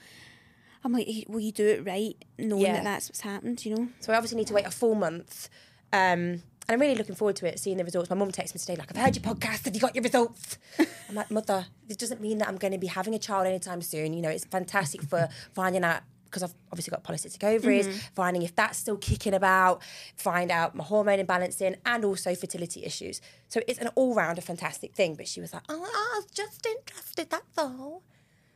I'm 0.83 0.91
like, 0.93 1.07
will 1.27 1.39
you 1.39 1.51
do 1.51 1.65
it 1.67 1.87
right 1.87 2.13
knowing 2.37 2.61
Yeah. 2.61 2.73
that 2.73 2.83
that's 2.83 3.09
what's 3.09 3.21
happened, 3.21 3.65
you 3.65 3.75
know? 3.75 3.87
So 4.01 4.13
I 4.13 4.17
obviously 4.17 4.37
need 4.37 4.47
to 4.47 4.53
wait 4.53 4.67
a 4.67 4.71
full 4.71 4.93
month. 4.93 5.49
Um, 5.91 6.43
and 6.67 6.75
I'm 6.75 6.79
really 6.79 6.95
looking 6.95 7.15
forward 7.15 7.35
to 7.37 7.47
it, 7.47 7.59
seeing 7.59 7.77
the 7.77 7.83
results. 7.83 8.09
My 8.09 8.15
mum 8.15 8.31
texted 8.31 8.55
me 8.55 8.59
today, 8.59 8.75
like, 8.77 8.89
I've 8.95 9.03
heard 9.03 9.15
your 9.15 9.23
podcast. 9.23 9.65
Have 9.65 9.75
you 9.75 9.81
got 9.81 9.95
your 9.95 10.03
results? 10.03 10.57
I'm 11.09 11.15
like, 11.15 11.29
Mother, 11.29 11.65
this 11.87 11.97
doesn't 11.97 12.21
mean 12.21 12.37
that 12.37 12.47
I'm 12.47 12.57
going 12.57 12.71
to 12.71 12.77
be 12.77 12.87
having 12.87 13.13
a 13.13 13.19
child 13.19 13.47
anytime 13.47 13.81
soon. 13.81 14.13
You 14.13 14.21
know, 14.21 14.29
it's 14.29 14.45
fantastic 14.45 15.01
for 15.01 15.27
finding 15.53 15.83
out, 15.83 16.03
because 16.25 16.41
I've 16.41 16.53
obviously 16.71 16.91
got 16.91 17.03
polycystic 17.03 17.43
ovaries, 17.43 17.87
mm-hmm. 17.87 17.97
finding 18.15 18.43
if 18.43 18.55
that's 18.55 18.77
still 18.77 18.97
kicking 18.97 19.33
about, 19.33 19.81
find 20.15 20.51
out 20.51 20.73
my 20.73 20.85
hormone 20.85 21.19
imbalancing, 21.19 21.75
and 21.85 22.05
also 22.05 22.33
fertility 22.33 22.85
issues. 22.85 23.19
So 23.49 23.59
it's 23.67 23.79
an 23.79 23.89
all 23.95 24.15
round 24.15 24.37
a 24.37 24.41
fantastic 24.41 24.95
thing. 24.95 25.15
But 25.15 25.27
she 25.27 25.41
was 25.41 25.53
like, 25.53 25.63
Oh, 25.67 25.83
I 25.83 26.19
was 26.19 26.25
just 26.31 26.65
interested, 26.65 27.29
that's 27.29 27.57
all. 27.57 28.03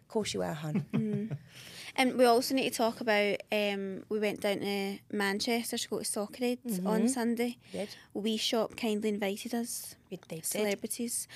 Of 0.02 0.08
course 0.08 0.34
you 0.34 0.40
were, 0.40 0.54
hun. 0.54 0.86
Mm. 0.94 1.38
And 2.00 2.16
we 2.16 2.26
also 2.26 2.54
need 2.54 2.70
to 2.70 2.78
talk 2.78 3.02
about 3.02 3.38
um, 3.52 4.04
we 4.08 4.20
went 4.20 4.42
down 4.42 4.60
to 4.60 5.00
Manchester 5.12 5.78
to 5.80 5.90
go 5.90 5.98
to 6.00 6.06
Soccer 6.06 6.44
Aid 6.44 6.60
on 6.86 7.08
Sunday. 7.10 7.58
Did. 7.72 7.90
We 8.14 8.38
Shop 8.38 8.76
kindly 8.78 9.10
invited 9.10 9.56
us, 9.56 9.96
We- 10.12 10.20
did. 10.28 10.46
celebrities. 10.46 11.28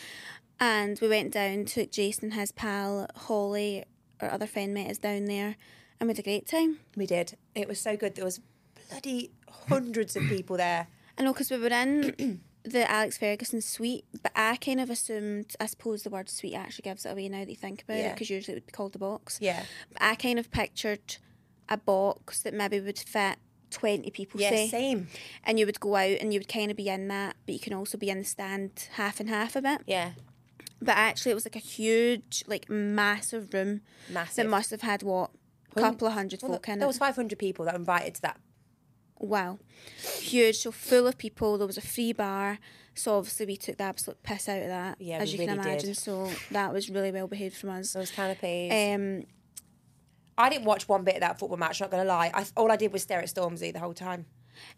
And 0.59 0.99
we 1.01 1.07
went 1.07 1.33
down, 1.33 1.65
took 1.65 1.91
Jason 1.91 2.25
and 2.25 2.33
his 2.39 2.51
pal 2.51 3.07
Holly, 3.15 3.83
our 4.19 4.29
other 4.29 4.45
friend 4.45 4.71
met 4.75 4.91
us 4.91 4.99
down 4.99 5.25
there, 5.25 5.55
and 5.99 6.07
we 6.07 6.11
had 6.13 6.19
a 6.19 6.21
great 6.23 6.47
time. 6.47 6.77
We 6.95 7.07
did. 7.07 7.35
It 7.55 7.67
was 7.67 7.79
so 7.79 7.97
good. 7.97 8.13
There 8.13 8.25
was 8.25 8.39
bloody 8.89 9.31
hundreds 9.49 10.15
of 10.15 10.21
people 10.27 10.57
there. 10.57 10.85
I 11.17 11.23
know 11.23 11.33
because 11.33 11.49
we 11.49 11.57
were 11.57 11.67
in 11.69 12.41
the 12.63 12.89
Alex 12.89 13.17
Ferguson 13.17 13.61
suite, 13.61 14.05
but 14.21 14.31
I 14.35 14.55
kind 14.57 14.79
of 14.79 14.89
assumed, 14.89 15.55
I 15.59 15.65
suppose 15.65 16.03
the 16.03 16.09
word 16.09 16.29
suite 16.29 16.53
actually 16.55 16.83
gives 16.83 17.05
it 17.05 17.09
away 17.11 17.27
now 17.29 17.39
that 17.39 17.49
you 17.49 17.55
think 17.55 17.81
about 17.83 17.97
it, 17.97 18.13
because 18.13 18.29
usually 18.29 18.53
it 18.53 18.57
would 18.57 18.65
be 18.67 18.71
called 18.71 18.93
the 18.93 18.99
box. 18.99 19.39
Yeah. 19.41 19.63
But 19.93 20.01
I 20.01 20.15
kind 20.15 20.37
of 20.39 20.51
pictured 20.51 21.17
a 21.69 21.77
box 21.77 22.41
that 22.43 22.53
maybe 22.53 22.79
would 22.79 22.99
fit 22.99 23.37
20 23.71 24.11
people, 24.11 24.39
Yeah, 24.41 24.49
say. 24.49 24.67
same. 24.67 25.07
And 25.43 25.57
you 25.59 25.65
would 25.65 25.79
go 25.79 25.95
out 25.95 26.17
and 26.19 26.33
you 26.33 26.39
would 26.39 26.49
kind 26.49 26.69
of 26.69 26.77
be 26.77 26.89
in 26.89 27.07
that, 27.07 27.35
but 27.45 27.53
you 27.53 27.59
can 27.59 27.73
also 27.73 27.97
be 27.97 28.09
in 28.09 28.19
the 28.19 28.25
stand 28.25 28.89
half 28.93 29.19
and 29.19 29.29
half 29.29 29.55
a 29.55 29.61
bit. 29.61 29.81
Yeah. 29.87 30.11
But 30.81 30.97
actually, 30.97 31.31
it 31.31 31.35
was 31.35 31.45
like 31.45 31.55
a 31.55 31.59
huge, 31.59 32.43
like 32.47 32.69
massive 32.69 33.53
room 33.53 33.81
Massive. 34.09 34.35
that 34.35 34.47
must 34.49 34.71
have 34.71 34.81
had 34.81 35.03
what? 35.03 35.31
A 35.75 35.79
couple 35.79 36.05
of 36.07 36.13
hundred 36.13 36.41
Well, 36.41 36.51
folk 36.53 36.67
in 36.67 36.79
there 36.79 36.85
it. 36.85 36.87
was 36.87 36.97
500 36.97 37.39
people 37.39 37.63
that 37.65 37.73
were 37.75 37.79
invited 37.79 38.15
to 38.15 38.21
that. 38.23 38.37
Wow. 39.21 39.59
Huge, 40.19 40.57
so 40.57 40.71
full 40.71 41.07
of 41.07 41.17
people. 41.17 41.57
There 41.57 41.67
was 41.67 41.77
a 41.77 41.81
free 41.81 42.11
bar. 42.11 42.59
So 42.93 43.17
obviously 43.17 43.45
we 43.45 43.55
took 43.55 43.77
the 43.77 43.83
absolute 43.83 44.21
piss 44.23 44.49
out 44.49 44.61
of 44.61 44.67
that. 44.67 44.99
Yeah, 44.99 45.19
as 45.19 45.31
we 45.31 45.39
you 45.39 45.47
can 45.47 45.57
really 45.57 45.63
did. 45.63 45.71
imagine. 45.71 45.93
So 45.93 46.29
that 46.51 46.73
was 46.73 46.89
really 46.89 47.11
well 47.11 47.27
behaved 47.27 47.55
from 47.55 47.69
us. 47.69 47.93
Those 47.93 48.11
canopies. 48.11 48.71
Um 48.71 49.23
I 50.37 50.49
didn't 50.49 50.65
watch 50.65 50.89
one 50.89 51.03
bit 51.03 51.15
of 51.15 51.21
that 51.21 51.37
football 51.37 51.57
match, 51.57 51.81
not 51.81 51.91
going 51.91 52.03
to 52.03 52.07
lie. 52.07 52.31
I, 52.33 52.45
all 52.57 52.71
I 52.71 52.75
did 52.75 52.91
was 52.91 53.03
stare 53.03 53.19
at 53.19 53.27
Stormzy 53.27 53.71
the 53.71 53.79
whole 53.79 53.93
time. 53.93 54.25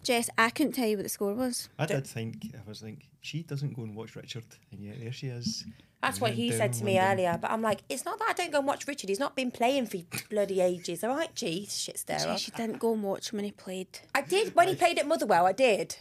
Jess, 0.03 0.29
I 0.38 0.49
couldn't 0.49 0.73
tell 0.73 0.88
you 0.88 0.97
what 0.97 1.03
the 1.03 1.10
score 1.10 1.34
was. 1.34 1.69
I 1.79 1.86
did 1.86 2.06
think 2.06 2.53
I 2.53 2.67
was 2.67 2.84
like, 2.84 3.08
she 3.21 3.43
doesn't 3.43 3.73
go 3.75 3.84
and 3.84 3.95
watch 3.95 4.15
Richard, 4.15 4.45
and 4.71 4.84
yet 4.84 4.99
there 4.99 5.13
she 5.13 5.27
is. 5.27 5.65
That's 6.03 6.21
what 6.21 6.33
he 6.33 6.51
said 6.51 6.73
to 6.73 6.83
me 6.83 6.99
London. 6.99 7.11
earlier. 7.11 7.39
But 7.41 7.51
I'm 7.51 7.61
like, 7.61 7.81
it's 7.89 8.05
not 8.05 8.19
that 8.19 8.27
I 8.29 8.33
don't 8.33 8.51
go 8.51 8.59
and 8.59 8.67
watch 8.67 8.87
Richard. 8.87 9.09
He's 9.09 9.19
not 9.19 9.35
been 9.35 9.51
playing 9.51 9.87
for 9.87 9.97
bloody 10.29 10.61
ages. 10.61 11.03
All 11.03 11.15
right, 11.15 11.33
gee, 11.33 11.65
shit 11.69 11.97
stirrer. 11.97 12.19
Jess, 12.19 12.47
you 12.47 12.53
didn't 12.55 12.79
go 12.79 12.93
and 12.93 13.01
watch 13.01 13.31
him 13.31 13.37
when 13.37 13.45
he 13.45 13.51
played. 13.51 13.87
I 14.13 14.21
did. 14.21 14.53
When 14.55 14.67
he 14.67 14.75
played 14.75 14.99
at 14.99 15.07
Motherwell, 15.07 15.45
I 15.45 15.53
did. 15.53 15.95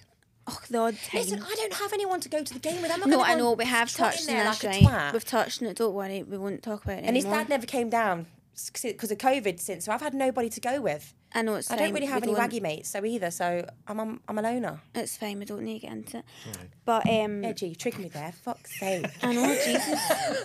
Oh, 0.46 0.58
the 0.68 0.78
odd 0.78 0.96
time. 0.98 1.20
Listen, 1.20 1.42
I 1.42 1.54
don't 1.54 1.74
have 1.74 1.92
anyone 1.92 2.20
to 2.20 2.28
go 2.28 2.42
to 2.42 2.52
the 2.52 2.58
game 2.58 2.82
with. 2.82 2.90
I'm 2.90 2.98
not 3.00 3.08
no, 3.08 3.22
I 3.22 3.34
know, 3.36 3.52
we 3.52 3.64
have 3.64 3.92
touched 3.92 4.28
in 4.28 4.30
on 4.30 4.44
there 4.44 4.52
this, 4.52 4.64
like 4.64 4.82
right? 4.82 5.12
We've 5.12 5.24
touched 5.24 5.62
on 5.62 5.68
it, 5.68 5.76
don't 5.76 5.94
worry. 5.94 6.24
We 6.24 6.36
won't 6.36 6.62
talk 6.64 6.84
about 6.84 6.98
it 6.98 7.04
And 7.04 7.14
his 7.14 7.24
dad 7.24 7.48
never 7.48 7.64
came 7.64 7.88
down 7.90 8.26
because 8.72 9.10
of 9.12 9.18
COVID 9.18 9.60
since, 9.60 9.84
so 9.84 9.92
I've 9.92 10.00
had 10.00 10.14
nobody 10.14 10.48
to 10.48 10.60
go 10.60 10.80
with. 10.80 11.14
I 11.34 11.42
know 11.42 11.54
it's 11.54 11.70
I 11.70 11.76
don't 11.76 11.92
really 11.94 12.06
have 12.06 12.22
any 12.22 12.34
don't- 12.34 12.50
waggy 12.50 12.60
mates, 12.60 12.90
so 12.90 13.04
either. 13.04 13.30
So 13.30 13.66
I'm 13.86 14.00
I'm, 14.00 14.20
I'm 14.28 14.38
a 14.38 14.42
loner. 14.42 14.80
It's 14.94 15.16
fine, 15.16 15.38
we 15.38 15.44
don't 15.44 15.62
need 15.62 15.80
to 15.80 15.86
get 15.86 15.92
into 15.92 16.18
it. 16.18 16.24
But 16.84 17.08
um 17.08 17.42
Yeah, 17.42 17.52
gee, 17.52 17.68
you 17.68 17.74
tricking 17.74 18.02
me 18.02 18.08
there. 18.08 18.32
Fuck's 18.32 18.78
sake. 18.78 19.06
I 19.22 19.32
know, 19.32 19.54
Jesus. 19.54 20.00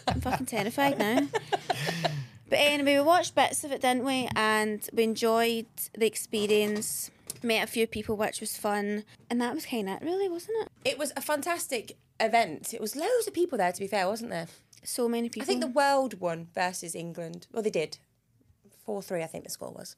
I'm 0.08 0.22
fucking 0.22 0.46
terrified 0.46 0.98
now. 1.00 1.28
But 2.50 2.60
anyway, 2.60 2.94
we 2.96 3.02
watched 3.02 3.36
bits 3.36 3.66
of 3.66 3.74
it, 3.74 3.82
didn't 3.82 4.06
we? 4.06 4.30
And 4.34 4.88
we 4.94 5.04
enjoyed 5.04 5.66
the 5.98 6.06
experience. 6.06 7.12
Met 7.44 7.62
a 7.64 7.68
few 7.68 7.86
people, 7.88 8.16
which 8.16 8.40
was 8.40 8.56
fun. 8.56 9.04
And 9.30 9.42
that 9.42 9.54
was 9.54 9.66
kind 9.66 9.90
of 9.90 10.02
it, 10.02 10.06
really, 10.06 10.30
wasn't 10.30 10.58
it? 10.62 10.72
It 10.92 10.98
was 10.98 11.12
a 11.18 11.22
fantastic 11.22 11.98
event. 12.22 12.74
It 12.74 12.80
was 12.80 12.96
loads 12.96 13.28
of 13.28 13.34
people 13.34 13.58
there, 13.58 13.74
to 13.74 13.80
be 13.80 13.88
fair, 13.88 14.08
wasn't 14.08 14.32
there? 14.32 14.48
So 14.84 15.10
many 15.10 15.28
people. 15.28 15.44
I 15.44 15.46
think 15.46 15.60
the 15.60 15.68
world 15.68 16.22
won 16.22 16.48
versus 16.56 16.96
England. 16.96 17.48
Well, 17.52 17.62
they 17.64 17.70
did. 17.70 17.98
4 18.86 19.02
3, 19.02 19.24
I 19.24 19.28
think 19.28 19.44
the 19.44 19.50
score 19.50 19.72
was. 19.72 19.98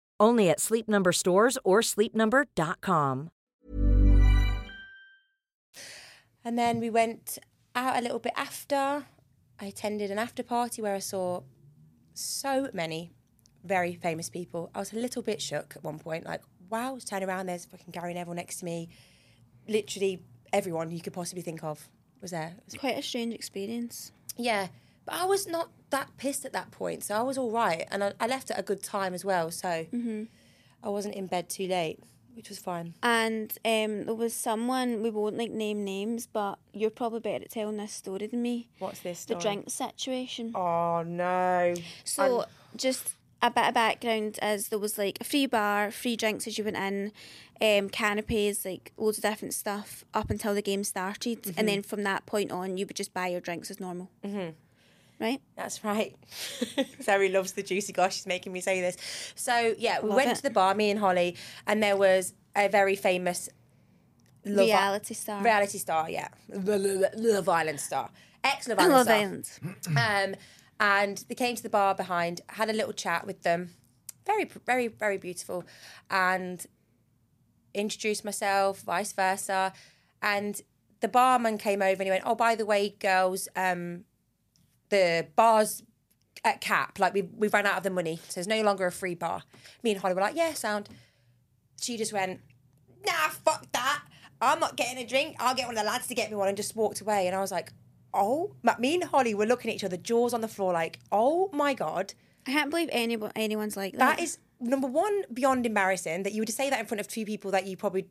Only 0.21 0.51
at 0.51 0.59
Sleep 0.61 0.87
Number 0.87 1.11
stores 1.11 1.57
or 1.63 1.81
sleepnumber.com. 1.81 3.31
And 6.45 6.57
then 6.57 6.79
we 6.79 6.89
went 6.91 7.39
out 7.75 7.97
a 7.97 8.01
little 8.01 8.19
bit 8.19 8.33
after. 8.35 9.05
I 9.59 9.65
attended 9.65 10.11
an 10.11 10.19
after 10.19 10.43
party 10.43 10.81
where 10.81 10.95
I 10.95 10.99
saw 10.99 11.41
so 12.13 12.69
many 12.71 13.11
very 13.63 13.95
famous 13.95 14.29
people. 14.29 14.69
I 14.75 14.79
was 14.79 14.93
a 14.93 14.95
little 14.97 15.23
bit 15.23 15.41
shook 15.41 15.75
at 15.75 15.83
one 15.83 15.97
point, 15.99 16.25
like, 16.25 16.41
wow, 16.69 16.97
turn 17.03 17.23
around, 17.23 17.47
there's 17.47 17.65
fucking 17.65 17.91
Gary 17.91 18.13
Neville 18.13 18.35
next 18.35 18.57
to 18.59 18.65
me. 18.65 18.89
Literally 19.67 20.23
everyone 20.53 20.91
you 20.91 21.01
could 21.01 21.13
possibly 21.13 21.41
think 21.41 21.63
of 21.63 21.89
was 22.21 22.31
there. 22.31 22.53
It 22.57 22.63
was 22.65 22.73
Quite 22.75 22.97
a 22.97 23.01
strange 23.03 23.33
experience. 23.33 24.11
yeah, 24.37 24.67
but 25.05 25.15
I 25.15 25.25
was 25.25 25.47
not 25.47 25.69
that 25.91 26.09
pissed 26.17 26.43
at 26.45 26.53
that 26.53 26.71
point, 26.71 27.03
so 27.03 27.15
I 27.15 27.21
was 27.21 27.37
all 27.37 27.51
right, 27.51 27.87
and 27.91 28.03
I, 28.03 28.13
I 28.19 28.27
left 28.27 28.49
at 28.51 28.59
a 28.59 28.63
good 28.63 28.81
time 28.83 29.13
as 29.13 29.23
well, 29.23 29.51
so 29.51 29.85
Mm-hmm. 29.93 30.23
I 30.83 30.89
wasn't 30.89 31.13
in 31.15 31.27
bed 31.27 31.47
too 31.47 31.67
late, 31.67 31.99
which 32.33 32.49
was 32.49 32.57
fine. 32.57 32.95
And 33.03 33.51
um, 33.63 34.05
there 34.05 34.15
was 34.15 34.33
someone, 34.33 35.03
we 35.03 35.11
won't 35.11 35.37
like 35.37 35.51
name 35.51 35.83
names, 35.85 36.25
but 36.25 36.57
you're 36.73 36.89
probably 36.89 37.19
better 37.19 37.43
at 37.45 37.51
telling 37.51 37.77
this 37.77 37.93
story 37.93 38.25
than 38.25 38.41
me. 38.41 38.67
What's 38.79 39.01
this? 39.01 39.25
The 39.25 39.35
drink 39.35 39.69
situation. 39.69 40.53
Oh 40.55 41.03
no! 41.05 41.75
So 42.03 42.45
just 42.75 43.13
a 43.43 43.51
bit 43.51 43.67
of 43.67 43.73
background 43.75 44.39
is 44.41 44.69
there 44.69 44.79
was 44.79 44.97
like 44.97 45.17
a 45.21 45.23
free 45.23 45.45
bar, 45.45 45.91
free 45.91 46.15
drinks 46.15 46.47
as 46.47 46.57
you 46.57 46.63
went 46.63 46.77
in, 46.77 47.11
um, 47.61 47.89
canopies, 47.89 48.65
like 48.65 48.91
loads 48.97 49.17
of 49.19 49.23
different 49.23 49.53
stuff 49.53 50.03
up 50.15 50.29
until 50.31 50.55
the 50.55 50.61
game 50.63 50.83
started, 50.83 51.43
Mm-hmm. 51.43 51.59
and 51.59 51.67
then 51.67 51.83
from 51.83 52.01
that 52.03 52.25
point 52.25 52.51
on, 52.51 52.77
you 52.77 52.87
would 52.87 52.95
just 52.95 53.13
buy 53.13 53.27
your 53.27 53.41
drinks 53.41 53.69
as 53.69 53.79
normal. 53.79 54.09
Mm-hmm. 54.25 54.49
Right? 55.21 55.39
That's 55.55 55.83
right. 55.83 56.15
Zoe 57.03 57.29
loves 57.29 57.51
the 57.53 57.61
juicy 57.63 57.93
gosh. 57.93 58.15
She's 58.15 58.25
making 58.27 58.51
me 58.51 58.59
say 58.59 58.81
this. 58.81 58.97
So 59.35 59.75
yeah, 59.77 59.99
we 60.01 60.09
Love 60.09 60.15
went 60.17 60.31
it. 60.31 60.35
to 60.37 60.43
the 60.43 60.49
bar, 60.49 60.73
me 60.73 60.89
and 60.89 60.99
Holly, 60.99 61.37
and 61.67 61.81
there 61.81 61.95
was 61.95 62.33
a 62.55 62.67
very 62.67 62.95
famous 62.95 63.47
Love 64.43 64.65
Reality 64.65 65.13
star. 65.13 65.43
reality 65.43 65.77
star. 65.77 66.09
Yeah, 66.09 66.29
Love 66.49 67.47
Island 67.47 67.79
star, 67.79 68.09
ex 68.43 68.67
Love 68.67 68.79
Island 68.79 68.93
Love 68.93 69.05
star. 69.05 69.15
Island. 69.15 69.49
Um, 69.95 70.35
and 70.79 71.23
they 71.29 71.35
came 71.35 71.55
to 71.55 71.61
the 71.61 71.69
bar 71.69 71.93
behind, 71.93 72.41
had 72.49 72.67
a 72.71 72.73
little 72.73 72.91
chat 72.93 73.27
with 73.27 73.43
them. 73.43 73.69
Very, 74.25 74.45
very, 74.65 74.87
very 74.87 75.19
beautiful. 75.19 75.63
And 76.09 76.65
introduced 77.75 78.25
myself, 78.25 78.81
vice 78.81 79.13
versa. 79.13 79.73
And 80.23 80.59
the 81.01 81.07
barman 81.07 81.59
came 81.59 81.83
over 81.83 82.01
and 82.01 82.03
he 82.03 82.09
went, 82.09 82.23
Oh, 82.25 82.33
by 82.33 82.55
the 82.55 82.65
way, 82.65 82.95
girls, 82.99 83.47
um, 83.55 84.05
the 84.91 85.27
bar's 85.35 85.81
at 86.45 86.61
cap. 86.61 86.99
Like 86.99 87.13
we 87.13 87.23
we 87.23 87.47
ran 87.47 87.65
out 87.65 87.77
of 87.77 87.83
the 87.83 87.89
money. 87.89 88.19
So 88.27 88.35
there's 88.35 88.47
no 88.47 88.61
longer 88.61 88.85
a 88.85 88.91
free 88.91 89.15
bar. 89.15 89.41
Me 89.83 89.91
and 89.91 89.99
Holly 89.99 90.13
were 90.13 90.21
like, 90.21 90.35
Yeah, 90.35 90.53
sound. 90.53 90.87
She 91.81 91.97
just 91.97 92.13
went, 92.13 92.41
Nah, 93.05 93.29
fuck 93.29 93.71
that. 93.71 94.03
I'm 94.39 94.59
not 94.59 94.75
getting 94.75 95.03
a 95.03 95.07
drink. 95.07 95.35
I'll 95.39 95.55
get 95.55 95.67
one 95.67 95.77
of 95.77 95.83
the 95.83 95.87
lads 95.89 96.07
to 96.07 96.15
get 96.15 96.29
me 96.29 96.35
one 96.37 96.47
and 96.47 96.57
just 96.57 96.75
walked 96.75 97.01
away. 97.01 97.27
And 97.27 97.35
I 97.35 97.39
was 97.39 97.51
like, 97.51 97.73
Oh, 98.13 98.53
me 98.79 98.95
and 98.95 99.03
Holly 99.05 99.33
were 99.33 99.45
looking 99.45 99.71
at 99.71 99.75
each 99.75 99.83
other, 99.83 99.97
jaws 99.97 100.33
on 100.33 100.41
the 100.41 100.47
floor, 100.47 100.73
like, 100.73 100.99
oh 101.11 101.49
my 101.53 101.73
God. 101.73 102.13
I 102.45 102.51
can't 102.51 102.69
believe 102.69 102.89
any, 102.91 103.17
anyone's 103.37 103.77
like 103.77 103.93
that. 103.93 104.17
That 104.17 104.19
is 104.19 104.39
number 104.59 104.87
one 104.87 105.23
beyond 105.33 105.65
embarrassing 105.65 106.23
that 106.23 106.33
you 106.33 106.41
would 106.41 106.49
say 106.49 106.69
that 106.69 106.79
in 106.79 106.85
front 106.85 106.99
of 106.99 107.07
two 107.07 107.25
people 107.25 107.51
that 107.51 107.65
you 107.67 107.77
probably 107.77 108.07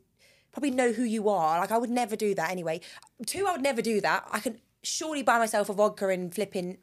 probably 0.53 0.71
know 0.71 0.93
who 0.93 1.03
you 1.03 1.29
are. 1.29 1.61
Like 1.61 1.71
I 1.71 1.79
would 1.79 1.90
never 1.90 2.16
do 2.16 2.35
that 2.35 2.51
anyway. 2.51 2.81
Two, 3.27 3.47
I 3.47 3.53
would 3.53 3.62
never 3.62 3.83
do 3.83 4.01
that. 4.01 4.27
I 4.33 4.40
can 4.40 4.59
surely 4.83 5.23
buy 5.23 5.38
myself 5.38 5.69
a 5.69 5.73
vodka 5.73 6.09
and 6.09 6.35
flipping 6.35 6.79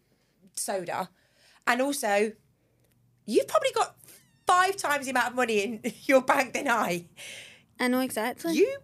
soda. 0.56 1.10
And 1.66 1.82
also, 1.82 2.32
you've 3.26 3.48
probably 3.48 3.72
got 3.74 3.96
five 4.46 4.76
times 4.78 5.06
the 5.06 5.12
amount 5.12 5.30
of 5.30 5.36
money 5.36 5.60
in 5.64 5.82
your 6.04 6.22
bank 6.22 6.54
than 6.54 6.68
I. 6.68 7.06
I 7.80 7.88
know 7.88 8.00
exactly. 8.00 8.54
You 8.56 8.78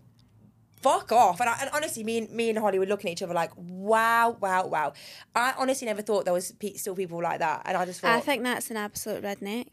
fuck 0.82 1.12
off. 1.12 1.40
And, 1.40 1.50
I, 1.50 1.58
and 1.62 1.70
honestly, 1.74 2.04
me 2.04 2.18
and 2.20 2.30
me 2.30 2.50
and 2.50 2.60
Holly 2.60 2.78
were 2.78 2.86
looking 2.86 3.10
at 3.10 3.14
each 3.14 3.24
other 3.24 3.34
like, 3.34 3.52
wow, 3.56 4.38
wow, 4.40 4.68
wow. 4.68 4.94
I 5.34 5.54
honestly 5.58 5.88
never 5.88 6.02
thought 6.02 6.26
there 6.26 6.34
was 6.34 6.52
pe- 6.52 6.74
still 6.74 6.96
people 6.96 7.22
like 7.22 7.40
that. 7.40 7.64
And 7.66 7.78
I 7.78 7.86
just 7.86 8.02
thought, 8.02 8.12
I 8.12 8.20
think 8.20 8.44
that's 8.44 8.70
an 8.70 8.78
absolute 8.78 9.24
redneck. 9.24 9.68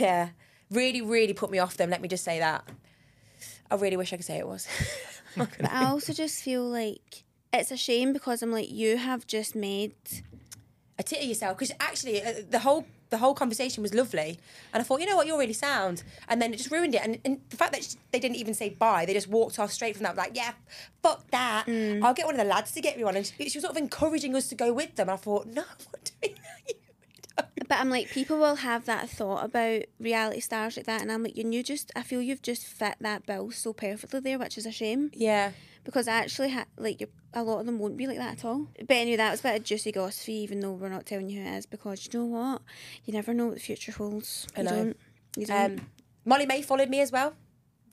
yeah, 0.00 0.30
really, 0.70 1.02
really 1.02 1.34
put 1.34 1.50
me 1.50 1.58
off 1.58 1.76
them. 1.76 1.90
Let 1.90 2.00
me 2.00 2.08
just 2.08 2.24
say 2.24 2.38
that. 2.38 2.64
I 3.70 3.74
really 3.74 3.96
wish 3.96 4.12
I 4.12 4.16
could 4.16 4.24
say 4.26 4.38
it 4.38 4.48
was. 4.48 4.66
But 5.36 5.70
I 5.70 5.84
also 5.90 6.14
just 6.14 6.42
feel 6.42 6.64
like 6.64 7.24
it's 7.52 7.70
a 7.70 7.76
shame 7.76 8.12
because 8.12 8.42
I'm 8.42 8.52
like, 8.52 8.70
you 8.70 8.96
have 8.96 9.26
just 9.26 9.54
made. 9.54 9.94
a 10.98 11.02
tit 11.02 11.20
of 11.20 11.26
yourself 11.28 11.58
because 11.58 11.72
actually 11.78 12.22
uh, 12.22 12.32
the 12.48 12.60
whole 12.60 12.86
the 13.10 13.18
whole 13.18 13.34
conversation 13.34 13.82
was 13.82 13.94
lovely, 13.94 14.38
and 14.72 14.80
I 14.80 14.82
thought, 14.84 15.00
you 15.00 15.06
know 15.06 15.14
what, 15.16 15.26
you're 15.28 15.38
really 15.38 15.52
sound, 15.52 16.02
and 16.28 16.42
then 16.42 16.52
it 16.52 16.56
just 16.56 16.72
ruined 16.72 16.94
it. 16.94 17.02
And, 17.04 17.18
and 17.24 17.40
the 17.50 17.56
fact 17.56 17.72
that 17.74 17.84
sh- 17.84 17.94
they 18.10 18.18
didn't 18.18 18.36
even 18.36 18.52
say 18.54 18.70
bye, 18.70 19.04
they 19.06 19.12
just 19.12 19.28
walked 19.28 19.58
off 19.60 19.70
straight 19.70 19.94
from 19.94 20.04
that, 20.04 20.16
like, 20.16 20.32
yeah, 20.34 20.52
fuck 21.02 21.30
that. 21.30 21.66
Mm. 21.66 22.02
I'll 22.02 22.14
get 22.14 22.26
one 22.26 22.34
of 22.34 22.40
the 22.40 22.44
lads 22.52 22.72
to 22.72 22.80
get 22.80 22.96
me 22.96 23.04
one, 23.04 23.14
and 23.14 23.24
she, 23.26 23.48
she 23.48 23.58
was 23.58 23.62
sort 23.62 23.76
of 23.76 23.76
encouraging 23.76 24.34
us 24.34 24.48
to 24.48 24.54
go 24.56 24.72
with 24.72 24.96
them. 24.96 25.08
I 25.08 25.16
thought, 25.16 25.46
no, 25.46 25.62
I'm 25.62 25.86
not 25.92 26.10
doing 26.22 26.34
that. 26.34 26.74
But 27.68 27.78
I'm 27.80 27.90
like, 27.90 28.10
people 28.10 28.38
will 28.38 28.56
have 28.56 28.84
that 28.86 29.10
thought 29.10 29.44
about 29.44 29.82
reality 29.98 30.40
stars 30.40 30.76
like 30.76 30.86
that, 30.86 31.02
and 31.02 31.10
I'm 31.10 31.22
like, 31.24 31.36
you 31.36 31.62
just, 31.62 31.90
I 31.96 32.02
feel 32.02 32.22
you've 32.22 32.42
just 32.42 32.64
fit 32.64 32.94
that 33.00 33.26
bill 33.26 33.50
so 33.50 33.72
perfectly 33.72 34.20
there, 34.20 34.38
which 34.38 34.56
is 34.56 34.66
a 34.66 34.70
shame 34.72 35.10
Yeah, 35.12 35.50
because 35.84 36.06
I 36.06 36.12
actually, 36.12 36.50
ha- 36.50 36.66
like, 36.76 37.00
you're, 37.00 37.10
a 37.34 37.42
lot 37.42 37.58
of 37.60 37.66
them 37.66 37.78
won't 37.80 37.96
be 37.96 38.06
like 38.06 38.18
that 38.18 38.38
at 38.38 38.44
all. 38.44 38.68
But 38.78 38.92
anyway, 38.96 39.16
that 39.16 39.32
was 39.32 39.40
a 39.40 39.42
bit 39.42 39.56
of 39.56 39.64
juicy 39.64 39.90
gossip, 39.92 40.28
even 40.28 40.60
though 40.60 40.72
we're 40.72 40.88
not 40.88 41.06
telling 41.06 41.28
you 41.28 41.42
who 41.42 41.48
it 41.48 41.56
is, 41.56 41.66
because 41.66 42.06
you 42.06 42.18
know 42.18 42.26
what, 42.26 42.62
you 43.04 43.12
never 43.12 43.34
know 43.34 43.46
what 43.46 43.54
the 43.54 43.60
future 43.60 43.92
holds. 43.92 44.46
I 44.56 44.60
you 44.60 44.64
know. 44.64 44.70
don't. 44.76 44.96
You 45.36 45.46
don't. 45.46 45.78
um, 45.80 45.86
Molly-Mae 46.24 46.62
followed 46.62 46.88
me 46.88 47.00
as 47.00 47.10
well. 47.10 47.34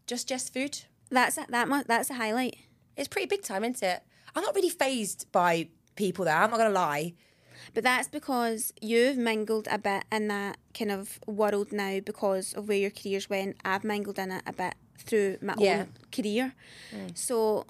Just 0.08 0.28
Just 0.28 0.54
Food. 0.54 0.80
that's 1.10 1.38
a, 1.38 1.46
that. 1.50 1.68
mu- 1.68 1.84
That's 1.88 2.10
a 2.10 2.14
highlight. 2.16 2.58
It's 2.96 3.08
pretty 3.08 3.28
big 3.28 3.42
time, 3.42 3.64
isn't 3.64 3.82
it? 3.82 4.02
I'm 4.36 4.44
not 4.44 4.54
really 4.56 4.70
phased 4.70 5.32
by 5.32 5.70
people 5.96 6.26
there. 6.26 6.36
I'm 6.38 6.52
not 6.52 6.58
gonna 6.58 6.70
lie. 6.70 7.14
But 7.74 7.84
that's 7.84 8.08
because 8.08 8.74
you've 8.82 9.18
mingled 9.18 9.68
a 9.70 9.78
bit 9.78 10.04
in 10.12 10.28
that 10.28 10.58
kind 10.78 10.92
of 10.92 11.20
world 11.28 11.72
now 11.72 12.00
because 12.00 12.54
of 12.54 12.68
where 12.68 12.78
your 12.78 12.92
careers 12.92 13.30
went. 13.30 13.58
I've 13.64 13.84
mingled 13.84 14.20
in 14.20 14.32
it 14.32 14.44
a 14.46 14.54
bit 14.54 14.76
through 14.98 15.38
my 15.42 15.56
Yeah. 15.58 15.80
own 15.82 15.94
career. 16.12 16.54
Mm. 16.94 17.18
So 17.18 17.66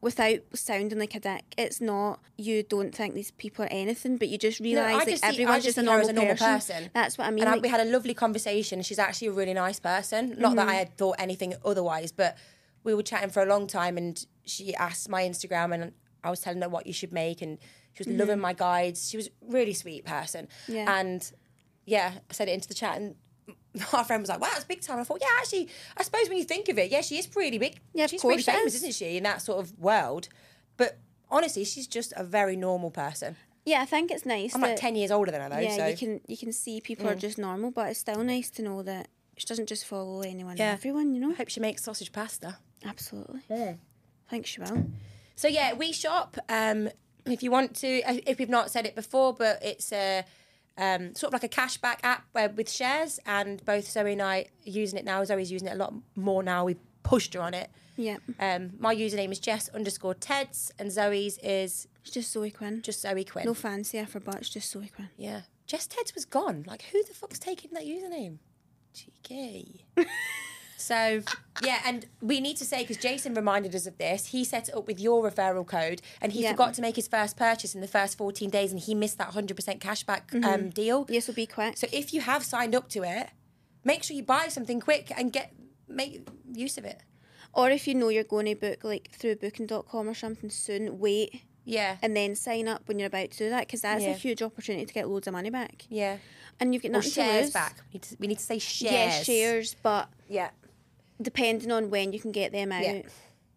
without 0.00 0.38
sounding 0.54 0.98
like 0.98 1.14
a 1.14 1.20
dick, 1.20 1.44
it's 1.56 1.80
not 1.80 2.20
you 2.36 2.62
don't 2.62 2.94
think 2.94 3.14
these 3.14 3.32
people 3.32 3.64
are 3.64 3.68
anything, 3.70 4.16
but 4.16 4.28
you 4.28 4.38
just 4.38 4.60
realise 4.60 4.94
like 4.94 5.08
just 5.08 5.22
see- 5.22 5.28
everyone's 5.28 5.64
just 5.64 5.76
just 5.76 5.78
a 5.78 5.82
normal, 5.82 6.08
a 6.08 6.12
normal 6.12 6.36
person. 6.36 6.54
person. 6.54 6.90
That's 6.94 7.18
what 7.18 7.26
I 7.26 7.30
mean. 7.30 7.44
And 7.44 7.54
I, 7.54 7.58
we 7.58 7.68
had 7.68 7.80
a 7.80 7.90
lovely 7.90 8.14
conversation. 8.14 8.82
She's 8.82 8.98
actually 8.98 9.28
a 9.28 9.32
really 9.32 9.54
nice 9.54 9.80
person. 9.80 10.36
Not 10.38 10.56
that 10.56 10.62
mm-hmm. 10.62 10.70
I 10.70 10.74
had 10.74 10.96
thought 10.96 11.16
anything 11.18 11.54
otherwise, 11.64 12.12
but 12.12 12.36
we 12.84 12.94
were 12.94 13.02
chatting 13.02 13.30
for 13.30 13.42
a 13.42 13.46
long 13.46 13.66
time 13.66 13.98
and 13.98 14.24
she 14.44 14.74
asked 14.74 15.08
my 15.08 15.22
Instagram 15.22 15.74
and 15.74 15.92
I 16.22 16.30
was 16.30 16.40
telling 16.40 16.62
her 16.62 16.68
what 16.68 16.86
you 16.86 16.92
should 16.92 17.12
make 17.12 17.42
and 17.42 17.58
she 18.04 18.08
was 18.10 18.18
loving 18.18 18.40
my 18.40 18.52
guides. 18.52 19.08
She 19.10 19.16
was 19.16 19.26
a 19.28 19.30
really 19.48 19.74
sweet 19.74 20.04
person. 20.04 20.48
Yeah. 20.66 20.98
And 20.98 21.30
yeah, 21.84 22.12
I 22.30 22.32
said 22.32 22.48
it 22.48 22.52
into 22.52 22.68
the 22.68 22.74
chat 22.74 22.96
and 22.96 23.14
our 23.92 24.04
friend 24.04 24.20
was 24.20 24.28
like, 24.28 24.40
wow, 24.40 24.50
it's 24.54 24.64
big 24.64 24.80
time. 24.80 24.98
I 24.98 25.04
thought, 25.04 25.18
yeah, 25.20 25.28
actually, 25.38 25.68
I 25.96 26.02
suppose 26.02 26.28
when 26.28 26.38
you 26.38 26.44
think 26.44 26.68
of 26.68 26.78
it, 26.78 26.90
yeah, 26.90 27.00
she 27.00 27.18
is 27.18 27.26
pretty 27.26 27.58
big. 27.58 27.80
Yeah, 27.94 28.06
she's 28.06 28.22
pretty 28.22 28.42
she 28.42 28.50
famous, 28.50 28.74
is. 28.74 28.82
isn't 28.82 28.94
she, 28.94 29.16
in 29.16 29.22
that 29.24 29.42
sort 29.42 29.58
of 29.58 29.78
world. 29.78 30.28
But 30.76 30.98
honestly, 31.30 31.64
she's 31.64 31.86
just 31.86 32.12
a 32.16 32.24
very 32.24 32.56
normal 32.56 32.90
person. 32.90 33.36
yeah, 33.64 33.80
I 33.82 33.86
think 33.86 34.10
it's 34.10 34.24
nice. 34.26 34.54
I'm 34.54 34.60
that, 34.62 34.68
like 34.70 34.76
10 34.80 34.96
years 34.96 35.10
older 35.10 35.30
than 35.30 35.40
her, 35.40 35.48
though. 35.48 35.58
Yeah, 35.58 35.76
so. 35.76 35.86
you 35.86 35.96
can 35.96 36.20
you 36.26 36.36
can 36.36 36.52
see 36.52 36.80
people 36.80 37.08
are 37.08 37.14
just 37.14 37.38
normal, 37.38 37.70
but 37.70 37.88
it's 37.90 38.00
still 38.00 38.22
nice 38.24 38.50
to 38.50 38.62
know 38.62 38.82
that 38.82 39.08
she 39.36 39.46
doesn't 39.46 39.66
just 39.68 39.84
follow 39.86 40.20
anyone 40.22 40.56
Yeah. 40.56 40.70
and 40.70 40.78
everyone. 40.78 41.14
You 41.14 41.20
know, 41.20 41.30
I 41.30 41.34
hope 41.34 41.48
she 41.48 41.60
makes 41.60 41.82
sausage 41.84 42.12
pasta. 42.12 42.58
absolutely. 42.84 43.40
Yeah. 43.48 43.74
I 44.26 44.30
think 44.30 44.46
she 44.46 44.60
will. 44.60 44.86
So 45.36 45.48
yeah, 45.48 45.72
WeShop. 45.74 46.38
Um, 46.48 46.90
if 47.32 47.42
you 47.42 47.50
want 47.50 47.74
to, 47.76 48.02
uh, 48.02 48.18
if 48.26 48.38
we've 48.38 48.48
not 48.48 48.70
said 48.70 48.86
it 48.86 48.94
before, 48.94 49.32
but 49.34 49.62
it's 49.62 49.92
a 49.92 50.24
um, 50.76 51.14
sort 51.14 51.32
of 51.34 51.42
like 51.42 51.44
a 51.44 51.54
cashback 51.60 51.98
app 52.02 52.24
uh, 52.34 52.48
with 52.54 52.70
shares, 52.70 53.18
and 53.26 53.64
both 53.64 53.88
Zoe 53.90 54.12
and 54.12 54.22
I 54.22 54.40
are 54.40 54.44
using 54.70 54.98
it 54.98 55.04
now. 55.04 55.22
Zoe's 55.24 55.50
using 55.50 55.68
it 55.68 55.72
a 55.72 55.76
lot 55.76 55.92
more 56.16 56.42
now. 56.42 56.64
We've 56.64 56.78
pushed 57.02 57.34
her 57.34 57.40
on 57.40 57.54
it. 57.54 57.70
Yeah, 57.96 58.18
Um, 58.38 58.70
my 58.78 58.94
username 58.94 59.32
is 59.32 59.40
Jess 59.40 59.68
underscore 59.70 60.14
Teds, 60.14 60.70
and 60.78 60.92
Zoe's 60.92 61.36
is 61.38 61.88
it's 62.04 62.12
just 62.12 62.30
Zoe 62.32 62.50
Quinn. 62.52 62.80
just 62.82 63.00
Zoe 63.00 63.24
Quinn. 63.24 63.44
No 63.44 63.54
fancy 63.54 63.98
but 64.24 64.36
it's 64.36 64.48
just 64.48 64.70
Zoe 64.70 64.88
Quinn. 64.94 65.08
yeah, 65.16 65.40
Jess 65.66 65.88
Teds 65.88 66.14
was 66.14 66.24
gone. 66.24 66.64
Like, 66.66 66.82
who 66.92 67.02
the 67.02 67.12
fuck's 67.14 67.40
taking 67.40 67.72
that 67.74 67.84
username? 67.84 68.38
Cheeky. 68.94 69.84
So 70.80 71.22
yeah, 71.64 71.80
and 71.84 72.06
we 72.22 72.40
need 72.40 72.56
to 72.58 72.64
say 72.64 72.82
because 72.82 72.96
Jason 72.96 73.34
reminded 73.34 73.74
us 73.74 73.86
of 73.86 73.98
this. 73.98 74.26
He 74.26 74.44
set 74.44 74.68
it 74.68 74.74
up 74.76 74.86
with 74.86 75.00
your 75.00 75.22
referral 75.28 75.66
code, 75.66 76.00
and 76.20 76.32
he 76.32 76.42
Yeah. 76.42 76.52
forgot 76.52 76.74
to 76.74 76.82
make 76.82 76.96
his 76.96 77.08
first 77.08 77.36
purchase 77.36 77.74
in 77.74 77.80
the 77.80 77.88
first 77.88 78.16
fourteen 78.16 78.48
days, 78.48 78.70
and 78.70 78.80
he 78.80 78.94
missed 78.94 79.18
that 79.18 79.28
hundred 79.34 79.56
percent 79.56 79.80
cashback 79.80 80.42
um, 80.44 80.70
deal. 80.70 81.04
Yes, 81.08 81.26
will 81.26 81.34
be 81.34 81.46
quick. 81.46 81.76
So 81.76 81.88
if 81.92 82.14
you 82.14 82.20
have 82.20 82.44
signed 82.44 82.74
up 82.76 82.88
to 82.90 83.02
it, 83.02 83.28
make 83.84 84.02
sure 84.04 84.16
you 84.16 84.22
buy 84.22 84.48
something 84.48 84.80
quick 84.80 85.10
and 85.16 85.32
get 85.32 85.52
make 85.88 86.28
use 86.52 86.78
of 86.78 86.84
it. 86.84 87.02
Or 87.52 87.70
if 87.70 87.88
you 87.88 87.94
know 87.94 88.08
you're 88.08 88.24
going 88.24 88.46
to 88.46 88.54
book 88.54 88.84
like 88.84 89.10
through 89.12 89.36
booking.com 89.36 90.08
or 90.08 90.14
something 90.14 90.50
soon, 90.50 90.98
wait 91.00 91.42
Yeah, 91.64 91.96
and 92.02 92.14
then 92.16 92.36
sign 92.36 92.68
up 92.68 92.82
when 92.86 92.98
you're 92.98 93.08
about 93.08 93.30
to 93.32 93.38
do 93.38 93.50
that 93.50 93.66
because 93.66 93.80
that's 93.80 94.04
Yeah. 94.04 94.10
a 94.10 94.14
huge 94.14 94.42
opportunity 94.42 94.86
to 94.86 94.94
get 94.94 95.08
loads 95.08 95.26
of 95.26 95.32
money 95.32 95.50
back. 95.50 95.86
yeah. 95.88 96.18
And 96.60 96.74
you've 96.74 96.82
got 96.82 96.88
Or 96.88 96.92
nothing 96.92 97.10
to 97.10 97.14
shares 97.14 97.44
lose. 97.46 97.52
back. 97.52 97.76
We 97.92 97.94
need 97.94 98.02
to, 98.02 98.16
we 98.20 98.26
need 98.26 98.38
to 98.38 98.44
say 98.44 98.58
shares. 98.58 98.92
Yeah, 98.92 99.22
shares, 99.22 99.76
but 99.82 100.08
Yeah. 100.28 100.50
Depending 101.20 101.70
on 101.72 101.90
when 101.90 102.12
you 102.12 102.20
can 102.20 102.32
get 102.32 102.52
them 102.52 102.72
out. 102.72 102.82
Yeah. 102.82 103.02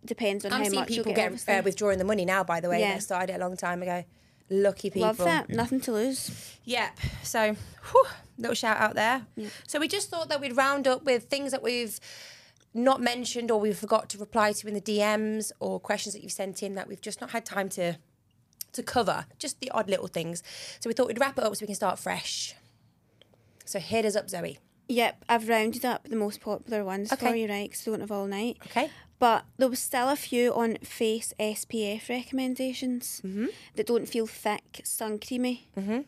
depends 0.04 0.46
on 0.46 0.52
I'm 0.54 0.64
how 0.64 0.70
much 0.72 0.88
people 0.88 1.14
get. 1.14 1.46
get 1.46 1.60
uh, 1.60 1.62
withdrawing 1.64 2.00
the 2.00 2.04
money 2.04 2.26
now. 2.26 2.44
By 2.44 2.60
the 2.60 2.70
way, 2.70 2.80
Yeah. 2.80 2.96
they 2.96 3.00
started 3.00 3.34
it 3.34 3.36
a 3.36 3.40
long 3.40 3.56
time 3.56 3.82
ago. 3.84 4.04
Lucky 4.50 4.90
people. 4.90 5.08
Love 5.08 5.18
that. 5.20 5.50
Nothing 5.50 5.80
to 5.82 5.92
lose. 5.94 6.58
Yep. 6.66 6.98
So, 7.24 7.56
whew, 7.92 8.06
little 8.38 8.56
shout 8.56 8.78
out 8.78 8.96
there. 8.96 9.26
So 9.68 9.80
we 9.80 9.88
just 9.88 10.10
thought 10.10 10.28
that 10.30 10.42
we'd 10.42 10.58
round 10.58 10.88
up 10.88 11.06
with 11.06 11.26
things 11.26 11.52
that 11.52 11.64
we've 11.64 12.00
not 12.74 13.00
mentioned 13.02 13.52
or 13.52 13.60
we 13.60 13.74
forgot 13.74 14.10
to 14.10 14.18
reply 14.18 14.54
to 14.54 14.68
in 14.68 14.74
the 14.74 14.82
DMs 14.82 15.52
or 15.60 15.80
questions 15.80 16.14
that 16.16 16.24
you've 16.24 16.32
sent 16.32 16.64
in 16.64 16.76
that 16.76 16.88
we've 16.88 17.02
just 17.02 17.22
not 17.22 17.32
had 17.32 17.46
time 17.46 17.70
to 17.70 17.98
to 18.74 18.82
cover. 18.84 19.26
Just 19.38 19.60
the 19.60 19.70
odd 19.72 19.90
little 19.90 20.08
things. 20.08 20.42
So 20.80 20.90
we 20.90 20.94
thought 20.94 21.08
we'd 21.08 21.20
wrap 21.20 21.38
it 21.38 21.44
up 21.44 21.54
so 21.56 21.62
we 21.64 21.68
can 21.68 21.76
start 21.76 22.00
fresh. 22.00 22.56
So 23.66 23.80
hit 23.80 24.06
us 24.06 24.16
up, 24.16 24.30
Zoe. 24.30 24.60
Yep, 24.92 25.26
I've 25.30 25.48
rounded 25.48 25.86
up 25.86 26.08
the 26.10 26.16
most 26.16 26.42
popular 26.42 26.84
ones 26.84 27.10
for 27.10 27.16
Okay. 27.28 27.42
you, 27.42 27.48
right? 27.50 27.70
Because 27.70 27.86
don't 27.86 28.02
have 28.02 28.12
all 28.12 28.28
night. 28.28 28.58
Okay. 28.68 28.90
But 29.20 29.46
there 29.58 29.70
was 29.70 29.80
still 29.80 30.10
a 30.10 30.16
few 30.16 30.54
on 30.54 30.78
face 30.84 31.34
SPF 31.40 32.10
recommendations 32.10 33.22
Mm-hmm. 33.24 33.46
that 33.76 33.88
don't 33.88 34.08
feel 34.08 34.28
thick, 34.28 34.82
sun 34.84 35.20
creamy. 35.20 35.70
Mm-hmm. 35.78 36.00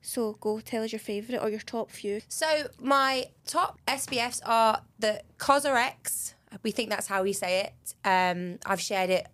So 0.00 0.32
go 0.40 0.60
tell 0.60 0.82
us 0.82 0.92
your 0.92 0.98
favourite 0.98 1.42
or 1.42 1.48
your 1.50 1.60
top 1.60 1.90
few. 1.90 2.20
So 2.28 2.68
my 2.80 3.26
top 3.46 3.78
SPFs 3.86 4.40
are 4.46 4.82
the 4.98 5.22
COSRX. 5.38 6.34
We 6.62 6.70
think 6.70 6.90
that's 6.90 7.06
how 7.06 7.22
we 7.22 7.32
say 7.32 7.60
it. 7.66 7.94
Um, 8.04 8.58
I've 8.66 8.80
shared 8.80 9.10
it 9.10 9.28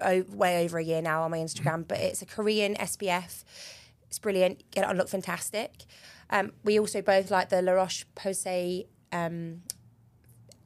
o- 0.00 0.24
way 0.30 0.64
over 0.64 0.78
a 0.78 0.84
year 0.84 1.02
now 1.02 1.22
on 1.22 1.30
my 1.30 1.38
Instagram, 1.38 1.86
but 1.88 1.98
it's 1.98 2.22
a 2.22 2.26
Korean 2.26 2.74
SPF. 2.76 3.44
It's 4.08 4.18
brilliant. 4.18 4.62
Get 4.70 4.84
it 4.84 4.90
on 4.90 4.96
Look 4.96 5.08
Fantastic. 5.08 5.72
Um, 6.34 6.52
we 6.64 6.80
also 6.80 7.00
both 7.00 7.30
like 7.30 7.48
the 7.48 7.62
La 7.62 7.72
Roche 7.72 8.04
Posay 8.16 8.86
um, 9.12 9.62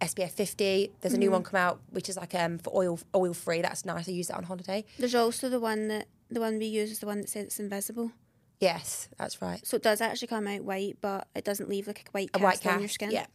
SPF 0.01 0.31
50. 0.31 0.93
There's 1.01 1.13
a 1.13 1.19
new 1.19 1.31
one 1.31 1.43
come 1.43 1.61
out 1.61 1.81
which 1.91 2.09
is 2.09 2.17
like 2.17 2.35
um, 2.35 2.59
for 2.59 2.75
oil 2.75 2.99
oil 3.15 3.35
free. 3.35 3.61
That's 3.61 3.85
nice. 3.85 4.09
I 4.09 4.13
use 4.13 4.29
that 4.29 4.39
on 4.39 4.45
holiday. 4.45 4.87
There's 4.99 5.15
also 5.15 5.51
the 5.51 5.61
one 5.61 5.89
that 5.89 6.09
the 6.31 6.41
one 6.41 6.59
we 6.59 6.65
use 6.65 6.91
is 6.91 7.01
the 7.01 7.07
one 7.07 7.21
that 7.21 7.29
says 7.29 7.45
it's 7.45 7.61
invisible. 7.61 8.13
Yes, 8.61 9.09
that's 9.19 9.43
right. 9.43 9.65
So 9.65 9.77
it 9.77 9.83
does 9.83 10.01
actually 10.01 10.29
come 10.29 10.49
out 10.49 10.65
white, 10.65 10.97
but 11.03 11.29
it 11.37 11.45
doesn't 11.45 11.69
leave 11.69 11.87
like 11.87 12.09
a 12.09 12.11
white 12.13 12.31
a 12.35 12.39
cast 12.39 12.67
on 12.67 12.81
your 12.81 12.89
skin. 12.89 13.11
Yeah. 13.11 13.27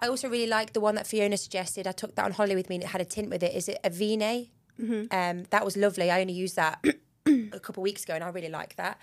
I 0.00 0.08
also 0.08 0.28
really 0.28 0.46
like 0.46 0.72
the 0.72 0.80
one 0.80 0.94
that 0.94 1.06
Fiona 1.06 1.36
suggested. 1.36 1.86
I 1.86 1.92
took 1.92 2.14
that 2.16 2.24
on 2.24 2.32
holiday 2.32 2.54
with 2.54 2.68
me 2.68 2.76
and 2.76 2.84
it 2.84 2.88
had 2.88 3.00
a 3.00 3.04
tint 3.04 3.28
with 3.28 3.42
it. 3.42 3.54
Is 3.54 3.68
it 3.68 3.78
Avene? 3.84 4.48
Mm-hmm. 4.80 5.06
Um, 5.10 5.44
that 5.50 5.64
was 5.64 5.76
lovely. 5.76 6.10
I 6.10 6.20
only 6.20 6.32
used 6.32 6.56
that 6.56 6.82
a 7.26 7.60
couple 7.60 7.82
of 7.82 7.84
weeks 7.84 8.04
ago 8.04 8.14
and 8.14 8.24
I 8.24 8.28
really 8.28 8.48
like 8.48 8.76
that. 8.76 8.98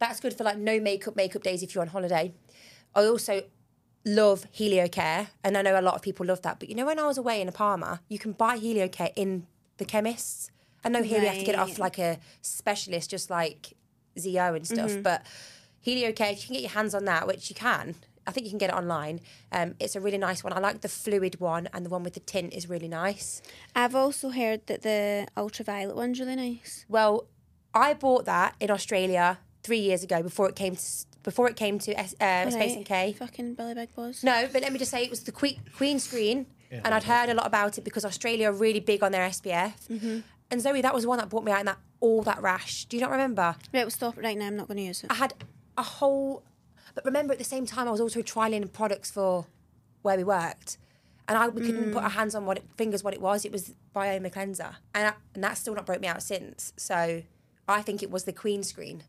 That's 0.00 0.18
good 0.18 0.34
for 0.36 0.44
like 0.44 0.58
no 0.58 0.80
makeup 0.80 1.14
makeup 1.14 1.42
days 1.42 1.62
if 1.62 1.74
you're 1.74 1.82
on 1.82 1.88
holiday. 1.88 2.32
I 2.94 3.04
also 3.04 3.42
love 4.04 4.46
HelioCare 4.52 5.28
and 5.44 5.56
I 5.56 5.62
know 5.62 5.78
a 5.78 5.82
lot 5.82 5.94
of 5.94 6.02
people 6.02 6.26
love 6.26 6.42
that. 6.42 6.58
But 6.58 6.68
you 6.68 6.74
know 6.74 6.86
when 6.86 6.98
I 6.98 7.06
was 7.06 7.18
away 7.18 7.40
in 7.40 7.52
Palma, 7.52 8.00
you 8.08 8.18
can 8.18 8.32
buy 8.32 8.58
HelioCare 8.58 9.12
in 9.14 9.46
the 9.76 9.84
chemists. 9.84 10.50
I 10.82 10.88
know 10.88 11.02
here 11.02 11.20
you 11.20 11.26
have 11.26 11.38
to 11.38 11.44
get 11.44 11.54
it 11.54 11.58
off 11.60 11.78
like 11.78 11.98
a 11.98 12.18
specialist, 12.40 13.10
just 13.10 13.28
like 13.28 13.74
ZO 14.18 14.54
and 14.54 14.66
stuff. 14.66 14.96
But 15.02 15.26
HelioCare, 15.86 16.32
if 16.32 16.42
you 16.42 16.46
can 16.46 16.54
get 16.54 16.62
your 16.62 16.70
hands 16.70 16.94
on 16.94 17.04
that, 17.04 17.26
which 17.26 17.50
you 17.50 17.54
can, 17.54 17.94
I 18.26 18.32
think 18.32 18.46
you 18.46 18.50
can 18.50 18.58
get 18.58 18.70
it 18.70 18.76
online. 18.76 19.20
Um, 19.52 19.74
it's 19.78 19.94
a 19.96 20.00
really 20.00 20.16
nice 20.18 20.42
one. 20.42 20.54
I 20.54 20.58
like 20.60 20.80
the 20.80 20.88
fluid 20.88 21.40
one, 21.40 21.68
and 21.74 21.84
the 21.84 21.90
one 21.90 22.02
with 22.02 22.14
the 22.14 22.20
tint 22.20 22.54
is 22.54 22.68
really 22.68 22.88
nice. 22.88 23.42
I've 23.74 23.94
also 23.94 24.30
heard 24.30 24.66
that 24.68 24.82
the 24.82 25.26
Ultra 25.36 25.64
Violette 25.66 25.96
one's 25.96 26.20
really 26.20 26.36
nice. 26.36 26.86
Well, 26.88 27.26
I 27.74 27.92
bought 27.92 28.24
that 28.24 28.54
in 28.60 28.70
Australia 28.70 29.38
three 29.62 29.78
years 29.80 30.02
ago 30.02 30.22
before 30.22 30.48
it 30.48 30.56
came 30.56 30.76
to 30.76 30.82
before 31.22 31.48
it 31.48 31.56
came 31.56 31.78
to 31.78 31.92
S- 31.98 32.14
uh, 32.20 32.48
Space 32.50 32.76
Right. 32.90 33.10
NK. 33.12 33.16
Fucking 33.18 33.54
Billy 33.54 33.74
Big 33.74 33.94
Boss. 33.94 34.22
No, 34.24 34.48
but 34.52 34.62
let 34.62 34.72
me 34.72 34.78
just 34.78 34.90
say 34.90 35.02
it 35.04 35.10
was 35.10 35.20
the 35.24 35.32
Queen, 35.32 35.60
Queen 35.76 35.98
screen, 35.98 36.46
and 36.70 36.94
I'd 36.94 37.04
heard 37.04 37.28
a 37.28 37.34
lot 37.34 37.46
about 37.46 37.76
it 37.76 37.84
because 37.84 38.04
Australia 38.06 38.48
are 38.48 38.54
really 38.54 38.80
big 38.80 39.02
on 39.02 39.12
their 39.12 39.28
SPF. 39.28 39.74
Mm-hmm. 39.88 40.20
And 40.50 40.60
Zoe, 40.62 40.80
that 40.80 40.94
was 40.94 41.02
the 41.04 41.08
one 41.10 41.18
that 41.18 41.28
brought 41.28 41.44
me 41.44 41.52
out 41.52 41.60
in 41.60 41.66
that 41.66 41.78
all 42.00 42.22
that 42.22 42.40
rash. 42.40 42.86
Do 42.86 42.96
you 42.96 43.02
not 43.02 43.10
remember? 43.10 43.54
Right, 43.74 43.82
we'll 43.84 43.90
stop 43.90 44.16
right 44.16 44.36
now. 44.36 44.46
I'm 44.46 44.56
not 44.56 44.66
going 44.66 44.78
to 44.78 44.82
use 44.84 45.04
it. 45.04 45.10
I 45.12 45.14
had 45.14 45.34
a 45.76 45.82
whole, 45.82 46.42
but 46.94 47.04
remember 47.04 47.32
at 47.34 47.38
the 47.38 47.44
same 47.44 47.66
time 47.66 47.86
I 47.86 47.90
was 47.90 48.00
also 48.00 48.22
trialing 48.22 48.72
products 48.72 49.10
for 49.10 49.46
where 50.00 50.16
we 50.16 50.24
worked, 50.24 50.78
and 51.28 51.36
I 51.36 51.48
we 51.48 51.60
couldn't 51.60 51.90
Mm. 51.90 51.92
put 51.92 52.02
our 52.02 52.08
hands 52.10 52.34
on 52.34 52.46
what 52.46 52.56
it, 52.56 52.64
fingers 52.78 53.04
what 53.04 53.12
it 53.12 53.20
was. 53.20 53.44
It 53.44 53.52
was 53.52 53.74
Bioma 53.94 54.32
cleanser, 54.32 54.76
and 54.94 55.08
I, 55.08 55.12
and 55.34 55.44
that's 55.44 55.60
still 55.60 55.74
not 55.74 55.84
broke 55.84 56.00
me 56.00 56.08
out 56.08 56.22
since. 56.22 56.72
So 56.78 57.22
I 57.68 57.82
think 57.82 58.02
it 58.02 58.10
was 58.10 58.24
the 58.24 58.32
Queen 58.32 58.62
screen. 58.62 59.02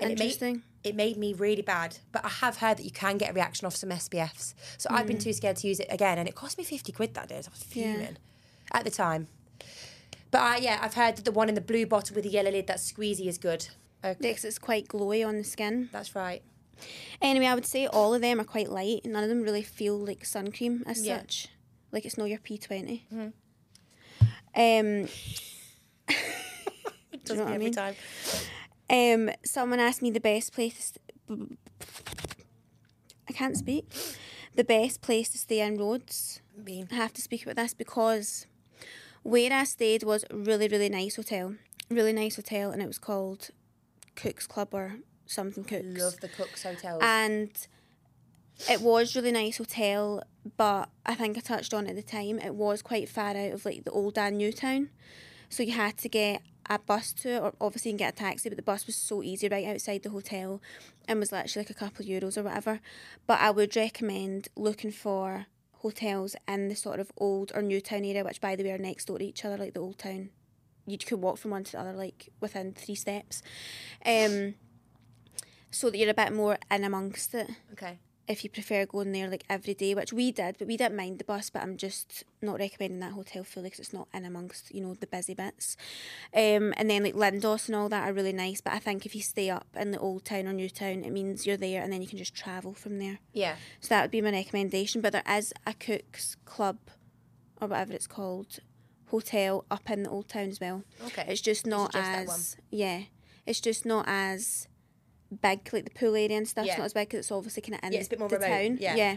And 0.00 0.12
Interesting. 0.12 0.62
It 0.82 0.94
made, 0.96 1.10
it 1.10 1.16
made 1.16 1.16
me 1.18 1.34
really 1.34 1.62
bad, 1.62 1.98
but 2.12 2.24
I 2.24 2.28
have 2.28 2.56
heard 2.58 2.78
that 2.78 2.84
you 2.84 2.90
can 2.90 3.18
get 3.18 3.30
a 3.30 3.32
reaction 3.34 3.66
off 3.66 3.76
some 3.76 3.90
SPFs. 3.90 4.54
So 4.78 4.88
I've 4.90 5.06
been 5.06 5.18
too 5.18 5.32
scared 5.32 5.56
to 5.56 5.68
use 5.68 5.78
it 5.80 5.88
again, 5.90 6.18
and 6.18 6.26
it 6.28 6.34
cost 6.34 6.56
me 6.56 6.64
fifty 6.64 6.90
quid 6.92 7.12
that 7.14 7.28
day. 7.28 7.34
I 7.34 7.38
was 7.38 7.48
Mm. 7.48 7.76
Yeah. 7.76 7.92
fuming 7.92 8.16
at 8.72 8.84
the 8.84 8.90
time. 8.90 9.28
But 10.30 10.40
I, 10.42 10.56
yeah, 10.58 10.78
I've 10.80 10.94
heard 10.94 11.16
that 11.16 11.24
the 11.24 11.32
one 11.32 11.48
in 11.48 11.54
the 11.54 11.60
blue 11.60 11.84
bottle 11.86 12.14
with 12.14 12.24
the 12.24 12.30
yellow 12.30 12.50
lid, 12.50 12.66
that 12.68 12.78
squeezy, 12.78 13.26
is 13.26 13.36
good. 13.36 13.68
Okay, 14.04 14.16
Because 14.20 14.44
it's 14.44 14.58
quite 14.58 14.88
glowy 14.88 15.26
on 15.26 15.36
the 15.36 15.44
skin. 15.44 15.88
that's 15.92 16.14
right. 16.14 16.42
Anyway, 17.20 17.44
I 17.46 17.54
would 17.54 17.66
say 17.66 17.86
all 17.86 18.14
of 18.14 18.22
them 18.22 18.40
are 18.40 18.44
quite 18.44 18.70
light. 18.70 19.04
None 19.04 19.22
of 19.22 19.28
them 19.28 19.42
really 19.42 19.62
feel 19.62 19.98
like 19.98 20.24
sun 20.24 20.50
cream 20.52 20.82
as 20.86 21.04
Yeah. 21.04 21.18
such. 21.18 21.48
Like 21.92 22.06
it's 22.06 22.16
not 22.16 22.30
your 22.30 22.38
P20. 22.38 23.02
Um, 23.12 23.32
Does 27.24 27.36
know 27.38 27.44
me 27.44 27.50
what 27.50 27.52
I 27.54 27.58
mean? 27.58 27.72
time. 27.72 27.94
Um, 28.90 29.30
someone 29.44 29.80
asked 29.80 30.02
me 30.02 30.10
the 30.10 30.20
best 30.20 30.52
place. 30.52 30.92
I 33.28 33.32
can't 33.32 33.56
speak. 33.56 33.86
The 34.56 34.64
best 34.64 35.00
place 35.00 35.28
to 35.30 35.38
stay 35.38 35.60
in 35.60 35.78
Rhodes. 35.78 36.40
I 36.66 36.84
have 36.90 37.12
to 37.14 37.22
speak 37.22 37.44
about 37.44 37.56
this 37.56 37.72
because 37.74 38.46
where 39.22 39.52
I 39.52 39.64
stayed 39.64 40.02
was 40.02 40.24
really, 40.32 40.68
really 40.68 40.88
nice 40.88 41.16
hotel. 41.16 41.54
Really 41.88 42.12
nice 42.12 42.36
hotel, 42.36 42.70
and 42.70 42.82
it 42.82 42.86
was 42.86 42.98
called 42.98 43.50
Cook's 44.16 44.46
Club 44.46 44.68
or 44.72 44.96
something 45.26 45.64
Cook's. 45.64 45.86
I 46.00 46.04
love 46.04 46.20
the 46.20 46.28
Cooks 46.28 46.62
hotels. 46.64 47.00
and 47.02 47.50
it 48.68 48.80
was 48.82 49.16
really 49.16 49.32
nice 49.32 49.56
hotel 49.56 50.22
but 50.58 50.90
i 51.06 51.14
think 51.14 51.38
i 51.38 51.40
touched 51.40 51.72
on 51.72 51.86
it 51.86 51.90
at 51.90 51.96
the 51.96 52.02
time 52.02 52.38
it 52.38 52.54
was 52.54 52.82
quite 52.82 53.08
far 53.08 53.30
out 53.30 53.52
of 53.52 53.64
like 53.64 53.84
the 53.84 53.90
old 53.90 54.18
and 54.18 54.36
new 54.36 54.52
town 54.52 54.90
so 55.48 55.62
you 55.62 55.72
had 55.72 55.96
to 55.96 56.08
get 56.10 56.42
a 56.70 56.78
bus 56.78 57.12
to 57.12 57.28
it 57.28 57.42
or 57.42 57.52
obviously 57.60 57.90
you 57.90 57.98
can 57.98 58.06
get 58.06 58.14
a 58.14 58.16
taxi 58.16 58.48
but 58.48 58.56
the 58.56 58.62
bus 58.62 58.86
was 58.86 58.94
so 58.94 59.22
easy 59.22 59.48
right 59.48 59.66
outside 59.66 60.04
the 60.04 60.10
hotel 60.10 60.62
and 61.08 61.18
was 61.18 61.32
literally 61.32 61.64
like 61.64 61.70
a 61.70 61.74
couple 61.74 62.04
of 62.04 62.08
euros 62.08 62.38
or 62.38 62.44
whatever. 62.44 62.80
But 63.26 63.40
i 63.40 63.50
would 63.50 63.74
recommend 63.74 64.48
looking 64.56 64.92
for 64.92 65.46
hotels 65.78 66.36
in 66.46 66.68
the 66.68 66.76
sort 66.76 67.00
of 67.00 67.10
old 67.16 67.50
or 67.54 67.62
new 67.62 67.80
town 67.80 68.04
area 68.04 68.24
which 68.24 68.40
by 68.40 68.54
the 68.54 68.62
way 68.62 68.70
are 68.70 68.78
next 68.78 69.06
door 69.06 69.18
to 69.18 69.24
each 69.24 69.44
other 69.44 69.58
like 69.58 69.74
the 69.74 69.80
old 69.80 69.98
town. 69.98 70.30
You 70.86 70.96
could 70.96 71.20
walk 71.20 71.38
from 71.38 71.50
one 71.50 71.64
to 71.64 71.72
the 71.72 71.80
other 71.80 71.92
like 71.92 72.28
within 72.40 72.72
three 72.72 72.94
steps. 72.94 73.42
Um 74.06 74.54
so 75.72 75.90
that 75.90 75.98
you're 75.98 76.10
a 76.10 76.14
bit 76.14 76.32
more 76.32 76.58
in 76.70 76.84
amongst 76.84 77.34
it. 77.34 77.50
Okay. 77.72 77.98
If 78.30 78.44
you 78.44 78.50
prefer 78.50 78.86
going 78.86 79.10
there 79.10 79.28
like 79.28 79.44
every 79.50 79.74
day, 79.74 79.92
which 79.92 80.12
we 80.12 80.30
did, 80.30 80.56
but 80.56 80.68
we 80.68 80.76
didn't 80.76 80.96
mind 80.96 81.18
the 81.18 81.24
bus. 81.24 81.50
But 81.50 81.62
I'm 81.62 81.76
just 81.76 82.22
not 82.40 82.60
recommending 82.60 83.00
that 83.00 83.12
hotel 83.12 83.42
fully 83.42 83.64
because 83.64 83.80
it's 83.80 83.92
not 83.92 84.06
in 84.14 84.24
amongst 84.24 84.72
you 84.72 84.80
know 84.80 84.94
the 84.94 85.08
busy 85.08 85.34
bits. 85.34 85.76
Um, 86.32 86.72
and 86.76 86.88
then 86.88 87.02
like 87.02 87.14
Lindos 87.14 87.66
and 87.66 87.74
all 87.74 87.88
that 87.88 88.08
are 88.08 88.12
really 88.12 88.32
nice, 88.32 88.60
but 88.60 88.72
I 88.72 88.78
think 88.78 89.04
if 89.04 89.16
you 89.16 89.20
stay 89.20 89.50
up 89.50 89.66
in 89.76 89.90
the 89.90 89.98
old 89.98 90.24
town 90.24 90.46
or 90.46 90.52
new 90.52 90.70
town, 90.70 91.04
it 91.04 91.10
means 91.10 91.44
you're 91.44 91.56
there 91.56 91.82
and 91.82 91.92
then 91.92 92.02
you 92.02 92.08
can 92.08 92.18
just 92.18 92.34
travel 92.34 92.72
from 92.72 93.00
there. 93.00 93.18
Yeah. 93.32 93.56
So 93.80 93.88
that 93.88 94.02
would 94.02 94.12
be 94.12 94.22
my 94.22 94.30
recommendation. 94.30 95.00
But 95.00 95.12
there 95.12 95.24
is 95.28 95.52
a 95.66 95.74
Cook's 95.74 96.36
Club 96.44 96.78
or 97.60 97.66
whatever 97.66 97.92
it's 97.94 98.06
called 98.06 98.60
hotel 99.08 99.64
up 99.72 99.90
in 99.90 100.04
the 100.04 100.10
old 100.10 100.28
town 100.28 100.48
as 100.50 100.60
well. 100.60 100.84
Okay. 101.06 101.24
It's 101.26 101.40
just 101.40 101.66
not 101.66 101.92
that 101.92 102.28
one. 102.28 102.36
as 102.36 102.56
yeah. 102.70 103.02
It's 103.44 103.60
just 103.60 103.84
not 103.84 104.04
as 104.06 104.68
big 105.42 105.72
like 105.72 105.84
the 105.84 105.90
pool 105.90 106.14
area 106.14 106.36
and 106.36 106.46
stuff's 106.48 106.68
Yeah. 106.68 106.78
not 106.78 106.84
as 106.86 106.92
big 106.92 107.08
because 107.08 107.20
it's 107.20 107.32
obviously 107.32 107.62
kind 107.62 107.74
of 107.74 107.80
in 107.84 107.92
Yeah, 107.92 107.98
it's 107.98 108.08
a 108.08 108.10
bit 108.10 108.18
more 108.18 108.28
the 108.28 108.38
remote, 108.38 108.48
town. 108.48 108.78
yeah. 108.80 109.16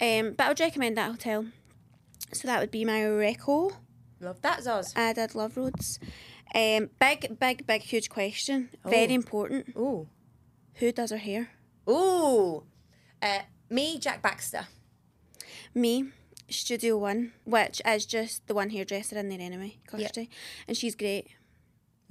Um, 0.00 0.32
but 0.32 0.44
I 0.44 0.48
would 0.48 0.60
recommend 0.60 0.96
that 0.96 1.10
hotel. 1.10 1.46
So 2.32 2.48
that 2.48 2.60
would 2.60 2.70
be 2.70 2.84
my 2.84 3.00
reco. 3.00 3.72
Love 4.20 4.40
that, 4.42 4.60
Zoz. 4.60 4.96
I 4.96 5.12
did 5.12 5.34
love 5.34 5.56
Rhodes. 5.56 5.98
Um, 6.54 6.90
big, 7.00 7.38
big, 7.38 7.66
big, 7.66 7.82
huge 7.82 8.08
question. 8.08 8.68
Oh. 8.84 8.90
Very 8.90 9.14
important. 9.14 9.74
Ooh. 9.76 10.08
Who 10.74 10.92
does 10.92 11.10
her 11.10 11.16
hair? 11.18 11.50
Ooh. 11.88 12.62
Uh, 13.20 13.40
me, 13.68 13.98
Jack 13.98 14.22
Baxter. 14.22 14.68
Me, 15.74 16.10
Studio 16.48 16.96
One, 16.98 17.32
which 17.44 17.80
is 17.86 18.06
just 18.06 18.46
the 18.46 18.54
one 18.54 18.70
hairdresser 18.70 19.18
in 19.18 19.28
there 19.28 19.40
anyway, 19.40 19.78
Yeah. 19.94 20.06
Kirsty. 20.06 20.30
And 20.68 20.76
she's 20.76 20.94
great. 20.94 21.28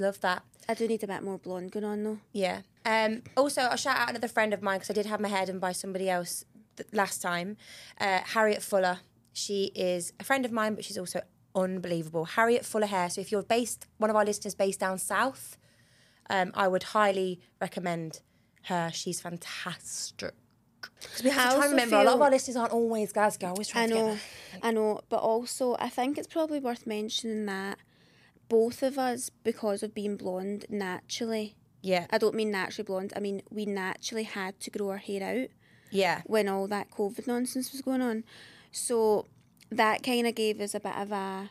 Love 0.02 0.20
that. 0.22 0.42
I 0.68 0.74
do 0.74 0.88
need 0.88 1.04
a 1.04 1.08
bit 1.08 1.22
more 1.22 1.38
blonde 1.38 1.72
going 1.72 1.86
on 1.86 2.04
though. 2.04 2.18
Yeah. 2.34 2.62
Um, 2.84 3.22
also, 3.38 3.62
I'll 3.62 3.78
shout 3.78 3.98
out 3.98 4.10
another 4.10 4.28
friend 4.28 4.52
of 4.52 4.64
mine 4.64 4.80
because 4.80 4.90
I 4.90 4.94
did 4.94 5.06
have 5.06 5.20
my 5.20 5.28
hair 5.28 5.46
done 5.46 5.60
by 5.60 5.74
somebody 5.74 6.10
else 6.10 6.44
th- 6.76 6.90
last 6.92 7.22
time. 7.22 7.56
Uh, 8.00 8.22
Harriet 8.26 8.64
Fuller. 8.64 9.02
She 9.32 9.66
is 9.76 10.12
a 10.20 10.24
friend 10.24 10.44
of 10.44 10.52
mine, 10.52 10.74
but 10.74 10.84
she's 10.84 10.98
also 10.98 11.22
unbelievable. 11.54 12.26
Harriet 12.26 12.66
Fuller 12.66 12.88
Hair. 12.88 13.12
So 13.12 13.22
if 13.22 13.32
you're 13.32 13.44
based, 13.44 13.86
one 14.00 14.10
of 14.10 14.16
our 14.16 14.26
listeners 14.26 14.56
based 14.56 14.80
down 14.80 14.98
south, 14.98 15.60
um, 16.32 16.52
I 16.56 16.68
would 16.68 16.84
highly 16.84 17.40
recommend 17.62 18.22
her. 18.64 18.90
She's 18.92 19.22
fantastic. 19.22 20.34
Because 21.00 21.24
we 21.24 21.30
have 21.30 21.40
I 21.40 21.44
to 21.44 21.50
try 21.50 21.56
also 21.58 21.62
and 21.62 21.72
remember, 21.74 21.96
a 21.98 22.04
lot 22.04 22.16
of 22.16 22.22
our 22.24 22.32
listeners 22.32 22.58
aren't 22.58 22.74
always 22.74 23.14
Glasgow. 23.14 23.48
I 23.48 23.50
always 23.52 23.76
I 23.76 23.86
know, 23.86 24.18
I 24.64 24.72
know, 24.72 25.02
but 25.10 25.20
also 25.20 25.76
I 25.80 25.90
think 25.90 26.18
it's 26.18 26.28
probably 26.28 26.60
worth 26.60 26.88
mentioning 26.88 27.46
that 27.46 27.78
both 28.52 28.84
of 28.84 28.98
us, 29.00 29.30
because 29.44 29.82
of 29.84 29.94
being 29.94 30.18
blonde 30.18 30.66
naturally, 30.70 31.56
Yeah. 31.82 32.06
I 32.12 32.18
don't 32.18 32.36
mean 32.36 32.52
naturally 32.52 32.86
blonde, 32.86 33.14
I 33.16 33.20
mean 33.20 33.42
we 33.50 33.66
naturally 33.66 34.24
had 34.24 34.60
to 34.60 34.70
grow 34.70 34.90
our 34.90 34.98
hair 34.98 35.24
out 35.24 35.50
Yeah. 35.90 36.22
when 36.26 36.48
all 36.50 36.68
that 36.68 36.92
COVID 36.92 37.26
nonsense 37.28 37.72
was 37.72 37.82
going 37.82 38.02
on. 38.02 38.24
So 38.72 39.26
that 39.70 40.04
kind 40.04 40.28
of 40.28 40.36
gave 40.36 40.60
us 40.62 40.76
a 40.76 40.80
bit 40.82 40.96
of 40.98 41.12
a 41.12 41.50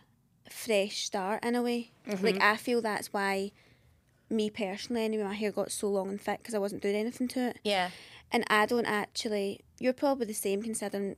fresh 0.50 1.04
start 1.06 1.44
in 1.44 1.54
a 1.54 1.62
way. 1.62 1.90
Mm-hmm. 2.06 2.24
Like 2.26 2.40
I 2.40 2.56
feel 2.56 2.80
that's 2.82 3.12
why 3.12 3.52
me 4.28 4.50
personally, 4.50 5.04
anyway, 5.04 5.24
my 5.24 5.34
hair 5.34 5.50
got 5.52 5.72
so 5.72 5.88
long 5.88 6.08
and 6.10 6.20
thick 6.20 6.38
because 6.38 6.54
I 6.54 6.58
wasn't 6.58 6.82
doing 6.82 6.96
anything 6.96 7.28
to 7.28 7.40
it. 7.48 7.58
Yeah. 7.64 7.90
And 8.30 8.44
I 8.48 8.66
don't 8.66 8.86
actually. 8.86 9.60
You're 9.80 9.92
probably 10.04 10.26
the 10.26 10.34
same 10.34 10.62
considering 10.62 11.16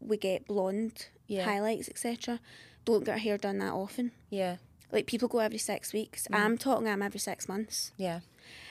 we 0.00 0.16
get 0.16 0.46
blonde 0.46 1.08
Yeah. 1.26 1.44
highlights, 1.44 1.88
etc. 1.88 2.40
Don't 2.86 3.04
get 3.04 3.12
our 3.12 3.18
hair 3.18 3.36
done 3.36 3.58
that 3.58 3.72
often. 3.72 4.12
Yeah. 4.30 4.56
Like 4.92 5.06
people 5.06 5.28
go 5.28 5.38
every 5.38 5.58
six 5.58 5.92
weeks. 5.92 6.26
Mm. 6.30 6.38
I'm 6.38 6.58
talking. 6.58 6.88
I'm 6.88 7.02
every 7.02 7.20
six 7.20 7.48
months, 7.48 7.92
Yeah. 7.96 8.20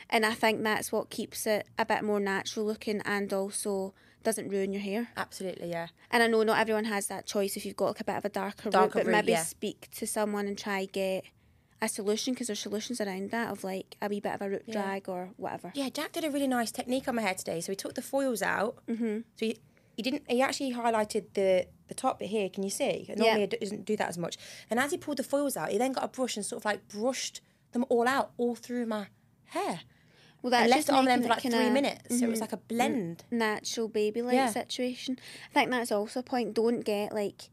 and 0.09 0.25
I 0.25 0.33
think 0.33 0.63
that's 0.63 0.91
what 0.91 1.09
keeps 1.09 1.45
it 1.45 1.67
a 1.77 1.85
bit 1.85 2.03
more 2.03 2.19
natural 2.19 2.65
looking, 2.65 3.01
and 3.05 3.31
also 3.33 3.93
doesn't 4.23 4.49
ruin 4.49 4.73
your 4.73 4.81
hair. 4.81 5.09
Absolutely. 5.15 5.69
Yeah. 5.69 5.87
And 6.09 6.23
I 6.23 6.27
know 6.27 6.41
not 6.43 6.57
everyone 6.57 6.85
has 6.85 7.07
that 7.07 7.27
choice 7.27 7.55
if 7.57 7.65
you've 7.65 7.75
got 7.75 7.87
like 7.87 7.99
a 7.99 8.03
bit 8.05 8.15
of 8.15 8.25
a 8.25 8.29
darker, 8.29 8.69
Darker 8.69 8.85
root, 8.85 8.93
but 8.93 9.05
root, 9.05 9.11
maybe 9.11 9.31
yeah. 9.33 9.43
speak 9.43 9.89
to 9.95 10.07
someone 10.07 10.47
and 10.47 10.57
try 10.57 10.85
get 10.85 11.25
a 11.81 11.87
solution 11.89 12.33
because 12.33 12.47
there's 12.47 12.59
solutions 12.59 12.99
around 12.99 13.29
that 13.31 13.51
of 13.51 13.63
like 13.63 13.95
a 14.01 14.07
wee 14.07 14.19
bit 14.19 14.33
of 14.33 14.41
a 14.41 14.49
root 14.49 14.69
drag 14.71 15.07
or 15.07 15.29
whatever. 15.37 15.71
Yeah, 15.75 15.89
Jack 15.89 16.13
did 16.13 16.23
a 16.23 16.31
really 16.31 16.47
nice 16.47 16.71
technique 16.71 17.07
on 17.07 17.15
my 17.15 17.21
hair 17.21 17.35
today. 17.35 17.61
So 17.61 17.71
he 17.71 17.75
took 17.75 17.93
the 17.93 18.01
foils 18.01 18.41
out. 18.41 18.77
Mm-hmm. 18.87 19.17
So 19.35 19.45
he, 19.45 19.57
he 19.95 20.01
didn't. 20.01 20.23
He 20.27 20.41
actually 20.41 20.73
highlighted 20.73 21.25
the 21.33 21.67
the 21.87 21.93
top 21.93 22.19
bit 22.19 22.29
here. 22.29 22.49
Can 22.49 22.63
you 22.63 22.69
see? 22.69 23.05
Normally 23.09 23.41
Yeah. 23.41 23.47
he 23.51 23.57
doesn't 23.57 23.85
do 23.85 23.95
that 23.97 24.09
as 24.09 24.17
much. 24.17 24.37
And 24.69 24.79
as 24.79 24.91
he 24.91 24.97
pulled 24.97 25.17
the 25.17 25.23
foils 25.23 25.57
out, 25.57 25.69
he 25.69 25.77
then 25.77 25.93
got 25.93 26.03
a 26.03 26.07
brush 26.07 26.35
and 26.35 26.45
sort 26.45 26.61
of 26.61 26.65
like 26.65 26.87
brushed 26.87 27.41
them 27.71 27.85
all 27.89 28.07
out 28.07 28.31
all 28.37 28.55
through 28.55 28.85
my 28.85 29.07
hair. 29.45 29.81
Well, 30.41 30.51
that's 30.51 30.63
and 30.63 30.71
left 30.71 30.89
it 30.89 30.95
on 30.95 31.05
them 31.05 31.23
for 31.23 31.29
like 31.29 31.41
three 31.41 31.53
uh, 31.53 31.71
minutes. 31.71 32.19
So 32.19 32.25
it 32.25 32.29
was 32.29 32.39
mm-hmm. 32.39 32.41
like 32.41 32.53
a 32.53 32.57
blend. 32.57 33.23
natural 33.31 33.87
baby 33.87 34.21
light 34.21 34.35
Yeah. 34.35 34.49
situation. 34.49 35.17
I 35.49 35.53
think 35.53 35.71
that's 35.71 35.91
also 35.91 36.19
a 36.19 36.23
point. 36.23 36.53
Don't 36.53 36.81
get 36.81 37.13
like 37.13 37.49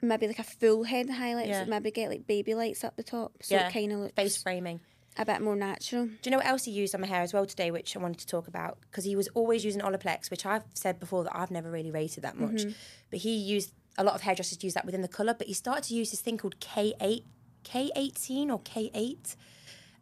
maybe 0.00 0.26
like 0.26 0.38
a 0.38 0.44
full 0.44 0.84
head 0.84 1.10
highlights. 1.10 1.48
Yeah. 1.48 1.64
Maybe 1.64 1.90
get 1.90 2.08
like 2.08 2.26
baby 2.26 2.54
lights 2.54 2.84
up 2.84 2.96
the 2.96 3.02
top, 3.02 3.32
so 3.42 3.54
yeah, 3.54 3.68
it 3.68 3.72
kind 3.72 3.92
of 3.92 3.98
looks 4.00 4.14
face 4.14 4.42
framing. 4.42 4.80
A 5.16 5.24
bit 5.24 5.40
more 5.40 5.56
natural. 5.56 6.06
Do 6.06 6.18
you 6.24 6.30
know 6.30 6.38
what 6.38 6.46
else 6.46 6.64
he 6.64 6.70
used 6.70 6.94
on 6.94 7.00
my 7.00 7.06
hair 7.06 7.22
as 7.22 7.32
well 7.32 7.46
today, 7.46 7.70
which 7.70 7.96
I 7.96 8.00
wanted 8.00 8.18
to 8.18 8.26
talk 8.26 8.48
about? 8.48 8.78
Because 8.90 9.04
he 9.04 9.14
was 9.14 9.28
always 9.28 9.64
using 9.64 9.80
Olaplex, 9.80 10.30
which 10.30 10.44
I've 10.44 10.64
said 10.74 10.98
before 10.98 11.24
that 11.24 11.36
I've 11.36 11.50
never 11.50 11.70
really 11.70 11.90
rated 11.90 12.24
that 12.24 12.36
much. 12.36 12.62
Mm-hmm. 12.62 12.70
But 13.10 13.20
he 13.20 13.36
used 13.36 13.72
a 13.96 14.04
lot 14.04 14.14
of 14.14 14.22
hairdressers 14.22 14.62
use 14.62 14.74
that 14.74 14.84
within 14.84 15.02
the 15.02 15.08
colour, 15.08 15.34
but 15.34 15.46
he 15.46 15.54
started 15.54 15.84
to 15.84 15.94
use 15.94 16.10
this 16.10 16.20
thing 16.20 16.36
called 16.36 16.58
K8, 16.58 17.22
K18 17.64 18.50
or 18.50 18.60
K8. 18.60 19.36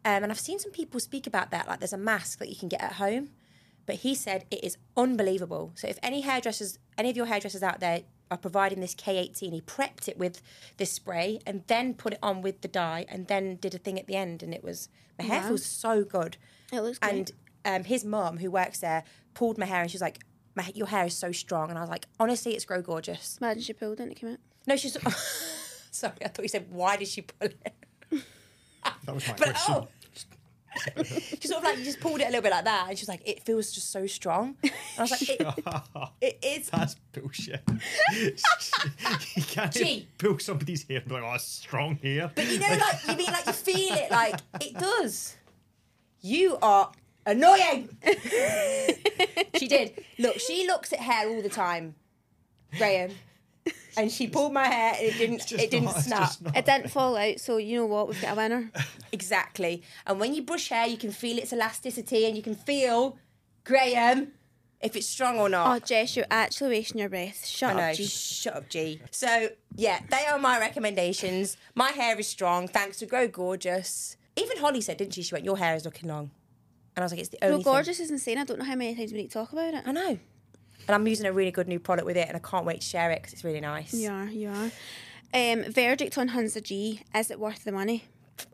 Um, 0.05 0.23
and 0.23 0.31
I've 0.31 0.39
seen 0.39 0.59
some 0.59 0.71
people 0.71 0.99
speak 0.99 1.27
about 1.27 1.51
that, 1.51 1.67
like 1.67 1.79
there's 1.79 1.93
a 1.93 1.97
mask 1.97 2.39
that 2.39 2.49
you 2.49 2.55
can 2.55 2.69
get 2.69 2.81
at 2.81 2.93
home. 2.93 3.29
But 3.85 3.95
he 3.95 4.15
said 4.15 4.45
it 4.49 4.63
is 4.63 4.77
unbelievable. 4.95 5.73
So 5.75 5.87
if 5.87 5.99
any 6.01 6.21
hairdressers, 6.21 6.79
any 6.97 7.09
of 7.09 7.17
your 7.17 7.25
hairdressers 7.25 7.63
out 7.63 7.81
there 7.81 8.03
are 8.31 8.37
providing 8.37 8.79
this 8.79 8.95
K18, 8.95 9.51
he 9.51 9.61
prepped 9.61 10.07
it 10.07 10.17
with 10.17 10.41
this 10.77 10.91
spray 10.91 11.39
and 11.45 11.63
then 11.67 11.93
put 11.93 12.13
it 12.13 12.19
on 12.23 12.41
with 12.41 12.61
the 12.61 12.67
dye 12.67 13.05
and 13.09 13.27
then 13.27 13.57
did 13.57 13.75
a 13.75 13.77
thing 13.77 13.99
at 13.99 14.07
the 14.07 14.15
end, 14.15 14.41
and 14.41 14.53
it 14.53 14.63
was 14.63 14.89
my 15.19 15.25
hair 15.25 15.41
feels 15.43 15.65
so 15.65 16.03
good. 16.03 16.37
It 16.71 16.81
looks 16.81 16.99
great. 16.99 17.11
And 17.11 17.31
um, 17.65 17.83
his 17.85 18.03
mum, 18.05 18.37
who 18.37 18.51
works 18.51 18.79
there, 18.79 19.03
pulled 19.33 19.57
my 19.57 19.65
hair 19.65 19.81
and 19.81 19.89
she 19.91 19.95
was 19.95 20.01
like, 20.01 20.19
my, 20.55 20.71
"Your 20.75 20.87
hair 20.87 21.05
is 21.05 21.15
so 21.15 21.31
strong," 21.31 21.69
and 21.69 21.77
I 21.77 21.81
was 21.81 21.89
like, 21.89 22.05
"Honestly, 22.19 22.53
it's 22.53 22.65
Grow 22.65 22.81
Gorgeous." 22.81 23.37
Imagine 23.41 23.63
she 23.63 23.73
pulled 23.73 23.99
it 23.99 24.03
and 24.03 24.11
it 24.11 24.15
came 24.15 24.29
out. 24.31 24.37
No, 24.67 24.75
she's 24.75 24.95
sorry. 25.91 26.13
I 26.23 26.27
thought 26.27 26.43
you 26.43 26.47
said, 26.49 26.67
"Why 26.69 26.95
did 26.97 27.07
she 27.07 27.21
pull 27.23 27.49
it?" 27.49 27.73
That 29.05 29.15
was 29.15 29.27
my 29.27 29.33
But 29.37 29.49
question. 29.51 29.75
oh. 29.75 29.87
she 31.03 31.47
sort 31.47 31.59
of 31.59 31.63
like 31.63 31.77
you 31.77 31.83
just 31.83 31.99
pulled 31.99 32.19
it 32.21 32.23
a 32.23 32.27
little 32.27 32.41
bit 32.41 32.51
like 32.51 32.65
that, 32.65 32.89
and 32.89 32.97
she 32.97 33.03
was 33.03 33.09
like, 33.09 33.21
"It 33.25 33.43
feels 33.43 33.71
just 33.71 33.91
so 33.91 34.07
strong." 34.07 34.55
And 34.63 34.71
I 34.97 35.01
was 35.01 35.11
like, 35.11 35.29
"It, 35.29 35.41
it 36.21 36.39
is." 36.43 36.69
That's 36.69 36.95
bullshit. 37.11 37.61
you 39.35 39.43
can't 39.43 39.71
Gee. 39.71 40.07
pull 40.17 40.39
somebody's 40.39 40.83
hair 40.87 40.99
and 40.99 41.07
be 41.07 41.13
like, 41.13 41.23
oh, 41.23 41.37
strong 41.37 41.95
hair. 41.97 42.31
But 42.33 42.47
you 42.47 42.59
know, 42.59 42.67
like 42.67 43.07
you 43.07 43.15
mean 43.15 43.31
like 43.31 43.45
you 43.45 43.53
feel 43.53 43.93
it, 43.93 44.11
like 44.11 44.39
it 44.61 44.73
does. 44.77 45.35
You 46.21 46.57
are 46.61 46.91
annoying. 47.25 47.89
she 49.57 49.67
did. 49.67 50.03
Look, 50.17 50.39
she 50.39 50.67
looks 50.67 50.93
at 50.93 50.99
hair 50.99 51.29
all 51.29 51.41
the 51.41 51.49
time, 51.49 51.95
Graham, 52.77 53.11
and 53.97 54.11
she 54.11 54.27
pulled 54.27 54.53
my 54.53 54.65
hair 54.65 54.93
and 54.97 55.05
it 55.07 55.17
didn't. 55.17 55.51
It 55.51 55.71
didn't 55.71 55.85
not- 55.85 56.01
snap. 56.01 56.31
It 56.55 56.65
didn't 56.65 56.89
fall 56.89 57.15
out, 57.15 57.39
so 57.39 57.57
you 57.57 57.77
know 57.77 57.85
what? 57.85 58.07
We've 58.09 58.21
got 58.21 58.33
a 58.33 58.35
winner. 58.35 58.71
Exactly. 59.11 59.83
And 60.07 60.19
when 60.19 60.33
you 60.33 60.41
brush 60.41 60.69
hair, 60.69 60.87
you 60.87 60.97
can 60.97 61.11
feel 61.11 61.37
its 61.37 61.53
elasticity, 61.53 62.25
and 62.25 62.35
you 62.35 62.41
can 62.43 62.55
feel, 62.55 63.17
Graham, 63.63 64.33
if 64.81 64.95
it's 64.95 65.07
strong 65.07 65.37
or 65.39 65.47
not. 65.49 65.75
Oh. 65.75 65.85
Jess, 65.85 66.15
you're 66.17 66.25
actually 66.29 66.71
wasting 66.71 66.99
your 66.99 67.09
breath. 67.09 67.45
Shut 67.45 67.75
I 67.75 67.79
know. 67.79 67.89
up, 67.91 67.95
G. 67.95 68.05
Shut 68.05 68.55
up, 68.55 68.69
G. 68.69 68.99
So 69.11 69.49
yeah, 69.75 69.99
they 70.09 70.25
are 70.25 70.37
my 70.39 70.59
recommendations. 70.59 71.57
My 71.75 71.91
hair 71.91 72.19
is 72.19 72.27
strong, 72.27 72.67
thanks 72.67 72.97
to 72.99 73.05
Grow 73.05 73.27
Gorgeous. 73.27 74.17
Even 74.35 74.57
Holly 74.57 74.81
said, 74.81 74.97
didn't 74.97 75.13
she? 75.13 75.21
She 75.21 75.33
went, 75.33 75.45
"Your 75.45 75.57
hair 75.57 75.75
is 75.75 75.85
looking 75.85 76.09
long," 76.09 76.31
and 76.95 77.03
I 77.03 77.05
was 77.05 77.11
like, 77.11 77.21
"It's 77.21 77.29
the 77.29 77.37
only 77.43 77.63
thing." 77.63 77.71
gorgeous 77.71 77.99
is 77.99 78.09
insane. 78.11 78.37
I 78.39 78.43
don't 78.45 78.57
know 78.59 78.65
how 78.65 78.75
many 78.75 78.95
times 78.95 79.11
we 79.11 79.19
need 79.19 79.27
to 79.27 79.33
talk 79.33 79.53
about 79.53 79.73
it. 79.75 79.83
I 79.85 79.91
know. 79.91 80.17
And 80.87 80.95
I'm 80.95 81.07
using 81.07 81.25
a 81.25 81.33
really 81.33 81.51
good 81.51 81.67
new 81.67 81.79
product 81.79 82.05
with 82.05 82.17
it, 82.17 82.27
and 82.27 82.35
I 82.35 82.39
can't 82.39 82.65
wait 82.65 82.81
to 82.81 82.87
share 82.87 83.11
it 83.11 83.21
because 83.21 83.33
it's 83.33 83.43
really 83.43 83.61
nice. 83.61 83.93
You 83.93 84.11
are, 84.11 84.25
you 84.25 84.49
are. 84.49 84.71
Um, 85.33 85.63
verdict 85.71 86.17
on 86.17 86.29
Hunza 86.29 86.61
G. 86.61 87.01
Is 87.15 87.31
it 87.31 87.39
worth 87.39 87.63
the 87.63 87.71
money? 87.71 88.05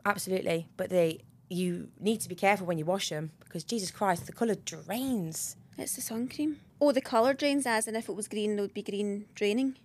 Absolutely. 0.04 0.68
But 0.76 0.90
they, 0.90 1.20
you 1.48 1.88
need 1.98 2.20
to 2.22 2.28
be 2.28 2.34
careful 2.34 2.66
when 2.66 2.78
you 2.78 2.84
wash 2.84 3.10
them 3.10 3.32
because 3.40 3.64
Jesus 3.64 3.90
Christ, 3.90 4.26
the 4.26 4.32
colour 4.32 4.54
drains. 4.54 5.56
It's 5.76 5.96
the 5.96 6.00
sun 6.02 6.28
cream. 6.28 6.60
Oh, 6.80 6.92
the 6.92 7.00
colour 7.00 7.34
drains 7.34 7.66
as 7.66 7.86
and 7.86 7.96
if 7.96 8.08
it 8.08 8.14
was 8.14 8.28
green, 8.28 8.58
it 8.58 8.60
would 8.60 8.74
be 8.74 8.82
green 8.82 9.26
draining. 9.34 9.76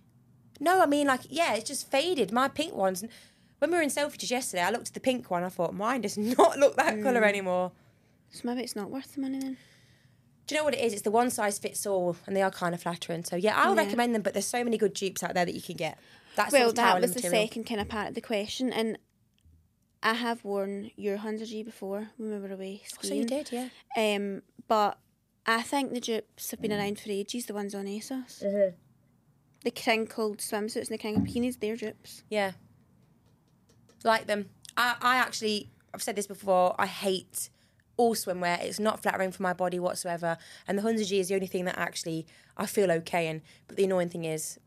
No, 0.60 0.82
I 0.82 0.86
mean 0.86 1.06
like 1.06 1.22
yeah, 1.28 1.54
it's 1.54 1.68
just 1.68 1.90
faded. 1.90 2.32
My 2.32 2.48
pink 2.48 2.74
ones. 2.74 3.04
When 3.58 3.70
we 3.70 3.76
were 3.76 3.82
in 3.82 3.88
Selfridges 3.88 4.30
yesterday, 4.30 4.62
I 4.62 4.70
looked 4.70 4.88
at 4.88 4.94
the 4.94 5.00
pink 5.00 5.30
one. 5.30 5.42
I 5.42 5.48
thought 5.48 5.74
mine 5.74 6.02
does 6.02 6.18
not 6.38 6.58
look 6.58 6.76
that 6.76 7.02
colour 7.02 7.24
anymore. 7.24 7.72
So 8.30 8.42
maybe 8.44 8.62
it's 8.62 8.76
not 8.76 8.90
worth 8.90 9.14
the 9.14 9.20
money 9.22 9.38
then. 9.38 9.56
Do 10.46 10.54
you 10.54 10.60
know 10.60 10.64
what 10.64 10.74
it 10.74 10.80
is? 10.80 10.92
It's 10.92 11.02
the 11.02 11.10
one 11.10 11.30
size 11.30 11.58
fits 11.58 11.86
all, 11.86 12.16
and 12.26 12.36
they 12.36 12.42
are 12.42 12.50
kind 12.50 12.74
of 12.74 12.80
flattering. 12.82 13.24
So 13.24 13.34
yeah, 13.36 13.54
I'll 13.56 13.74
Yeah. 13.74 13.82
recommend 13.84 14.14
them. 14.14 14.22
But 14.22 14.32
there's 14.32 14.46
so 14.46 14.62
many 14.62 14.78
good 14.78 14.92
dupes 14.94 15.22
out 15.22 15.34
there 15.34 15.44
that 15.44 15.54
you 15.54 15.62
can 15.62 15.76
get. 15.76 15.98
That's 16.36 16.52
well, 16.52 16.72
that 16.72 16.76
towel 16.92 17.00
was 17.00 17.14
the 17.14 17.20
material. 17.20 17.46
second 17.48 17.64
kind 17.64 17.80
of 17.80 17.88
part 17.88 18.08
of 18.08 18.14
the 18.14 18.20
question, 18.20 18.72
and 18.72 18.98
I 20.02 20.12
have 20.14 20.44
worn 20.44 20.90
your 20.96 21.16
Hunza 21.18 21.46
G 21.46 21.62
before 21.62 22.10
when 22.16 22.30
we 22.30 22.38
were 22.38 22.54
away 22.54 22.82
Oh, 22.84 22.98
So 23.02 23.14
you 23.14 23.24
did, 23.24 23.50
yeah. 23.50 23.68
Um, 23.96 24.42
but 24.68 24.98
I 25.46 25.62
think 25.62 25.92
the 25.94 26.00
dupes 26.00 26.50
have 26.52 26.60
been 26.60 26.72
around 26.72 27.00
for 27.00 27.10
ages. 27.10 27.46
The 27.46 27.54
ones 27.54 27.74
on 27.74 27.86
ASOS, 27.86 28.42
Uh-huh. 28.44 28.70
the 29.64 29.70
crinkled 29.72 30.38
swimsuits 30.38 30.88
and 30.90 30.94
the 30.94 30.98
crinkled 30.98 31.26
bikinis, 31.26 31.58
they're 31.58 31.74
dupes. 31.76 32.22
Yeah. 32.30 32.52
Like 34.04 34.26
them. 34.26 34.50
I, 34.76 34.94
I 35.00 35.16
actually, 35.16 35.70
I've 35.94 36.02
said 36.02 36.16
this 36.16 36.26
before, 36.26 36.74
I 36.78 36.86
hate 36.86 37.50
all 37.96 38.14
swimwear. 38.14 38.62
It's 38.62 38.78
not 38.80 39.02
flattering 39.02 39.32
for 39.32 39.42
my 39.42 39.52
body 39.52 39.78
whatsoever. 39.78 40.36
And 40.66 40.78
the 40.78 40.82
Hunza 40.82 41.04
G 41.04 41.20
is 41.20 41.28
the 41.28 41.34
only 41.34 41.46
thing 41.46 41.64
that 41.64 41.78
actually 41.78 42.26
I 42.56 42.66
feel 42.66 42.90
okay 42.90 43.28
in. 43.28 43.42
But 43.68 43.76
the 43.76 43.84
annoying 43.84 44.08
thing 44.08 44.24
is, 44.24 44.58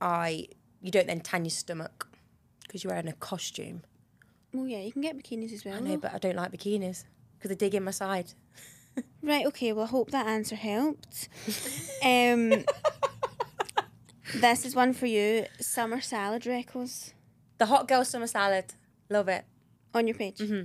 I 0.00 0.46
you 0.80 0.90
don't 0.90 1.06
then 1.06 1.20
tan 1.20 1.44
your 1.44 1.50
stomach 1.50 2.08
because 2.62 2.84
you're 2.84 2.92
wearing 2.92 3.08
a 3.08 3.12
costume. 3.14 3.82
Well, 4.52 4.66
yeah, 4.66 4.80
you 4.80 4.92
can 4.92 5.02
get 5.02 5.16
bikinis 5.16 5.52
as 5.52 5.64
well. 5.64 5.76
I 5.76 5.80
know, 5.80 5.96
but 5.96 6.12
I 6.14 6.18
don't 6.18 6.36
like 6.36 6.52
bikinis 6.52 7.04
because 7.38 7.50
they 7.50 7.54
dig 7.54 7.74
in 7.74 7.84
my 7.84 7.90
side. 7.90 8.32
Right, 9.22 9.46
okay, 9.46 9.72
well, 9.72 9.84
I 9.84 9.88
hope 9.88 10.10
that 10.10 10.26
answer 10.26 10.56
helped. 10.56 11.28
um, 12.02 12.64
this 14.34 14.64
is 14.64 14.74
one 14.74 14.92
for 14.92 15.06
you 15.06 15.46
summer 15.60 16.00
salad 16.00 16.44
records 16.44 17.14
The 17.58 17.66
hot 17.66 17.86
girl 17.86 18.04
summer 18.04 18.26
salad, 18.26 18.74
love 19.08 19.28
it. 19.28 19.44
on 19.94 20.08
your 20.08 20.16
page. 20.16 20.38
Mm-hmm. 20.38 20.64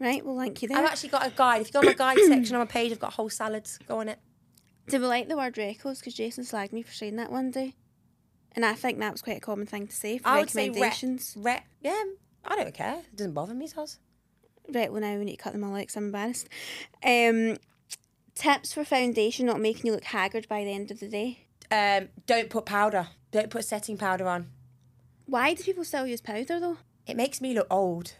Right, 0.00 0.24
we'll 0.24 0.36
link 0.36 0.62
you 0.62 0.68
there. 0.68 0.78
I've 0.78 0.84
actually 0.84 1.08
got 1.08 1.26
a 1.26 1.30
guide. 1.30 1.60
If 1.62 1.68
you 1.68 1.72
go 1.72 1.78
on 1.80 1.86
my 1.86 1.92
guide 1.94 2.18
section 2.18 2.54
on 2.54 2.60
my 2.60 2.66
page, 2.66 2.92
I've 2.92 3.00
got 3.00 3.14
whole 3.14 3.30
salads. 3.30 3.78
Go 3.88 3.98
on 3.98 4.08
it. 4.08 4.18
Do 4.88 5.00
we 5.00 5.06
like 5.06 5.28
the 5.28 5.36
word 5.36 5.58
records? 5.58 5.98
Because 5.98 6.14
Jason 6.14 6.44
slagged 6.44 6.72
me 6.72 6.82
for 6.82 6.92
saying 6.92 7.16
that 7.16 7.30
one 7.32 7.50
day. 7.50 7.74
And 8.52 8.64
I 8.64 8.74
think 8.74 8.98
that 9.00 9.12
was 9.12 9.22
quite 9.22 9.36
a 9.36 9.40
common 9.40 9.66
thing 9.66 9.86
to 9.88 9.94
say 9.94 10.18
for 10.18 10.28
I 10.28 10.40
would 10.40 10.50
say 10.50 10.68
re- 10.70 10.80
recommendations. 10.80 11.34
re- 11.36 11.64
yeah, 11.82 12.02
I 12.44 12.56
don't 12.56 12.72
care. 12.74 13.00
It 13.00 13.16
doesn't 13.16 13.34
bother 13.34 13.54
me, 13.54 13.68
Toz. 13.68 13.98
Right, 14.72 14.90
well, 14.92 15.00
now 15.00 15.16
we 15.18 15.24
need 15.24 15.36
to 15.36 15.42
cut 15.42 15.52
them 15.52 15.64
all 15.64 15.74
out 15.76 15.86
'cause 15.86 15.96
I'm 15.96 16.06
embarrassed. 16.06 16.48
Um, 17.04 17.56
tips 18.34 18.72
for 18.72 18.84
foundation 18.84 19.46
not 19.46 19.60
making 19.60 19.86
you 19.86 19.92
look 19.92 20.04
haggard 20.04 20.48
by 20.48 20.64
the 20.64 20.72
end 20.72 20.90
of 20.90 21.00
the 21.00 21.08
day. 21.08 21.46
Um, 21.70 22.08
don't 22.26 22.48
put 22.50 22.64
powder. 22.66 23.08
Don't 23.30 23.50
put 23.50 23.64
setting 23.64 23.96
powder 23.98 24.26
on. 24.28 24.50
Why 25.26 25.52
do 25.54 25.62
people 25.62 25.84
still 25.84 26.06
use 26.06 26.20
powder 26.22 26.58
though? 26.60 26.78
It 27.06 27.16
makes 27.16 27.40
me 27.40 27.52
look 27.54 27.66
old. 27.70 28.14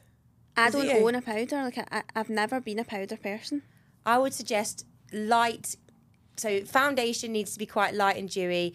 I 0.59 0.71
don't 0.71 0.89
own 0.91 1.15
a 1.15 1.23
powder. 1.23 1.63
Like 1.63 1.79
I, 1.79 2.03
I've 2.15 2.31
never 2.31 2.61
been 2.61 2.79
a 2.79 2.85
powder 2.85 3.17
person. 3.17 3.63
I 4.05 4.19
would 4.19 4.35
suggest 4.35 4.87
light 5.13 5.77
so 6.39 6.61
foundation 6.65 7.33
needs 7.33 7.53
to 7.53 7.59
be 7.59 7.67
quite 7.67 7.95
light 7.95 8.17
and 8.17 8.29
dewy. 8.29 8.75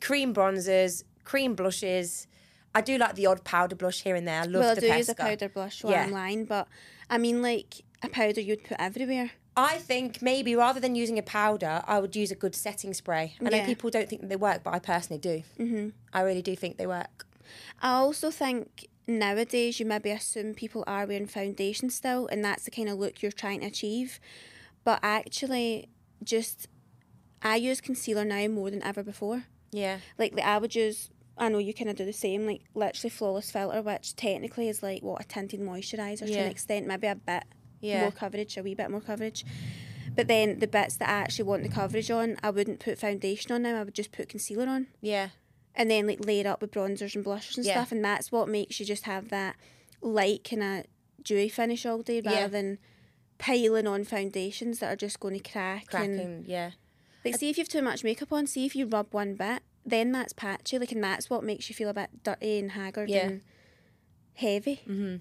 Cream 0.00 0.34
bronzers, 0.34 1.04
cream 1.24 1.54
blushes. 1.54 2.26
I 2.74 2.80
do 2.80 2.96
like 2.96 3.14
the 3.14 3.26
odd 3.26 3.44
powder 3.44 3.76
blush 3.76 4.02
here 4.02 4.16
and 4.16 4.26
there. 4.26 4.40
I 4.40 4.44
love 4.44 4.62
well, 4.62 4.70
I 4.72 4.74
the 4.74 4.80
do 4.80 4.86
use 4.86 5.08
a 5.08 5.14
powder 5.14 5.48
blush 5.48 5.84
while 5.84 5.92
Yeah. 5.92 6.04
I'm 6.04 6.10
lying, 6.10 6.44
but 6.46 6.68
I 7.10 7.18
mean, 7.18 7.42
like 7.42 7.82
a 8.02 8.08
powder 8.08 8.40
you'd 8.40 8.64
put 8.64 8.78
everywhere. 8.80 9.32
I 9.54 9.76
think 9.76 10.22
maybe 10.22 10.56
rather 10.56 10.80
than 10.80 10.94
using 10.94 11.18
a 11.18 11.22
powder, 11.22 11.82
I 11.86 11.98
would 11.98 12.16
use 12.16 12.30
a 12.30 12.34
good 12.34 12.54
setting 12.54 12.94
spray. 12.94 13.36
I 13.44 13.50
know 13.50 13.64
people 13.66 13.90
don't 13.90 14.08
think 14.08 14.26
they 14.28 14.36
work, 14.36 14.62
but 14.64 14.72
I 14.72 14.78
personally 14.78 15.20
do. 15.20 15.42
Mm-hmm. 15.60 15.88
I 16.14 16.22
really 16.22 16.40
do 16.40 16.56
think 16.56 16.78
they 16.78 16.86
work. 16.86 17.26
I 17.82 17.90
also 17.90 18.30
think 18.30 18.88
nowadays 19.06 19.80
you 19.80 19.86
maybe 19.86 20.10
assume 20.10 20.54
people 20.54 20.84
are 20.86 21.06
wearing 21.06 21.26
foundation 21.26 21.90
still, 21.90 22.26
and 22.28 22.44
that's 22.44 22.64
the 22.64 22.70
kind 22.70 22.88
of 22.88 22.98
look 22.98 23.22
you're 23.22 23.32
trying 23.32 23.60
to 23.60 23.66
achieve. 23.66 24.20
But 24.84 25.00
actually, 25.02 25.88
just 26.22 26.68
I 27.42 27.56
use 27.56 27.80
concealer 27.80 28.24
now 28.24 28.46
more 28.48 28.70
than 28.70 28.82
ever 28.82 29.02
before. 29.02 29.44
Yeah. 29.70 29.98
Like, 30.18 30.34
the 30.36 30.46
I 30.46 30.58
would 30.58 30.74
use. 30.74 31.10
I 31.38 31.48
know 31.48 31.58
you 31.58 31.72
kind 31.72 31.88
of 31.88 31.96
do 31.96 32.04
the 32.04 32.12
same, 32.12 32.46
like 32.46 32.60
literally 32.74 33.08
flawless 33.10 33.50
filter, 33.50 33.80
which 33.80 34.14
technically 34.14 34.68
is 34.68 34.82
like 34.82 35.02
what 35.02 35.22
a 35.22 35.24
tinted 35.26 35.60
moisturizer 35.60 36.26
to 36.26 36.34
an 36.38 36.50
extent, 36.50 36.86
maybe 36.86 37.06
a 37.06 37.14
bit 37.14 37.44
Yeah. 37.80 38.02
more 38.02 38.12
coverage, 38.12 38.56
a 38.58 38.62
wee 38.62 38.74
bit 38.74 38.90
more 38.90 39.00
coverage. 39.00 39.44
But 40.14 40.28
then 40.28 40.58
the 40.58 40.66
bits 40.66 40.96
that 40.98 41.08
I 41.08 41.12
actually 41.12 41.44
want 41.46 41.62
the 41.62 41.70
coverage 41.70 42.10
on, 42.10 42.36
I 42.42 42.50
wouldn't 42.50 42.80
put 42.80 42.98
foundation 42.98 43.50
on 43.50 43.62
them. 43.62 43.74
I 43.74 43.82
would 43.82 43.94
just 43.94 44.12
put 44.12 44.28
concealer 44.28 44.68
on 44.68 44.88
Yeah. 45.00 45.30
And 45.74 45.90
then 45.90 46.06
like 46.06 46.24
layer 46.24 46.46
up 46.48 46.60
with 46.60 46.70
bronzers 46.72 47.14
and 47.14 47.24
blushes 47.24 47.56
and 47.56 47.66
Yeah. 47.66 47.74
stuff, 47.74 47.92
and 47.92 48.04
that's 48.04 48.30
what 48.32 48.48
makes 48.48 48.78
you 48.80 48.86
just 48.86 49.04
have 49.04 49.28
that 49.30 49.56
light 50.00 50.44
kind 50.48 50.62
of 50.62 50.86
dewy 51.22 51.48
finish 51.48 51.86
all 51.86 52.02
day, 52.02 52.20
rather 52.20 52.36
Yeah. 52.40 52.46
than 52.48 52.78
piling 53.38 53.86
on 53.86 54.04
foundations 54.04 54.78
that 54.80 54.92
are 54.92 54.96
just 54.96 55.18
going 55.20 55.38
to 55.40 55.50
crack. 55.50 55.82
And, 55.94 56.16
Cracking. 56.16 56.44
Yeah. 56.46 56.70
like, 57.24 57.36
see 57.36 57.50
if 57.50 57.58
you've 57.58 57.68
too 57.68 57.82
much 57.82 58.04
makeup 58.04 58.32
on, 58.32 58.46
see 58.46 58.66
if 58.66 58.74
you 58.76 58.86
rub 58.86 59.12
one 59.14 59.34
bit, 59.34 59.62
then 59.84 60.12
that's 60.12 60.32
patchy, 60.32 60.78
like, 60.78 60.92
and 60.92 61.02
that's 61.02 61.28
what 61.30 61.42
makes 61.42 61.68
you 61.68 61.74
feel 61.74 61.88
a 61.88 61.94
bit 61.94 62.22
dirty 62.22 62.58
and 62.58 62.72
haggard 62.72 63.08
Yeah. 63.10 63.26
and 63.26 63.42
heavy. 64.34 64.82
Mm-hmm. 64.88 65.16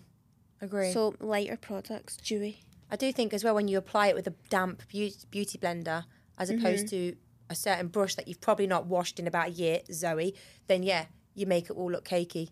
Agree. 0.64 0.91
So 0.91 1.16
lighter 1.20 1.58
products, 1.58 2.18
dewy. 2.18 2.62
I 2.89 2.95
do 2.95 3.12
think 3.12 3.34
as 3.34 3.43
well 3.43 3.56
when 3.56 3.68
you 3.68 3.78
apply 3.78 4.08
it 4.08 4.16
with 4.16 4.28
a 4.28 4.34
damp 4.49 4.88
beauty, 4.88 5.16
beauty 5.32 5.58
blender 5.58 6.04
as 6.38 6.49
Mm-hmm. 6.49 6.60
opposed 6.66 6.88
to 6.89 7.16
a 7.52 7.56
certain 7.56 7.88
brush 7.88 8.16
that 8.16 8.28
you've 8.28 8.41
probably 8.41 8.68
not 8.68 8.86
washed 8.88 9.20
in 9.20 9.28
about 9.28 9.49
a 9.49 9.52
year, 9.52 9.82
Zoe, 9.91 10.34
then 10.68 10.84
yeah, 10.84 11.06
you 11.36 11.45
make 11.45 11.66
it 11.70 11.74
all 11.74 11.91
look 11.91 12.06
cakey. 12.06 12.49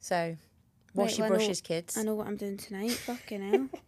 So 0.00 0.36
wash 0.94 1.10
Right, 1.12 1.18
your 1.18 1.24
well, 1.26 1.32
I 1.34 1.38
know- 1.40 1.44
brushes, 1.46 1.60
kids. 1.60 1.96
I 1.96 2.02
know 2.02 2.14
what 2.14 2.26
I'm 2.26 2.36
doing 2.36 2.56
tonight. 2.56 2.92
Fucking 2.92 3.42
hell. 3.42 3.68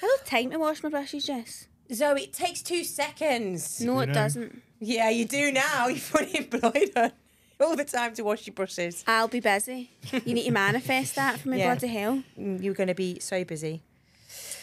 don't 0.02 0.18
have 0.20 0.26
time 0.26 0.50
to 0.50 0.58
wash 0.58 0.82
my 0.82 0.88
brushes, 0.90 1.24
Jess. 1.26 1.66
Zoe, 1.92 2.22
it 2.24 2.32
takes 2.32 2.62
two 2.62 2.84
seconds. 2.84 3.80
No, 3.80 3.94
do 3.94 4.00
it 4.00 4.06
now. 4.08 4.12
doesn't. 4.14 4.62
Yeah, 4.80 5.08
you 5.10 5.24
do 5.24 5.50
now. 5.50 5.86
You're 5.88 5.96
fully 5.98 6.36
employed 6.36 6.90
on 6.96 7.12
all 7.60 7.74
the 7.74 7.84
time 7.84 8.14
to 8.14 8.22
wash 8.22 8.46
your 8.46 8.54
brushes. 8.54 9.02
I'll 9.06 9.26
be 9.28 9.40
busy. 9.40 9.90
You 10.12 10.34
need 10.34 10.44
to 10.44 10.52
manifest 10.52 11.16
that 11.16 11.40
for 11.40 11.48
me, 11.48 11.58
Yeah. 11.60 11.74
bloody 11.74 11.88
hell. 11.88 12.22
Mm, 12.38 12.62
You're 12.62 12.74
going 12.74 12.88
to 12.88 12.94
be 12.94 13.18
so 13.20 13.42
busy. 13.44 13.82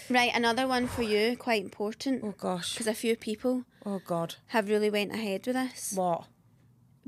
Right, 0.10 0.32
another 0.34 0.68
one 0.68 0.88
for 0.88 1.02
you, 1.04 1.36
quite 1.38 1.64
important, 1.64 2.22
Oh 2.24 2.34
gosh. 2.38 2.74
because 2.74 2.88
a 2.88 2.94
few 2.94 3.16
people 3.16 3.64
Oh 3.86 4.00
God. 4.06 4.36
have 4.48 4.70
really 4.70 4.90
went 4.90 5.14
ahead 5.14 5.46
with 5.48 5.56
this. 5.56 5.94
What? 5.96 6.26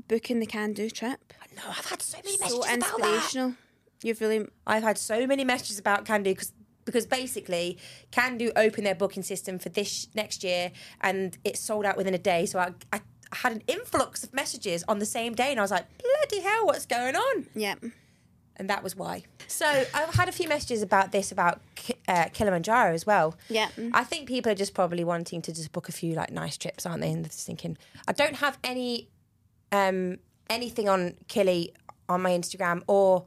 Booking 0.08 0.40
the 0.40 0.46
can-do 0.46 0.90
trip. 0.90 1.32
No, 1.56 1.62
I've 1.68 1.86
had 1.86 2.02
so 2.02 2.18
many 2.24 2.36
So 2.36 2.44
messages 2.44 2.58
about 2.58 2.66
that. 2.66 2.74
inspirational. 3.04 3.54
You've 4.02 4.20
really 4.20 4.46
I've 4.66 4.82
had 4.84 4.96
so 4.98 5.26
many 5.26 5.44
messages 5.44 5.78
about 5.78 6.04
Candu 6.04 6.24
because 6.24 6.52
because 6.84 7.04
basically 7.04 7.78
Candu 8.12 8.50
opened 8.56 8.86
their 8.86 8.94
booking 8.94 9.22
system 9.22 9.58
for 9.58 9.68
this 9.68 10.06
next 10.14 10.42
year 10.44 10.70
and 11.00 11.36
it 11.44 11.56
sold 11.58 11.84
out 11.84 11.96
within 11.96 12.14
a 12.14 12.18
day. 12.18 12.46
So 12.46 12.58
I, 12.60 12.72
I 12.92 13.00
had 13.32 13.52
an 13.52 13.62
influx 13.66 14.22
of 14.24 14.32
messages 14.32 14.84
on 14.88 14.98
the 15.00 15.04
same 15.04 15.34
day 15.34 15.50
and 15.50 15.58
I 15.58 15.62
was 15.62 15.70
like, 15.72 15.86
bloody 15.98 16.42
hell, 16.42 16.64
what's 16.66 16.86
going 16.86 17.14
on? 17.16 17.46
yeah. 17.54 17.74
And 18.58 18.68
that 18.68 18.82
was 18.82 18.96
why. 18.96 19.22
So 19.46 19.66
I've 19.94 20.14
had 20.14 20.28
a 20.28 20.32
few 20.32 20.48
messages 20.48 20.82
about 20.82 21.12
this 21.12 21.30
about 21.30 21.60
uh, 22.08 22.26
Kilimanjaro 22.32 22.92
as 22.92 23.06
well. 23.06 23.36
Yeah. 23.48 23.68
I 23.92 24.02
think 24.04 24.26
people 24.28 24.50
are 24.50 24.54
just 24.56 24.74
probably 24.74 25.04
wanting 25.04 25.42
to 25.42 25.52
just 25.52 25.70
book 25.72 25.88
a 25.88 25.92
few 25.92 26.14
like 26.14 26.30
nice 26.32 26.56
trips, 26.56 26.84
aren't 26.84 27.00
they? 27.02 27.10
And 27.12 27.24
they're 27.24 27.30
just 27.30 27.46
thinking, 27.46 27.78
I 28.08 28.12
don't 28.12 28.36
have 28.36 28.58
any 28.64 29.08
um 29.70 30.18
anything 30.50 30.88
on 30.88 31.14
Killy 31.28 31.72
on 32.08 32.22
my 32.22 32.30
Instagram 32.30 32.82
or 32.88 33.26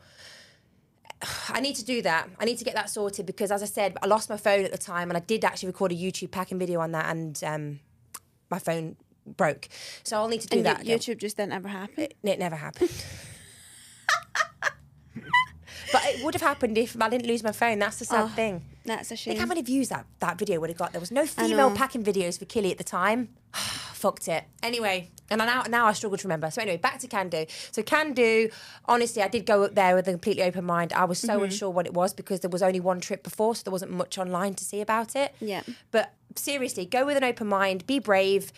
I 1.50 1.62
need 1.62 1.76
to 1.76 1.86
do 1.86 2.02
that. 2.02 2.28
I 2.40 2.46
need 2.46 2.58
to 2.58 2.66
get 2.66 2.74
that 2.76 2.90
sorted 2.90 3.26
because, 3.26 3.52
as 3.52 3.62
I 3.62 3.68
said, 3.68 3.96
I 4.02 4.08
lost 4.08 4.30
my 4.30 4.38
phone 4.38 4.66
at 4.66 4.72
the 4.72 4.78
time, 4.78 5.10
and 5.10 5.16
I 5.18 5.22
did 5.22 5.46
actually 5.46 5.68
record 5.68 5.92
a 5.92 5.96
YouTube 5.96 6.32
packing 6.32 6.58
video 6.60 6.80
on 6.82 6.92
that, 6.94 7.06
and 7.10 7.42
um, 7.44 7.80
my 8.50 8.60
phone 8.60 8.96
broke. 9.38 9.70
So 10.04 10.18
I'll 10.18 10.28
need 10.28 10.42
to 10.42 10.48
do 10.48 10.58
And 10.58 10.66
that. 10.66 10.76
y- 10.78 10.82
again. 10.82 10.98
YouTube 11.00 11.20
just 11.20 11.38
didn't 11.38 11.54
ever 11.54 11.68
happen. 11.68 12.08
It 12.24 12.40
never 12.40 12.56
happened. 12.56 12.92
but 15.92 16.02
it 16.06 16.24
would 16.24 16.34
have 16.34 16.42
happened 16.42 16.78
if 16.78 17.00
I 17.02 17.10
didn't 17.10 17.28
lose 17.28 17.44
my 17.44 17.52
phone. 17.52 17.80
That's 17.80 18.00
the 18.00 18.06
sad 18.06 18.24
Oh, 18.26 18.28
thing. 18.28 18.64
That's 18.86 19.12
a 19.12 19.16
shame. 19.16 19.32
Think 19.34 19.42
how 19.42 19.46
many 19.48 19.62
views 19.62 19.90
that, 19.90 20.06
that 20.20 20.38
video 20.40 20.60
would 20.60 20.70
have 20.70 20.78
got. 20.78 20.92
There 20.92 21.00
was 21.02 21.12
no 21.12 21.26
female 21.26 21.72
packing 21.72 22.04
videos 22.04 22.40
for 22.40 22.46
Killy 22.46 22.72
at 22.72 22.78
the 22.78 22.84
time. 22.84 23.30
Fucked 23.54 24.28
it. 24.28 24.46
Anyway, 24.64 25.10
and 25.30 25.42
I 25.42 25.46
now 25.46 25.64
now 25.70 25.86
I 25.86 25.94
struggle 25.94 26.18
to 26.18 26.28
remember. 26.28 26.50
So 26.50 26.62
anyway, 26.62 26.78
back 26.78 26.98
to 27.00 27.08
Can 27.08 27.30
Do. 27.30 27.46
So 27.72 27.84
Can 27.84 28.14
Do, 28.14 28.50
honestly, 28.86 29.22
I 29.22 29.28
did 29.28 29.46
go 29.46 29.64
up 29.64 29.76
there 29.76 29.96
with 29.96 30.08
a 30.08 30.12
completely 30.12 30.42
open 30.44 30.66
mind. 30.66 30.92
I 30.94 31.06
was 31.06 31.20
so 31.20 31.36
Mm-hmm. 31.36 31.44
unsure 31.46 31.70
what 31.70 31.86
it 31.86 31.94
was 31.94 32.14
because 32.14 32.40
there 32.40 32.50
was 32.50 32.64
only 32.64 32.80
one 32.80 33.00
trip 33.00 33.22
before, 33.24 33.54
so 33.56 33.62
there 33.64 33.72
wasn't 33.72 33.92
much 33.92 34.18
online 34.18 34.56
to 34.56 34.66
see 34.66 34.82
about 34.82 35.16
it. 35.16 35.36
Yeah. 35.40 35.62
But 35.92 36.14
seriously, 36.36 36.86
go 36.86 37.06
with 37.06 37.16
an 37.18 37.24
open 37.24 37.46
mind. 37.48 37.86
Be 37.86 38.00
brave. 38.00 38.52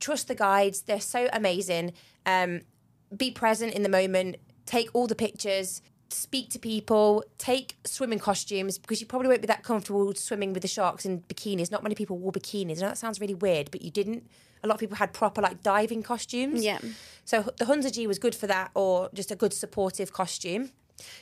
Trust 0.00 0.28
the 0.28 0.34
guides. 0.34 0.82
They're 0.82 1.00
so 1.00 1.28
amazing. 1.32 1.92
Um, 2.24 2.62
be 3.14 3.30
present 3.30 3.74
in 3.74 3.82
the 3.82 3.88
moment. 3.88 4.36
Take 4.64 4.88
all 4.94 5.06
the 5.06 5.14
pictures. 5.14 5.82
Speak 6.10 6.50
to 6.50 6.58
people. 6.58 7.24
Take 7.36 7.76
swimming 7.84 8.18
costumes 8.18 8.78
because 8.78 9.00
you 9.00 9.06
probably 9.06 9.28
won't 9.28 9.42
be 9.42 9.46
that 9.46 9.62
comfortable 9.62 10.14
swimming 10.14 10.52
with 10.52 10.62
the 10.62 10.68
sharks 10.68 11.04
in 11.04 11.20
bikinis. 11.22 11.70
Not 11.70 11.82
many 11.82 11.94
people 11.94 12.18
wore 12.18 12.32
bikinis. 12.32 12.78
I 12.78 12.80
know 12.82 12.88
that 12.88 12.98
sounds 12.98 13.20
really 13.20 13.34
weird, 13.34 13.70
but 13.70 13.82
you 13.82 13.90
didn't. 13.90 14.26
A 14.64 14.66
lot 14.66 14.74
of 14.74 14.80
people 14.80 14.96
had 14.96 15.12
proper 15.12 15.40
like 15.40 15.62
diving 15.62 16.02
costumes. 16.02 16.64
Yeah. 16.64 16.78
So 17.24 17.52
the 17.58 17.66
Hunza 17.66 17.90
G 17.92 18.06
was 18.06 18.18
good 18.18 18.34
for 18.34 18.46
that, 18.46 18.70
or 18.74 19.10
just 19.14 19.30
a 19.30 19.36
good 19.36 19.52
supportive 19.52 20.12
costume. 20.12 20.70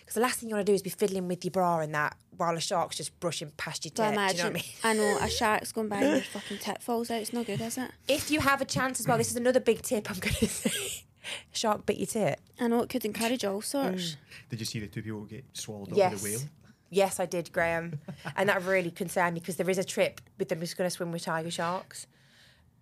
Because 0.00 0.14
the 0.14 0.20
last 0.20 0.38
thing 0.38 0.48
you 0.48 0.54
want 0.54 0.64
to 0.66 0.70
do 0.70 0.74
is 0.74 0.80
be 0.82 0.88
fiddling 0.88 1.28
with 1.28 1.44
your 1.44 1.50
bra 1.50 1.80
and 1.80 1.94
that 1.94 2.16
while 2.36 2.56
a 2.56 2.60
shark's 2.60 2.96
just 2.96 3.18
brushing 3.20 3.50
past 3.58 3.84
your 3.84 3.92
But 3.94 4.10
tit. 4.10 4.30
Do 4.30 4.36
you 4.36 4.42
know 4.44 4.50
what 4.50 4.50
I 4.50 4.52
mean? 4.52 4.62
I 4.84 4.94
know 4.94 5.18
a 5.20 5.28
shark's 5.38 5.72
going 5.72 5.88
by 5.88 5.96
and 5.98 6.12
your 6.12 6.20
fucking 6.22 6.58
tit 6.58 6.82
falls 6.82 7.10
out. 7.10 7.20
It's 7.20 7.32
no 7.32 7.44
good, 7.44 7.60
is 7.60 7.76
it? 7.76 7.90
If 8.08 8.30
you 8.30 8.40
have 8.40 8.62
a 8.62 8.64
chance 8.64 9.00
as 9.00 9.06
well, 9.06 9.18
this 9.18 9.30
is 9.30 9.36
another 9.36 9.60
big 9.60 9.82
tip 9.82 10.10
I'm 10.10 10.18
going 10.18 10.34
to 10.40 10.46
say. 10.48 11.04
Shark 11.52 11.86
bit 11.86 11.96
your 11.98 12.06
tit. 12.06 12.40
I 12.60 12.68
know 12.68 12.82
it 12.82 12.88
could 12.88 13.04
encourage 13.04 13.44
all 13.44 13.60
sorts. 13.62 14.02
Mm. 14.12 14.16
Did 14.50 14.60
you 14.60 14.66
see 14.66 14.80
the 14.80 14.86
two 14.86 15.02
people 15.02 15.24
get 15.24 15.44
swallowed 15.52 15.92
up 15.92 15.96
Yes. 15.98 16.12
with 16.22 16.22
a 16.22 16.24
whale? 16.38 16.48
Yes, 16.90 17.18
I 17.20 17.26
did, 17.26 17.52
Graham. 17.52 17.98
and 18.36 18.48
that 18.48 18.62
really 18.64 18.90
concerned 18.90 19.34
me 19.34 19.40
because 19.40 19.56
there 19.56 19.68
is 19.68 19.78
a 19.78 19.84
trip 19.84 20.20
with 20.38 20.48
them 20.48 20.60
who's 20.60 20.74
going 20.74 20.88
to 20.88 20.94
swim 20.94 21.12
with 21.12 21.22
tiger 21.22 21.50
sharks. 21.50 22.06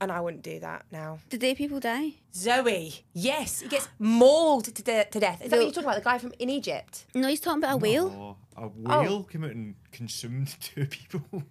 And 0.00 0.10
I 0.12 0.20
wouldn't 0.20 0.42
do 0.42 0.58
that 0.60 0.84
now. 0.90 1.20
Did 1.30 1.40
they 1.40 1.54
people 1.54 1.78
die? 1.80 2.14
Zoe, 2.34 3.04
yes, 3.14 3.60
he 3.60 3.68
gets 3.68 3.88
mauled 3.98 4.64
to, 4.66 4.82
de- 4.82 5.04
to 5.04 5.20
death. 5.20 5.40
Is 5.40 5.50
that 5.50 5.56
what 5.56 5.62
you're 5.62 5.72
talking 5.72 5.84
about? 5.88 5.94
The 5.96 6.04
guy 6.04 6.18
from 6.18 6.32
in 6.38 6.50
Egypt? 6.50 7.06
No, 7.14 7.28
he's 7.28 7.40
talking 7.40 7.62
about 7.62 7.74
a 7.74 7.76
whale. 7.78 8.36
Oh, 8.56 8.62
a 8.64 8.68
whale 8.68 9.22
came 9.22 9.44
out 9.44 9.52
and 9.52 9.76
consumed 9.92 10.56
two 10.60 10.86
people. 10.86 11.44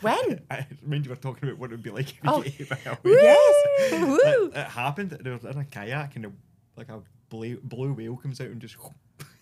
When? 0.00 0.40
I 0.50 0.66
mean, 0.82 1.04
you 1.04 1.10
were 1.10 1.16
talking 1.16 1.48
about 1.48 1.58
what 1.60 1.70
it 1.70 1.74
would 1.74 1.82
be 1.82 1.90
like 1.90 2.10
if 2.10 2.14
you 2.14 2.20
Oh. 2.30 2.42
get 2.42 2.52
hit 2.54 2.68
by 2.68 2.78
a 2.86 2.94
whale. 3.02 3.14
Yes. 3.22 3.92
It, 3.92 4.00
Woo. 4.08 4.50
it 4.54 4.66
happened. 4.66 5.10
They 5.10 5.30
were 5.30 5.50
in 5.50 5.58
a 5.58 5.64
kayak 5.64 6.16
and 6.16 6.26
a, 6.26 6.32
like 6.76 6.88
a 6.88 7.00
blue, 7.28 7.58
blue 7.62 7.92
whale 7.92 8.16
comes 8.16 8.40
out 8.40 8.48
and 8.48 8.60
just. 8.60 8.76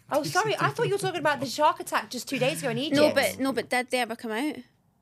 Oh, 0.08 0.22
sorry. 0.22 0.54
I 0.60 0.68
thought 0.68 0.86
you 0.86 0.92
were 0.94 0.98
talking 0.98 1.18
about 1.18 1.40
the 1.40 1.46
shark 1.46 1.80
attack 1.80 2.10
just 2.10 2.28
two 2.28 2.38
days 2.38 2.60
ago 2.60 2.70
in 2.70 2.78
Egypt. 2.78 2.94
No, 2.96 3.10
but 3.12 3.40
no, 3.40 3.52
but 3.52 3.68
did 3.68 3.90
they 3.90 3.98
ever 3.98 4.14
come 4.14 4.30
out? 4.30 4.54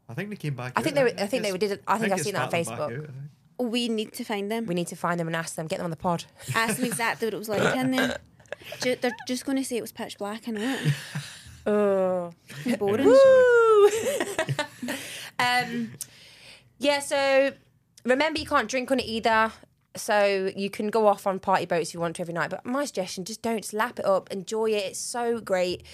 I 0.08 0.14
think 0.14 0.30
they 0.30 0.36
came 0.36 0.54
back. 0.54 0.72
I 0.76 0.80
out, 0.80 0.84
think 0.84 0.96
they 0.96 1.02
were- 1.02 1.10
I 1.10 1.26
think 1.26 1.42
they 1.42 1.50
it's- 1.50 1.52
were- 1.52 1.58
did 1.58 1.70
it- 1.72 1.82
I 1.86 1.98
think 1.98 2.10
I've 2.14 2.20
seen 2.22 2.32
that 2.32 2.44
on 2.44 2.50
Facebook. 2.50 2.78
out, 3.00 3.10
oh, 3.58 3.64
We 3.66 3.88
need 3.90 4.14
to 4.14 4.24
find 4.24 4.50
them. 4.50 4.64
we 4.64 4.74
need 4.74 4.86
to 4.86 4.96
find 4.96 5.20
them 5.20 5.26
and 5.26 5.36
ask 5.36 5.56
them, 5.56 5.66
get 5.66 5.76
them 5.76 5.84
on 5.84 5.90
the 5.90 5.96
pod. 5.98 6.24
Ask 6.54 6.76
them 6.78 6.86
exactly 6.86 7.26
what 7.26 7.34
it 7.34 7.38
was 7.38 7.50
like 7.50 7.76
in 7.76 7.90
there. 7.90 8.16
Ju- 8.80 8.96
They're 8.98 9.12
just 9.28 9.44
going 9.44 9.58
to 9.58 9.64
say 9.64 9.76
it 9.76 9.82
was 9.82 9.92
pitch 9.92 10.16
black. 10.16 10.46
and 10.48 10.56
know 10.56 10.78
it. 10.80 10.92
Oh. 11.66 12.32
Boring. 12.78 13.14
Um, 15.38 15.92
yeah, 16.78 17.00
so 17.00 17.52
remember 18.04 18.38
you 18.38 18.46
can't 18.46 18.68
drink 18.68 18.90
on 18.90 19.00
it 19.00 19.06
either. 19.06 19.52
So 19.96 20.50
you 20.56 20.70
can 20.70 20.88
go 20.88 21.06
off 21.06 21.24
on 21.24 21.38
party 21.38 21.66
boats 21.66 21.90
if 21.90 21.94
you 21.94 22.00
want 22.00 22.16
to 22.16 22.22
every 22.22 22.34
night. 22.34 22.50
But 22.50 22.66
my 22.66 22.84
suggestion, 22.84 23.24
just 23.24 23.42
don't 23.42 23.64
slap 23.64 23.98
it 24.00 24.04
up. 24.04 24.30
Enjoy 24.32 24.70
it. 24.70 24.84
It's 24.84 24.98
so 24.98 25.38
great. 25.38 25.84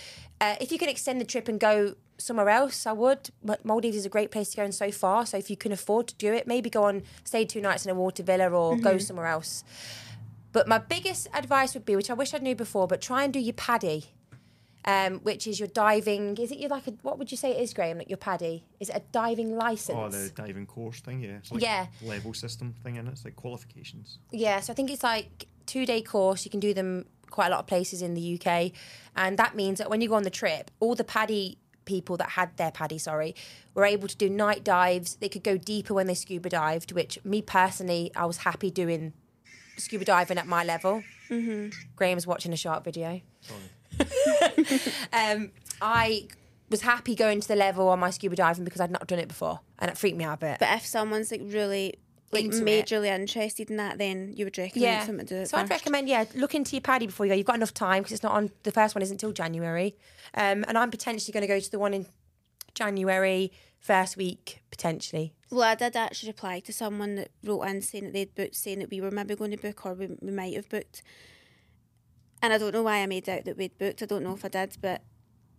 Uh, 0.40 0.56
if 0.58 0.72
you 0.72 0.78
can 0.78 0.88
extend 0.88 1.20
the 1.20 1.26
trip 1.26 1.48
and 1.48 1.60
go 1.60 1.96
somewhere 2.16 2.48
else, 2.48 2.86
I 2.86 2.92
would. 2.92 3.30
But 3.44 3.64
Maldives 3.64 3.96
is 3.96 4.06
a 4.06 4.08
great 4.08 4.30
place 4.30 4.50
to 4.50 4.56
go 4.56 4.64
and 4.64 4.74
so 4.74 4.90
far. 4.90 5.26
So 5.26 5.36
if 5.36 5.50
you 5.50 5.56
can 5.56 5.70
afford 5.70 6.08
to 6.08 6.14
do 6.14 6.32
it, 6.32 6.46
maybe 6.46 6.70
go 6.70 6.84
on, 6.84 7.02
stay 7.24 7.44
two 7.44 7.60
nights 7.60 7.84
in 7.84 7.90
a 7.90 7.94
water 7.94 8.22
villa 8.22 8.48
or 8.48 8.76
go 8.78 8.96
somewhere 8.96 9.26
else. 9.26 9.64
But 10.52 10.66
my 10.66 10.78
biggest 10.78 11.28
advice 11.34 11.74
would 11.74 11.84
be, 11.84 11.94
which 11.94 12.10
I 12.10 12.14
wish 12.14 12.32
I 12.34 12.38
knew 12.38 12.56
before, 12.56 12.86
but 12.86 13.00
try 13.00 13.22
and 13.22 13.32
do 13.32 13.38
your 13.38 13.52
PADI. 13.52 14.06
Um, 14.86 15.18
which 15.18 15.46
is 15.46 15.58
your 15.60 15.68
diving. 15.68 16.36
Is 16.38 16.50
it 16.50 16.58
your 16.58 16.70
like 16.70 16.86
a 16.86 16.92
what 17.02 17.18
would 17.18 17.30
you 17.30 17.36
say 17.36 17.50
it 17.50 17.60
is, 17.60 17.74
Graham? 17.74 17.98
Like 17.98 18.08
your 18.08 18.16
PADI? 18.16 18.64
Is 18.80 18.88
it 18.88 18.96
a 18.96 19.02
diving 19.12 19.56
license? 19.56 19.98
Oh, 19.98 20.08
the 20.08 20.30
diving 20.34 20.64
course 20.66 21.00
thing, 21.00 21.20
yeah. 21.20 21.36
It's 21.36 21.52
like 21.52 21.62
Yeah. 21.62 21.86
level 22.02 22.32
system 22.32 22.74
thing 22.82 22.96
in 22.96 23.06
it. 23.06 23.10
It's 23.10 23.24
like 23.24 23.36
qualifications. 23.36 24.18
Yeah, 24.32 24.60
so 24.60 24.72
I 24.72 24.76
think 24.76 24.90
it's 24.90 25.02
like 25.02 25.46
two 25.66 25.84
day 25.84 26.00
course. 26.00 26.46
You 26.46 26.50
can 26.50 26.60
do 26.60 26.72
them 26.72 27.04
quite 27.28 27.48
a 27.48 27.50
lot 27.50 27.60
of 27.60 27.66
places 27.66 28.00
in 28.00 28.14
the 28.14 28.40
UK, 28.40 28.72
and 29.14 29.38
that 29.38 29.54
means 29.54 29.78
that 29.78 29.90
when 29.90 30.00
you 30.00 30.08
go 30.08 30.14
on 30.14 30.22
the 30.22 30.30
trip, 30.30 30.70
all 30.80 30.94
the 30.94 31.04
PADI 31.04 31.58
people 31.84 32.16
that 32.16 32.30
had 32.30 32.56
their 32.56 32.70
PADI, 32.70 32.98
sorry, 32.98 33.34
were 33.74 33.84
able 33.84 34.08
to 34.08 34.16
do 34.16 34.30
night 34.30 34.64
dives. 34.64 35.16
They 35.16 35.28
could 35.28 35.42
go 35.42 35.56
deeper 35.58 35.92
when 35.92 36.06
they 36.06 36.14
scuba 36.14 36.48
dived, 36.48 36.92
which 36.92 37.22
me 37.24 37.42
personally, 37.42 38.12
I 38.16 38.24
was 38.24 38.38
happy 38.38 38.70
doing 38.70 39.12
scuba 39.76 40.04
diving 40.06 40.38
at 40.38 40.46
my 40.46 40.64
level. 40.64 41.02
Mm-hmm. 41.28 41.68
Graham's 41.96 42.26
watching 42.26 42.52
a 42.52 42.56
shark 42.56 42.82
video. 42.84 43.20
um, 45.12 45.50
I 45.80 46.28
was 46.70 46.82
happy 46.82 47.14
going 47.14 47.40
to 47.40 47.48
the 47.48 47.56
level 47.56 47.88
on 47.88 47.98
my 47.98 48.10
scuba 48.10 48.36
diving 48.36 48.64
because 48.64 48.80
I'd 48.80 48.90
not 48.90 49.06
done 49.06 49.18
it 49.18 49.28
before, 49.28 49.60
and 49.78 49.90
it 49.90 49.98
freaked 49.98 50.16
me 50.16 50.24
out 50.24 50.34
a 50.34 50.38
bit. 50.38 50.58
But 50.60 50.76
if 50.76 50.86
someone's 50.86 51.30
like 51.30 51.42
really 51.44 51.96
like 52.32 52.44
Into 52.44 52.64
it. 52.66 52.86
majorly 52.86 53.08
interested 53.08 53.70
in 53.70 53.76
that, 53.76 53.98
then 53.98 54.32
you 54.36 54.44
would 54.44 54.56
recommend 54.56 55.28
to 55.28 55.34
do 55.34 55.36
it. 55.36 55.48
So 55.48 55.58
I'd 55.58 55.68
recommend, 55.68 56.08
yeah, 56.08 56.26
look 56.36 56.54
into 56.54 56.76
your 56.76 56.80
PADI 56.80 57.06
before 57.06 57.26
you 57.26 57.32
go. 57.32 57.36
You've 57.36 57.46
got 57.46 57.56
enough 57.56 57.74
time 57.74 58.02
because 58.02 58.12
it's 58.12 58.22
not 58.22 58.32
on. 58.32 58.50
The 58.62 58.70
first 58.70 58.94
one 58.94 59.02
isn't 59.02 59.14
until 59.14 59.32
January, 59.32 59.96
um, 60.34 60.64
and 60.68 60.78
I'm 60.78 60.90
potentially 60.90 61.32
going 61.32 61.42
to 61.42 61.48
go 61.48 61.58
to 61.58 61.70
the 61.70 61.78
one 61.78 61.92
in 61.92 62.06
January 62.74 63.52
first 63.80 64.16
week 64.16 64.62
potentially. 64.70 65.32
Well, 65.50 65.62
I 65.62 65.74
did 65.74 65.96
actually 65.96 66.28
reply 66.28 66.60
to 66.60 66.72
someone 66.72 67.16
that 67.16 67.30
wrote 67.42 67.62
in 67.62 67.82
saying 67.82 68.04
that 68.04 68.12
they'd 68.12 68.34
booked, 68.34 68.54
saying 68.54 68.78
that 68.78 68.90
we 68.90 69.00
were 69.00 69.10
maybe 69.10 69.34
going 69.34 69.50
to 69.50 69.56
book 69.56 69.84
or 69.84 69.94
we, 69.94 70.08
we 70.20 70.30
might 70.30 70.54
have 70.54 70.68
booked. 70.68 71.02
And 72.42 72.52
I 72.52 72.58
don't 72.58 72.72
know 72.72 72.82
why 72.82 72.98
I 72.98 73.06
made 73.06 73.28
out 73.28 73.44
that 73.44 73.56
we'd 73.56 73.76
booked. 73.78 74.02
I 74.02 74.06
don't 74.06 74.22
know 74.24 74.34
if 74.34 74.44
I 74.44 74.48
did, 74.48 74.76
but 74.80 75.02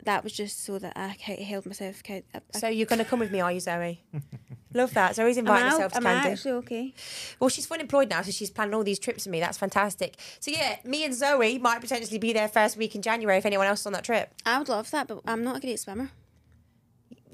that 0.04 0.24
was 0.24 0.34
just 0.34 0.64
so 0.66 0.80
that 0.80 0.94
I 0.96 1.16
ca- 1.24 1.44
held 1.44 1.66
myself. 1.68 2.02
I- 2.10 2.24
I- 2.34 2.58
So 2.60 2.68
you're 2.68 2.88
going 2.88 3.00
to 3.00 3.06
come 3.06 3.20
with 3.20 3.32
me, 3.32 3.40
are 3.40 3.52
you, 3.52 3.60
Zoe? 3.60 4.04
Love 4.74 4.94
that. 4.96 5.16
Zoe's 5.16 5.38
inviting 5.38 5.64
am 5.66 5.68
I, 5.68 5.72
herself 5.74 5.92
to 5.92 5.98
am 5.98 6.08
I 6.08 6.14
Camden. 6.14 6.32
actually 6.32 6.52
okay? 6.54 6.94
Well, 7.40 7.50
she's 7.50 7.66
full 7.66 7.78
employed 7.80 8.10
now, 8.10 8.22
so 8.22 8.32
she's 8.32 8.50
planning 8.50 8.74
all 8.74 8.84
these 8.84 9.00
trips 9.00 9.26
with 9.26 9.32
me. 9.32 9.40
That's 9.42 9.58
fantastic. 9.58 10.18
So 10.40 10.50
yeah, 10.50 10.78
me 10.86 11.04
and 11.04 11.14
Zoe 11.14 11.60
might 11.60 11.82
potentially 11.82 12.18
be 12.18 12.32
there 12.34 12.48
first 12.48 12.78
week 12.78 12.96
in 12.96 13.02
January 13.02 13.38
if 13.38 13.46
anyone 13.46 13.68
else 13.68 13.82
is 13.82 13.86
on 13.88 13.94
that 13.94 14.06
trip. 14.06 14.34
I 14.46 14.58
would 14.58 14.70
love 14.70 14.90
that, 14.92 15.08
but 15.08 15.22
I'm 15.28 15.44
not 15.44 15.58
a 15.58 15.60
great 15.60 15.80
swimmer. 15.80 16.10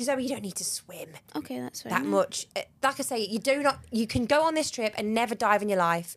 Zoe, 0.01 0.23
you 0.23 0.29
don't 0.29 0.41
need 0.43 0.55
to 0.55 0.63
swim. 0.63 1.09
Okay, 1.35 1.59
that's 1.59 1.81
fine. 1.83 1.91
that 1.91 2.05
much. 2.05 2.47
Uh, 2.55 2.61
Like 2.83 2.99
I 2.99 3.03
say, 3.03 3.19
you 3.25 3.39
do 3.39 3.63
not. 3.63 3.79
You 3.91 4.05
can 4.07 4.25
go 4.25 4.43
on 4.43 4.53
this 4.53 4.69
trip 4.69 4.93
and 4.97 5.13
never 5.13 5.33
dive 5.35 5.61
in 5.61 5.69
your 5.69 5.79
life. 5.79 6.15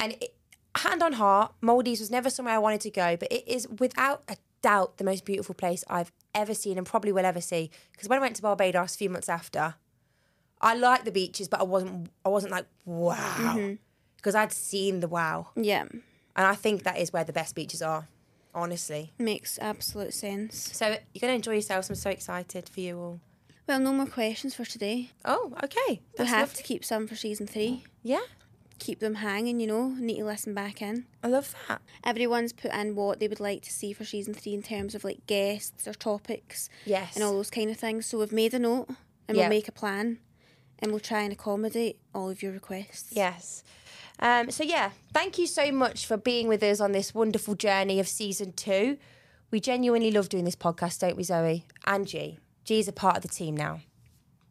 And 0.00 0.12
it, 0.14 0.34
hand 0.76 1.02
on 1.02 1.14
heart, 1.14 1.52
Maldives 1.60 2.00
was 2.00 2.10
never 2.10 2.30
somewhere 2.30 2.54
I 2.54 2.58
wanted 2.58 2.80
to 2.82 2.90
go, 2.90 3.16
but 3.16 3.30
it 3.30 3.46
is 3.46 3.68
without 3.68 4.22
a 4.28 4.36
doubt 4.62 4.98
the 4.98 5.04
most 5.04 5.24
beautiful 5.24 5.54
place 5.54 5.84
I've 5.88 6.12
ever 6.34 6.54
seen 6.54 6.78
and 6.78 6.86
probably 6.86 7.12
will 7.12 7.24
ever 7.24 7.40
see. 7.40 7.70
Because 7.92 8.08
when 8.08 8.18
I 8.18 8.22
went 8.22 8.36
to 8.36 8.42
Barbados 8.42 8.94
a 8.94 8.98
few 8.98 9.10
months 9.10 9.28
after, 9.28 9.74
I 10.60 10.74
liked 10.74 11.04
the 11.04 11.12
beaches, 11.12 11.48
but 11.48 11.60
I 11.60 11.64
wasn't. 11.64 12.10
I 12.24 12.28
wasn't 12.28 12.52
like 12.52 12.66
wow, 12.84 13.14
mm-hmm. 13.16 13.74
because 14.16 14.34
I'd 14.34 14.52
seen 14.52 15.00
the 15.00 15.08
wow, 15.08 15.48
Yeah, 15.56 15.82
and 15.90 16.02
I 16.46 16.54
think 16.54 16.82
that 16.82 16.98
is 16.98 17.12
where 17.12 17.24
the 17.24 17.32
best 17.32 17.54
beaches 17.54 17.82
are. 17.82 18.08
Honestly, 18.54 19.12
makes 19.18 19.58
absolute 19.60 20.12
sense. 20.12 20.70
so 20.76 20.88
you're 20.88 21.20
gonna 21.20 21.34
enjoy 21.34 21.52
yourselves. 21.52 21.88
I'm 21.88 21.96
so 21.96 22.10
excited 22.10 22.68
for 22.68 22.80
you 22.80 22.98
all. 22.98 23.20
Well, 23.66 23.78
no 23.78 23.92
more 23.92 24.06
questions 24.06 24.54
for 24.54 24.64
today. 24.64 25.10
Oh, 25.24 25.52
okay. 25.62 25.78
We 25.88 26.00
That's 26.16 26.30
have 26.30 26.48
lovely. 26.48 26.56
to 26.56 26.62
keep 26.64 26.84
some 26.84 27.06
for 27.06 27.14
season 27.14 27.46
three. 27.46 27.84
Yeah, 28.02 28.20
Keep 28.80 28.98
them 28.98 29.16
hanging, 29.16 29.60
you 29.60 29.66
know. 29.68 29.88
Need 29.90 30.16
to 30.18 30.24
listen 30.24 30.54
back 30.54 30.82
in. 30.82 31.04
I 31.22 31.28
love 31.28 31.54
that. 31.68 31.80
Everyone's 32.02 32.52
put 32.52 32.72
in 32.72 32.96
what 32.96 33.20
they 33.20 33.28
would 33.28 33.38
like 33.38 33.62
to 33.62 33.70
see 33.72 33.92
for 33.92 34.04
season 34.04 34.34
three 34.34 34.54
in 34.54 34.62
terms 34.62 34.94
of 34.96 35.04
like 35.04 35.24
guests 35.28 35.86
or 35.86 35.92
topics 35.94 36.68
Yes. 36.86 37.14
and 37.14 37.22
all 37.22 37.34
those 37.34 37.50
kind 37.50 37.70
of 37.70 37.76
things. 37.76 38.06
So 38.06 38.18
we've 38.18 38.32
made 38.32 38.54
a 38.54 38.58
note 38.58 38.88
and 39.28 39.36
Yeah. 39.36 39.44
we'll 39.44 39.50
make 39.50 39.68
a 39.68 39.72
plan 39.72 40.18
and 40.80 40.90
we'll 40.90 40.98
try 41.00 41.20
and 41.20 41.32
accommodate 41.32 41.98
all 42.14 42.30
of 42.30 42.42
your 42.42 42.52
requests. 42.52 43.12
Yes. 43.12 43.62
Um, 44.18 44.50
so 44.50 44.64
yeah, 44.64 44.90
thank 45.12 45.38
you 45.38 45.46
so 45.46 45.70
much 45.70 46.06
for 46.06 46.16
being 46.16 46.48
with 46.48 46.62
us 46.62 46.80
on 46.80 46.92
this 46.92 47.14
wonderful 47.14 47.54
journey 47.54 48.00
of 48.00 48.08
season 48.08 48.52
two. 48.52 48.96
We 49.50 49.60
genuinely 49.60 50.10
love 50.10 50.28
doing 50.30 50.44
this 50.44 50.56
podcast, 50.56 51.00
don't 51.00 51.16
we, 51.16 51.22
Zoe? 51.22 51.64
And 51.86 52.06
G. 52.06 52.38
G's 52.64 52.88
a 52.88 52.92
part 52.92 53.16
of 53.16 53.22
the 53.22 53.28
team 53.28 53.56
now, 53.56 53.80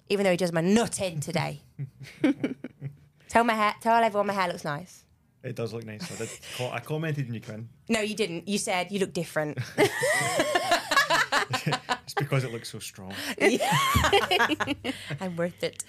even 0.08 0.24
though 0.24 0.32
he 0.32 0.38
does 0.38 0.52
my 0.54 0.62
nut 0.62 1.02
in 1.02 1.20
today. 1.20 1.62
tell 3.30 3.44
my 3.44 3.54
hair, 3.54 3.74
tell 3.82 4.04
everyone 4.04 4.28
my 4.28 4.34
hair 4.34 4.48
looks 4.48 4.66
nice. 4.66 5.04
It 5.42 5.56
does 5.56 5.74
look 5.74 5.86
nice. 5.86 6.12
I 6.12 6.16
did. 6.18 6.30
Co- 6.58 6.72
I 6.72 6.80
commented 6.80 7.26
when 7.26 7.34
you 7.34 7.40
can. 7.40 7.70
No, 7.88 8.02
you 8.02 8.16
didn't. 8.16 8.48
You 8.48 8.58
said 8.58 8.92
you 8.92 9.00
look 9.00 9.14
different. 9.14 9.58
It's 12.10 12.16
because 12.16 12.44
it 12.44 12.52
looks 12.52 12.72
so 12.72 12.80
strong. 12.80 13.14
I'm 15.22 15.36
worth 15.36 15.64
it. 15.64 15.84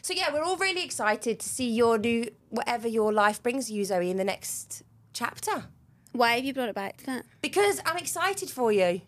So 0.00 0.14
yeah, 0.14 0.32
we're 0.32 0.42
all 0.42 0.56
really 0.56 0.82
excited 0.82 1.38
to 1.38 1.46
see 1.46 1.70
your 1.70 1.98
new 1.98 2.30
whatever 2.48 2.88
your 2.88 3.12
life 3.12 3.42
brings 3.42 3.70
you, 3.70 3.84
Zoe, 3.84 4.10
in 4.10 4.16
the 4.16 4.24
next 4.24 4.82
chapter. 5.12 5.66
Why 6.12 6.36
have 6.36 6.46
you 6.46 6.54
brought 6.54 6.70
it 6.70 6.74
back 6.74 6.96
to 6.98 7.06
that? 7.06 7.26
Because 7.42 7.82
I'm 7.84 7.98
excited 7.98 8.48
for 8.48 8.72
you. 8.72 9.02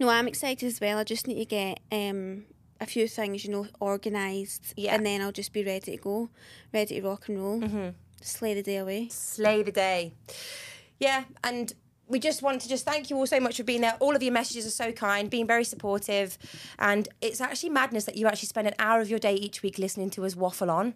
No, 0.00 0.08
I'm 0.08 0.26
excited 0.26 0.66
as 0.66 0.80
well. 0.80 0.98
I 0.98 1.04
just 1.04 1.28
need 1.28 1.38
to 1.38 1.44
get 1.44 1.78
um, 1.92 2.46
a 2.80 2.86
few 2.86 3.08
things, 3.08 3.44
you 3.44 3.52
know, 3.52 3.66
organised. 3.80 4.74
Yeah. 4.76 4.94
And 4.94 5.04
then 5.06 5.20
I'll 5.20 5.32
just 5.32 5.52
be 5.52 5.64
ready 5.64 5.92
to 5.92 5.96
go, 5.96 6.30
ready 6.72 7.00
to 7.00 7.08
rock 7.08 7.28
and 7.28 7.38
roll. 7.42 7.60
Mm-hmm. 7.60 7.88
Slay 8.20 8.54
the 8.54 8.62
day 8.62 8.78
away. 8.78 9.08
slay 9.10 9.62
the 9.62 9.72
day. 9.72 10.12
Yeah, 10.98 11.24
and 11.42 11.72
we 12.06 12.18
just 12.18 12.42
want 12.42 12.60
to 12.62 12.68
just 12.68 12.84
thank 12.84 13.10
you 13.10 13.16
all 13.16 13.26
so 13.26 13.40
much 13.40 13.56
for 13.56 13.64
being 13.64 13.80
there. 13.80 13.96
All 14.00 14.14
of 14.14 14.22
your 14.22 14.32
messages 14.32 14.66
are 14.66 14.70
so 14.70 14.92
kind, 14.92 15.28
being 15.30 15.46
very 15.46 15.64
supportive, 15.64 16.38
and 16.78 17.08
it's 17.20 17.40
actually 17.40 17.70
madness 17.70 18.04
that 18.04 18.16
you 18.16 18.26
actually 18.26 18.48
spend 18.48 18.68
an 18.68 18.74
hour 18.78 19.00
of 19.00 19.10
your 19.10 19.18
day 19.18 19.34
each 19.34 19.62
week 19.62 19.78
listening 19.78 20.10
to 20.10 20.24
us 20.24 20.36
waffle 20.36 20.70
on, 20.70 20.94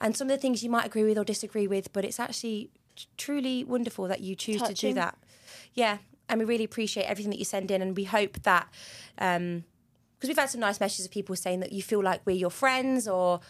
and 0.00 0.16
some 0.16 0.28
of 0.28 0.36
the 0.36 0.40
things 0.40 0.62
you 0.62 0.70
might 0.70 0.86
agree 0.86 1.04
with 1.04 1.18
or 1.18 1.24
disagree 1.24 1.66
with, 1.66 1.92
but 1.92 2.04
it's 2.04 2.20
actually 2.20 2.70
truly 3.16 3.64
wonderful 3.64 4.08
that 4.08 4.20
you 4.20 4.34
choose 4.34 4.62
to 4.62 4.74
do 4.74 4.92
that. 4.94 5.16
Yeah, 5.74 5.98
and 6.28 6.38
we 6.38 6.44
really 6.44 6.64
appreciate 6.64 7.04
everything 7.04 7.30
that 7.30 7.38
you 7.38 7.44
send 7.44 7.70
in, 7.70 7.82
and 7.82 7.96
we 7.96 8.04
hope 8.04 8.42
that. 8.42 8.68
Um, 9.18 9.64
because 10.18 10.28
we've 10.28 10.38
had 10.38 10.50
some 10.50 10.60
nice 10.60 10.80
messages 10.80 11.06
of 11.06 11.12
people 11.12 11.36
saying 11.36 11.60
that 11.60 11.72
you 11.72 11.82
feel 11.82 12.02
like 12.02 12.20
we're 12.24 12.36
your 12.36 12.50
friends 12.50 13.06
or 13.06 13.40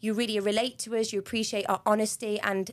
you 0.00 0.12
really 0.12 0.38
relate 0.38 0.78
to 0.80 0.96
us, 0.96 1.12
you 1.12 1.18
appreciate 1.18 1.64
our 1.68 1.80
honesty 1.86 2.38
and 2.40 2.70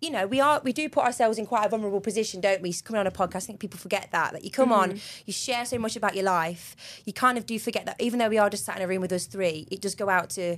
you 0.00 0.10
know, 0.10 0.28
we 0.28 0.40
are 0.40 0.60
we 0.62 0.72
do 0.72 0.88
put 0.88 1.04
ourselves 1.04 1.38
in 1.38 1.46
quite 1.46 1.66
a 1.66 1.68
vulnerable 1.68 2.00
position, 2.00 2.40
don't 2.40 2.62
we? 2.62 2.72
Coming 2.72 3.00
on 3.00 3.06
a 3.08 3.10
podcast, 3.10 3.36
I 3.36 3.40
think 3.40 3.60
people 3.60 3.80
forget 3.80 4.08
that. 4.12 4.32
That 4.32 4.44
you 4.44 4.50
come 4.50 4.72
on, 4.72 4.90
mm-hmm. 4.90 5.22
you 5.26 5.32
share 5.32 5.64
so 5.64 5.76
much 5.76 5.96
about 5.96 6.14
your 6.14 6.24
life, 6.24 7.02
you 7.04 7.12
kind 7.12 7.36
of 7.36 7.46
do 7.46 7.58
forget 7.58 7.84
that 7.86 8.00
even 8.00 8.20
though 8.20 8.28
we 8.28 8.38
are 8.38 8.48
just 8.48 8.64
sat 8.64 8.76
in 8.76 8.82
a 8.82 8.86
room 8.86 9.00
with 9.00 9.12
us 9.12 9.26
three, 9.26 9.66
it 9.72 9.80
does 9.80 9.96
go 9.96 10.08
out 10.08 10.30
to 10.30 10.56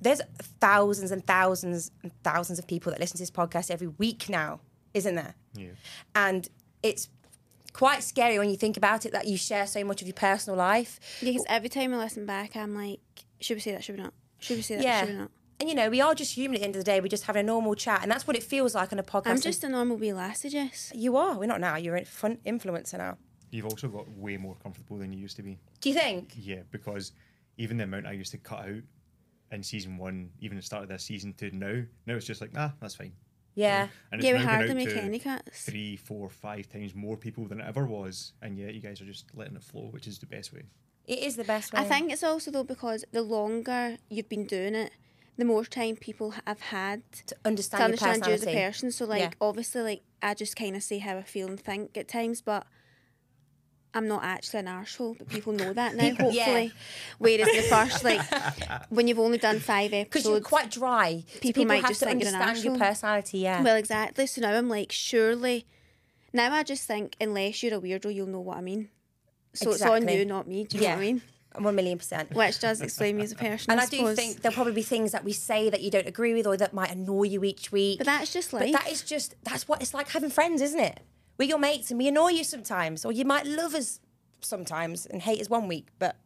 there's 0.00 0.20
thousands 0.60 1.12
and 1.12 1.24
thousands 1.24 1.92
and 2.02 2.12
thousands 2.24 2.58
of 2.58 2.66
people 2.66 2.90
that 2.90 3.00
listen 3.00 3.16
to 3.16 3.22
this 3.22 3.30
podcast 3.30 3.70
every 3.70 3.86
week 3.86 4.28
now, 4.28 4.60
isn't 4.92 5.14
there? 5.14 5.34
Yeah. 5.54 5.68
And 6.14 6.48
it's 6.82 7.08
quite 7.74 8.02
scary 8.02 8.38
when 8.38 8.48
you 8.48 8.56
think 8.56 8.78
about 8.78 9.04
it 9.04 9.12
that 9.12 9.26
you 9.26 9.36
share 9.36 9.66
so 9.66 9.84
much 9.84 10.00
of 10.00 10.08
your 10.08 10.14
personal 10.14 10.56
life. 10.56 10.98
Because 11.20 11.44
every 11.46 11.68
time 11.68 11.92
I 11.92 11.98
listen 11.98 12.24
back, 12.24 12.56
I'm 12.56 12.74
like, 12.74 13.00
should 13.40 13.56
we 13.56 13.60
say 13.60 13.72
that? 13.72 13.84
Should 13.84 13.96
we 13.96 14.02
not? 14.02 14.14
Should 14.38 14.56
we 14.56 14.62
say 14.62 14.76
that? 14.76 14.84
Yeah. 14.84 15.00
Should 15.00 15.08
we 15.10 15.16
not? 15.16 15.30
And 15.60 15.68
you 15.68 15.74
know, 15.74 15.88
we 15.90 16.00
are 16.00 16.14
just 16.14 16.34
human 16.34 16.56
at 16.56 16.60
the 16.60 16.64
end 16.64 16.76
of 16.76 16.80
the 16.80 16.84
day. 16.84 17.00
We're 17.00 17.08
just 17.08 17.24
having 17.24 17.40
a 17.40 17.46
normal 17.46 17.74
chat, 17.74 18.02
and 18.02 18.10
that's 18.10 18.26
what 18.26 18.36
it 18.36 18.42
feels 18.42 18.74
like 18.74 18.92
on 18.92 18.98
a 18.98 19.02
podcast. 19.02 19.26
I'm 19.26 19.40
just 19.40 19.62
a 19.62 19.68
normal 19.68 19.96
wee 19.96 20.12
lassie, 20.12 20.48
Jess. 20.48 20.90
You 20.94 21.16
are. 21.16 21.38
We're 21.38 21.46
not 21.46 21.60
now. 21.60 21.76
You're 21.76 21.96
a 21.96 22.04
fun 22.04 22.38
influencer 22.44 22.98
now. 22.98 23.18
You've 23.50 23.66
also 23.66 23.86
got 23.86 24.08
way 24.16 24.36
more 24.36 24.56
comfortable 24.56 24.98
than 24.98 25.12
you 25.12 25.20
used 25.20 25.36
to 25.36 25.42
be. 25.42 25.58
Do 25.80 25.88
you 25.88 25.94
think? 25.94 26.32
Yeah, 26.36 26.62
because 26.72 27.12
even 27.56 27.76
the 27.76 27.84
amount 27.84 28.06
I 28.06 28.12
used 28.12 28.32
to 28.32 28.38
cut 28.38 28.60
out 28.60 28.82
in 29.52 29.62
season 29.62 29.96
one, 29.96 30.30
even 30.40 30.56
the 30.56 30.62
start 30.62 30.82
of 30.82 30.88
this 30.88 31.04
season 31.04 31.34
to 31.34 31.56
now, 31.56 31.82
now 32.06 32.14
it's 32.14 32.26
just 32.26 32.40
like, 32.40 32.50
ah, 32.56 32.72
that's 32.80 32.96
fine. 32.96 33.12
Yeah. 33.54 33.84
Um, 33.84 33.90
and 34.12 34.22
Yeah, 34.22 34.32
we 34.32 34.38
now 34.38 34.44
gone 34.44 34.54
hardly 34.54 34.70
out 34.70 34.76
make 34.76 34.96
any 34.96 35.18
cuts. 35.18 35.64
Three, 35.64 35.96
four, 35.96 36.28
five 36.28 36.68
times 36.68 36.94
more 36.94 37.16
people 37.16 37.46
than 37.46 37.60
it 37.60 37.66
ever 37.66 37.86
was, 37.86 38.32
and 38.42 38.58
yet 38.58 38.74
you 38.74 38.80
guys 38.80 39.00
are 39.00 39.04
just 39.06 39.26
letting 39.34 39.56
it 39.56 39.62
flow, 39.62 39.88
which 39.90 40.06
is 40.06 40.18
the 40.18 40.26
best 40.26 40.52
way. 40.52 40.62
It 41.06 41.18
is 41.20 41.36
the 41.36 41.44
best 41.44 41.72
way. 41.72 41.80
I 41.80 41.84
think 41.84 42.12
it's 42.12 42.22
also 42.22 42.50
though 42.50 42.64
because 42.64 43.04
the 43.12 43.22
longer 43.22 43.98
you've 44.08 44.28
been 44.28 44.46
doing 44.46 44.74
it, 44.74 44.92
the 45.36 45.44
more 45.44 45.64
time 45.64 45.96
people 45.96 46.34
have 46.46 46.60
had 46.60 47.02
to 47.26 47.36
understand, 47.44 47.78
to 47.78 47.82
your 47.84 48.08
understand 48.08 48.26
you 48.26 48.32
as 48.34 48.42
a 48.42 48.46
person. 48.46 48.90
So 48.90 49.04
like 49.04 49.20
Yeah. 49.20 49.30
obviously 49.40 49.82
like 49.82 50.02
I 50.22 50.34
just 50.34 50.56
kind 50.56 50.76
of 50.76 50.82
say 50.82 50.98
how 50.98 51.18
I 51.18 51.22
feel 51.22 51.48
and 51.48 51.60
think 51.60 51.96
at 51.96 52.08
times, 52.08 52.40
but 52.40 52.66
I'm 53.96 54.08
not 54.08 54.24
actually 54.24 54.60
an 54.60 54.66
arsehole, 54.66 55.16
but 55.16 55.28
people 55.28 55.52
know 55.52 55.72
that 55.72 55.94
now, 55.96 56.08
hopefully. 56.08 56.32
Yeah. 56.36 56.68
Whereas 57.18 57.46
the 57.46 57.62
first, 57.62 58.02
like, 58.04 58.20
when 58.90 59.06
you've 59.06 59.20
only 59.20 59.38
done 59.38 59.60
five 59.60 59.92
episodes. 59.92 60.24
Because 60.24 60.26
you're 60.26 60.40
quite 60.40 60.70
dry. 60.70 61.24
So 61.34 61.38
people 61.40 61.64
might 61.64 61.76
have 61.82 61.90
just 61.90 62.00
to 62.00 62.06
think 62.06 62.20
you're 62.22 62.34
an 62.34 62.40
understand 62.40 62.64
your 62.64 62.76
personality. 62.86 63.38
Yeah. 63.38 63.62
well, 63.62 63.76
exactly. 63.76 64.26
So 64.26 64.40
now 64.40 64.52
I'm 64.52 64.68
like, 64.68 64.90
surely, 64.90 65.66
now 66.32 66.52
I 66.52 66.64
just 66.64 66.86
think 66.86 67.14
unless 67.20 67.62
you're 67.62 67.78
a 67.78 67.80
weirdo, 67.80 68.12
you'll 68.12 68.26
know 68.26 68.40
what 68.40 68.56
I 68.56 68.60
mean. 68.60 68.88
So 69.54 69.70
it's 69.70 69.82
on 69.82 70.08
you, 70.08 70.24
not 70.24 70.48
me. 70.48 70.64
Do 70.64 70.76
you 70.78 70.82
know 70.82 70.88
what 70.90 70.98
I 70.98 71.00
mean? 71.00 71.22
One 71.56 71.76
million 71.76 71.98
percent. 71.98 72.32
Which 72.34 72.58
does 72.58 72.80
explain 72.80 73.16
me 73.16 73.22
as 73.22 73.30
a 73.30 73.36
person. 73.36 73.70
and 73.70 73.80
I, 73.80 73.84
I 73.84 73.86
do 73.86 73.98
suppose. 73.98 74.16
think 74.16 74.42
there'll 74.42 74.56
probably 74.56 74.72
be 74.72 74.82
things 74.82 75.12
that 75.12 75.22
we 75.22 75.32
say 75.32 75.70
that 75.70 75.82
you 75.82 75.90
don't 75.92 76.08
agree 76.08 76.34
with 76.34 76.48
or 76.48 76.56
that 76.56 76.74
might 76.74 76.90
annoy 76.90 77.22
you 77.24 77.44
each 77.44 77.70
week. 77.70 77.98
But 77.98 78.06
that's 78.08 78.32
just 78.32 78.50
But 78.50 78.62
life. 78.62 78.72
that 78.72 78.90
is 78.90 79.02
just 79.02 79.36
that's 79.44 79.68
what 79.68 79.80
it's 79.80 79.94
like 79.94 80.08
having 80.08 80.30
friends, 80.30 80.60
isn't 80.60 80.80
it? 80.80 80.98
We're 81.38 81.48
your 81.48 81.58
mates 81.58 81.90
and 81.90 81.98
we 81.98 82.08
annoy 82.08 82.28
you 82.30 82.44
sometimes, 82.44 83.04
or 83.04 83.12
you 83.12 83.24
might 83.24 83.46
love 83.46 83.74
us 83.74 84.00
sometimes, 84.40 85.06
and 85.06 85.22
hate 85.22 85.40
us 85.40 85.48
one 85.50 85.66
week. 85.68 85.88
But 85.98 86.16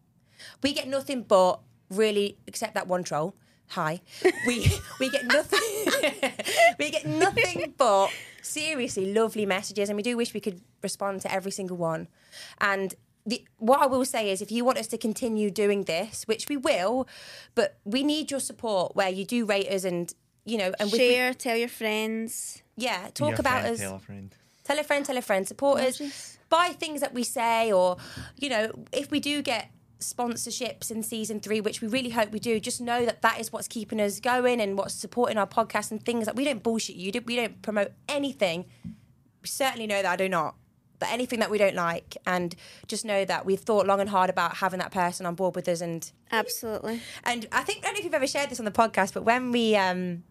we 0.63 0.73
get 0.73 0.89
nothing 0.89 1.23
but 1.23 1.61
really, 1.91 2.37
except 2.47 2.75
that 2.75 2.87
one 2.87 3.05
troll. 3.05 3.35
Hi, 3.73 4.01
we 4.47 4.71
we 5.01 5.11
get 5.11 5.27
nothing. 5.27 5.61
we 6.79 6.91
get 6.91 7.07
nothing 7.07 7.75
but 7.79 8.09
seriously 8.43 9.13
lovely 9.13 9.47
messages, 9.47 9.89
and 9.89 9.97
we 9.97 10.03
do 10.03 10.17
wish 10.17 10.33
we 10.35 10.41
could 10.41 10.61
respond 10.83 11.21
to 11.23 11.33
every 11.33 11.51
single 11.51 11.77
one. 11.77 12.09
And 12.61 12.95
the, 13.27 13.45
what 13.59 13.81
I 13.83 13.87
will 13.87 14.07
say 14.07 14.31
is, 14.31 14.41
if 14.41 14.51
you 14.51 14.65
want 14.65 14.79
us 14.79 14.87
to 14.89 14.97
continue 14.99 15.51
doing 15.51 15.85
this, 15.85 16.25
which 16.25 16.49
we 16.49 16.57
will, 16.57 17.07
but 17.55 17.79
we 17.85 18.03
need 18.03 18.31
your 18.31 18.41
support 18.41 18.97
where 18.97 19.11
you 19.11 19.25
do 19.27 19.45
rate 19.45 19.69
us 19.69 19.85
and 19.85 20.13
you 20.47 20.57
know 20.57 20.73
and 20.81 20.91
we- 20.91 20.99
Share, 20.99 21.35
tell 21.35 21.57
your 21.57 21.69
friends. 21.69 22.63
yeah, 22.77 23.09
talk 23.13 23.31
Your 23.31 23.41
about 23.41 23.63
friend, 23.63 23.75
us. 23.75 24.03
Tell 24.69 24.79
a 24.79 24.85
friend. 24.85 25.03
Tell 25.03 25.17
a 25.17 25.23
friend, 25.23 25.49
support 25.49 25.81
us. 25.81 26.39
Buy 26.51 26.69
things 26.79 27.01
that 27.01 27.15
we 27.15 27.25
say, 27.25 27.73
or, 27.73 27.97
you 28.37 28.51
know, 28.51 28.71
if 28.93 29.11
we 29.11 29.19
do 29.19 29.41
get 29.41 29.71
sponsorships 29.99 30.91
in 30.91 31.03
season 31.03 31.41
three, 31.41 31.63
which 31.63 31.81
we 31.81 31.89
really 31.89 32.11
hope 32.11 32.33
we 32.33 32.39
do, 32.39 32.61
just 32.61 32.79
know 32.79 33.07
that 33.07 33.23
that 33.23 33.41
is 33.41 33.51
what's 33.51 33.67
keeping 33.67 33.99
us 33.99 34.21
going 34.21 34.61
and 34.61 34.77
what's 34.77 34.93
supporting 34.93 35.39
our 35.39 35.47
podcast 35.47 35.91
and 35.91 36.05
things 36.05 36.27
that 36.27 36.37
we 36.37 36.45
don't 36.45 36.63
bullshit 36.63 36.97
you. 36.97 37.11
We 37.25 37.37
don't 37.37 37.63
promote 37.63 37.93
anything. 38.11 38.67
We 39.41 39.49
certainly 39.49 39.87
know 39.87 40.03
that 40.03 40.13
I 40.13 40.17
do 40.17 40.29
not. 40.29 40.55
But 40.99 41.11
anything 41.13 41.39
that 41.41 41.49
we 41.49 41.57
don't 41.57 41.77
like, 41.77 42.19
and 42.27 42.55
just 42.89 43.07
know 43.07 43.25
that 43.25 43.47
we've 43.47 43.61
thought 43.61 43.87
long 43.87 44.01
and 44.01 44.11
hard 44.11 44.29
about 44.29 44.57
having 44.57 44.81
that 44.81 44.91
person 44.91 45.25
on 45.25 45.35
board 45.35 45.55
with 45.55 45.67
us. 45.69 45.81
And 45.81 46.11
Absolutely. 46.31 47.01
and 47.25 47.47
I 47.53 47.63
think 47.63 47.85
I 47.85 47.87
don't 47.87 47.95
know 47.95 47.99
if 48.01 48.05
you've 48.05 48.15
ever 48.15 48.27
shared 48.27 48.51
this 48.51 48.59
on 48.59 48.67
the 48.67 48.71
podcast, 48.73 49.15
but 49.15 49.23
when 49.23 49.51
we 49.51 49.77
um, 49.77 50.25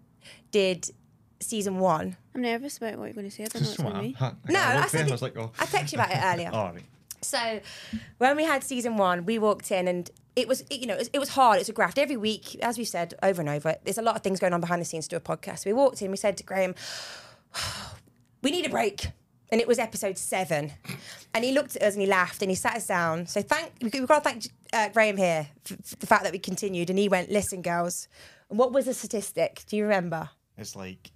did 0.52 0.92
season 1.40 1.80
one, 1.80 2.18
I'm 2.36 2.42
nervous 2.42 2.78
about 2.78 2.98
what 2.98 3.06
you're 3.06 3.14
going 3.14 3.30
to 3.30 3.36
say. 3.36 3.44
I 3.44 3.48
don't 3.48 3.62
know 3.64 3.68
what's 3.70 3.82
going 3.82 3.94
to 3.94 4.02
be. 4.02 4.54
No, 4.54 4.60
I, 4.60 4.78
I 4.84 4.88
said 4.88 5.00
there 5.00 5.06
it- 5.08 5.10
I 5.10 5.14
was 5.14 5.22
like, 5.22 5.38
oh, 5.38 5.52
I 5.60 5.66
texted 5.66 5.94
you 5.94 5.98
about 6.00 6.12
it 6.12 6.20
earlier. 6.24 6.50
all 6.54 6.74
right. 6.74 6.84
So 7.22 7.60
when 8.20 8.36
we 8.38 8.44
had 8.44 8.64
season 8.64 8.98
one, 8.98 9.26
we 9.26 9.40
walked 9.40 9.72
in 9.72 9.88
and 9.88 10.10
it 10.36 10.48
was, 10.48 10.64
you 10.70 10.86
know, 10.86 10.94
it 10.94 11.00
was, 11.00 11.10
it 11.14 11.20
was 11.20 11.30
hard. 11.30 11.60
It's 11.60 11.68
a 11.70 11.74
graft 11.74 11.98
every 11.98 12.16
week, 12.18 12.56
as 12.62 12.78
we 12.78 12.84
said 12.86 13.16
over 13.24 13.42
and 13.42 13.50
over. 13.50 13.76
There's 13.84 13.98
a 13.98 14.04
lot 14.04 14.16
of 14.16 14.22
things 14.22 14.40
going 14.40 14.54
on 14.54 14.62
behind 14.62 14.80
the 14.82 14.86
scenes 14.86 15.08
to 15.08 15.16
do 15.16 15.18
a 15.18 15.20
podcast. 15.20 15.66
We 15.66 15.74
walked 15.74 16.02
in, 16.04 16.12
we 16.12 16.18
said 16.18 16.38
to 16.38 16.44
Graham, 16.44 16.76
"We 18.44 18.52
need 18.52 18.66
a 18.66 18.70
break," 18.70 19.08
and 19.52 19.60
it 19.60 19.68
was 19.68 19.80
episode 19.80 20.18
seven. 20.18 20.74
And 21.34 21.44
he 21.44 21.52
looked 21.54 21.76
at 21.76 21.82
us 21.82 21.94
and 21.94 22.02
he 22.02 22.08
laughed 22.08 22.42
and 22.42 22.52
he 22.52 22.56
sat 22.56 22.76
us 22.78 22.88
down. 22.88 23.26
So 23.28 23.42
thank 23.42 23.72
we've 23.82 24.08
got 24.08 24.24
to 24.24 24.30
thank 24.30 24.44
uh, 24.74 24.90
Graham 24.90 25.18
here 25.18 25.48
for, 25.64 25.76
for 25.84 25.96
the 25.98 26.08
fact 26.08 26.24
that 26.24 26.32
we 26.34 26.40
continued. 26.40 26.90
And 26.90 27.00
he 27.00 27.10
went, 27.10 27.32
"Listen, 27.32 27.62
girls, 27.64 28.08
what 28.50 28.72
was 28.72 28.86
the 28.86 28.94
statistic? 28.94 29.64
Do 29.68 29.76
you 29.76 29.84
remember?" 29.84 30.30
It's 30.58 30.76
like 30.76 31.12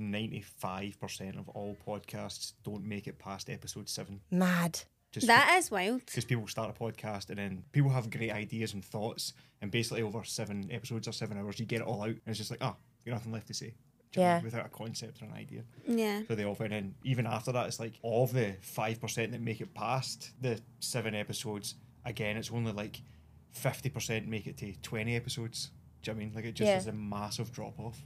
95% 0.00 1.38
of 1.38 1.48
all 1.50 1.76
podcasts 1.86 2.52
don't 2.64 2.84
make 2.84 3.06
it 3.06 3.18
past 3.18 3.50
episode 3.50 3.88
seven. 3.88 4.20
Mad. 4.30 4.80
Just 5.12 5.26
That 5.26 5.56
is 5.58 5.70
wild. 5.72 6.06
because 6.06 6.24
people 6.24 6.46
start 6.46 6.70
a 6.70 6.80
podcast 6.82 7.30
and 7.30 7.38
then 7.38 7.64
people 7.72 7.90
have 7.90 8.10
great 8.10 8.30
ideas 8.30 8.74
and 8.74 8.84
thoughts, 8.84 9.32
and 9.60 9.70
basically 9.70 10.02
over 10.02 10.22
seven 10.24 10.68
episodes 10.70 11.08
or 11.08 11.12
seven 11.12 11.36
hours, 11.36 11.58
you 11.58 11.66
get 11.66 11.80
it 11.80 11.86
all 11.86 12.02
out, 12.02 12.08
and 12.10 12.20
it's 12.26 12.38
just 12.38 12.50
like, 12.52 12.62
ah, 12.62 12.76
you 13.04 13.10
got 13.10 13.16
nothing 13.16 13.32
left 13.32 13.48
to 13.48 13.54
say. 13.54 13.74
Do 14.12 14.20
you 14.20 14.26
know 14.26 14.30
what 14.32 14.34
I 14.34 14.38
Yeah. 14.38 14.44
Without 14.44 14.66
a 14.66 14.68
concept 14.68 15.22
or 15.22 15.24
an 15.26 15.32
idea. 15.32 15.62
Yeah. 15.86 16.22
So 16.28 16.34
they 16.36 16.44
all 16.44 16.56
and 16.60 16.70
then 16.72 16.94
even 17.04 17.26
after 17.26 17.50
that, 17.52 17.66
it's 17.66 17.80
like 17.80 17.94
all 18.02 18.24
of 18.24 18.32
the 18.32 18.54
five 18.60 19.00
percent 19.00 19.32
that 19.32 19.40
make 19.40 19.60
it 19.60 19.74
past 19.74 20.30
the 20.40 20.60
seven 20.80 21.14
episodes. 21.14 21.74
Again, 22.04 22.36
it's 22.36 22.50
only 22.52 22.72
like 22.72 23.02
fifty 23.50 23.88
percent 23.88 24.28
make 24.28 24.46
it 24.46 24.56
to 24.58 24.72
twenty 24.82 25.14
episodes. 25.16 25.70
Do 26.02 26.10
you 26.10 26.14
know 26.14 26.18
what 26.18 26.22
I 26.22 26.26
mean? 26.26 26.34
Like 26.36 26.44
it 26.44 26.54
just 26.54 26.68
Yeah. 26.68 26.78
is 26.78 26.86
a 26.86 26.92
massive 26.92 27.52
drop 27.52 27.78
off. 27.80 28.00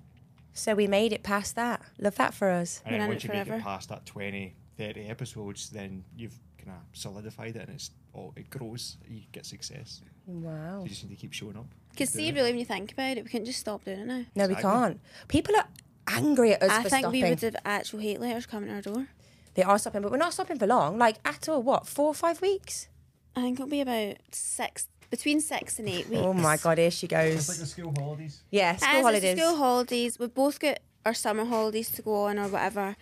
So 0.54 0.74
we 0.74 0.86
made 0.86 1.12
it 1.12 1.22
past 1.22 1.56
that. 1.56 1.82
Love 1.98 2.14
that 2.16 2.32
for 2.32 2.48
us. 2.50 2.80
And 2.84 2.92
Been 2.92 3.00
then 3.00 3.08
once 3.08 3.24
it 3.24 3.28
you 3.28 3.34
make 3.34 3.46
forever. 3.46 3.60
it 3.60 3.64
past 3.64 3.88
that 3.90 4.06
20, 4.06 4.54
30 4.78 5.06
episodes, 5.06 5.70
then 5.70 6.04
you've 6.16 6.38
kind 6.58 6.70
of 6.70 6.96
solidified 6.98 7.56
it 7.56 7.66
and 7.68 7.70
it's 7.74 7.90
all 8.12 8.32
it 8.36 8.48
grows. 8.50 8.96
You 9.08 9.22
get 9.32 9.44
success. 9.46 10.00
Wow. 10.26 10.82
You 10.84 10.88
just 10.88 11.02
need 11.04 11.10
to 11.14 11.20
keep 11.20 11.32
showing 11.32 11.56
up. 11.56 11.66
Because 11.90 12.10
see, 12.10 12.18
doing 12.22 12.28
it. 12.28 12.34
really, 12.38 12.50
when 12.52 12.58
you 12.60 12.64
think 12.64 12.92
about 12.92 13.16
it, 13.18 13.24
we 13.24 13.30
couldn't 13.30 13.46
just 13.46 13.58
stop 13.60 13.84
doing 13.84 13.98
it 14.00 14.06
now. 14.06 14.24
No, 14.34 14.46
we 14.46 14.54
Exactly. 14.54 14.62
can't. 14.62 15.00
People 15.28 15.56
are 15.56 15.66
angry 16.08 16.52
at 16.54 16.62
us 16.62 16.70
I 16.70 16.82
for 16.84 16.88
think 16.88 17.02
stopping. 17.04 17.22
we 17.22 17.28
would 17.28 17.40
have 17.42 17.56
actual 17.64 17.98
hate 18.00 18.20
letters 18.20 18.46
coming 18.46 18.68
to 18.68 18.74
our 18.76 18.80
door. 18.82 19.08
They 19.54 19.62
are 19.62 19.78
stopping, 19.78 20.02
but 20.02 20.10
we're 20.10 20.16
not 20.18 20.32
stopping 20.32 20.58
for 20.58 20.66
long. 20.66 20.98
Like 20.98 21.16
at 21.24 21.48
all. 21.48 21.62
What? 21.62 21.86
Four 21.86 22.08
or 22.08 22.14
five 22.14 22.40
weeks? 22.40 22.88
I 23.36 23.42
think 23.42 23.58
it'll 23.58 23.68
be 23.70 23.80
about 23.80 24.16
six, 24.30 24.88
between 25.10 25.40
six 25.40 25.78
and 25.78 25.88
eight 25.88 26.06
oh 26.08 26.10
weeks. 26.10 26.22
Oh 26.24 26.32
my 26.32 26.56
god, 26.56 26.78
here 26.78 26.90
she 26.90 27.06
goes. 27.06 27.48
Like 27.48 27.58
the 27.58 27.66
school 27.66 27.92
holidays. 27.96 28.42
yeah, 28.50 28.76
school 28.76 28.88
As 28.88 28.94
it's 28.96 29.04
holidays. 29.04 29.38
school 29.38 29.56
holidays, 29.56 30.18
we've 30.18 30.34
both 30.34 30.60
got 30.60 30.78
our 31.04 31.14
summer 31.14 31.44
holidays 31.44 31.90
to 31.90 32.02
go 32.02 32.24
on 32.24 32.38
or 32.38 32.48
whatever. 32.48 32.96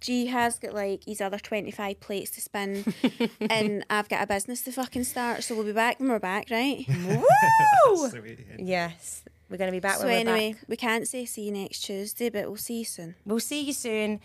G 0.00 0.26
has 0.26 0.58
got 0.58 0.74
like 0.74 1.04
his 1.04 1.20
other 1.20 1.38
25 1.38 2.00
plates 2.00 2.30
to 2.32 2.40
spin, 2.40 2.84
and 3.40 3.84
I've 3.90 4.08
got 4.08 4.22
a 4.22 4.26
business 4.26 4.62
to 4.62 4.72
fucking 4.72 5.04
start. 5.04 5.44
So 5.44 5.54
we'll 5.54 5.64
be 5.66 5.72
back 5.72 6.00
when 6.00 6.08
we're 6.08 6.18
back, 6.18 6.46
right? 6.50 6.84
Woo! 7.06 7.26
So 8.10 8.22
yes, 8.58 9.24
we're 9.50 9.56
going 9.56 9.68
to 9.68 9.72
be 9.76 9.80
back 9.80 9.96
so 9.96 10.06
when 10.06 10.26
we're 10.26 10.32
anyway, 10.32 10.52
back. 10.52 10.62
we 10.68 10.76
can't 10.76 11.08
say 11.08 11.24
see 11.24 11.42
you 11.42 11.52
next 11.52 11.80
Tuesday, 11.80 12.30
but 12.30 12.46
we'll 12.46 12.56
see 12.56 12.78
you 12.78 12.84
soon. 12.84 13.14
We'll 13.26 13.40
see 13.40 13.62
you 13.62 13.72
soon. 13.72 14.20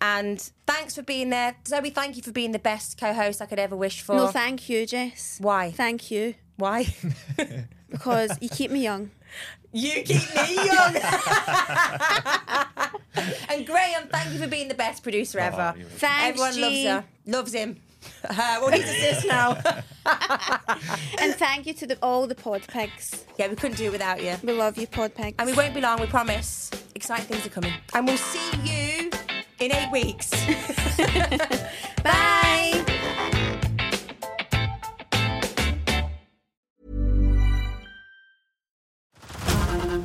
And 0.00 0.38
thanks 0.66 0.94
for 0.94 1.02
being 1.02 1.30
there. 1.30 1.56
Zoe, 1.66 1.88
thank 1.90 2.16
you 2.16 2.22
for 2.22 2.32
being 2.32 2.52
the 2.52 2.58
best 2.58 2.98
co 3.00 3.14
host 3.14 3.40
I 3.40 3.46
could 3.46 3.58
ever 3.58 3.74
wish 3.74 4.02
for. 4.02 4.16
No, 4.16 4.26
thank 4.28 4.68
you, 4.68 4.84
Jess. 4.86 5.38
Why? 5.40 5.70
Thank 5.70 6.10
you 6.10 6.34
Why? 6.56 6.86
because 7.90 8.30
you 8.40 8.48
keep 8.48 8.70
me 8.70 8.82
young. 8.82 9.10
you 9.72 10.02
keep 10.02 10.34
me 10.34 10.54
young. 10.64 10.96
and 13.50 13.66
Graham, 13.66 14.08
thank 14.08 14.32
you 14.32 14.38
for 14.38 14.46
being 14.46 14.68
the 14.68 14.74
best 14.74 15.02
producer 15.02 15.38
oh, 15.40 15.44
ever. 15.44 15.74
you're. 15.78 15.88
Thanks, 15.88 16.40
Everyone 16.40 16.60
loves 16.60 16.84
her. 16.84 17.04
Loves 17.26 17.52
him. 17.52 17.74
Her. 17.74 17.80
Uh, 18.28 18.58
well, 18.60 18.70
he's 18.70 18.84
a 18.84 18.94
sis 18.94 19.24
now. 19.24 19.58
And 21.20 21.34
thank 21.34 21.66
you 21.66 21.74
to 21.74 21.86
the, 21.88 21.98
all 22.02 22.28
the 22.28 22.36
pod 22.36 22.62
pigs. 22.68 23.24
yeah, 23.36 23.48
we 23.48 23.56
couldn't 23.56 23.76
do 23.76 23.86
it 23.86 23.92
without 23.92 24.22
you. 24.22 24.36
We 24.44 24.52
love 24.52 24.78
you, 24.78 24.86
pod 24.86 25.12
pigs. 25.14 25.34
And 25.40 25.48
we 25.48 25.54
won't 25.54 25.74
be 25.74 25.80
long, 25.80 25.98
we 26.00 26.06
promise. 26.06 26.70
Exciting 26.94 27.26
things 27.26 27.44
are 27.46 27.50
coming. 27.50 27.72
And 27.94 28.06
we'll 28.06 28.16
see 28.16 28.56
you 28.62 29.10
in 29.58 29.72
eight 29.72 29.90
weeks. 29.90 30.30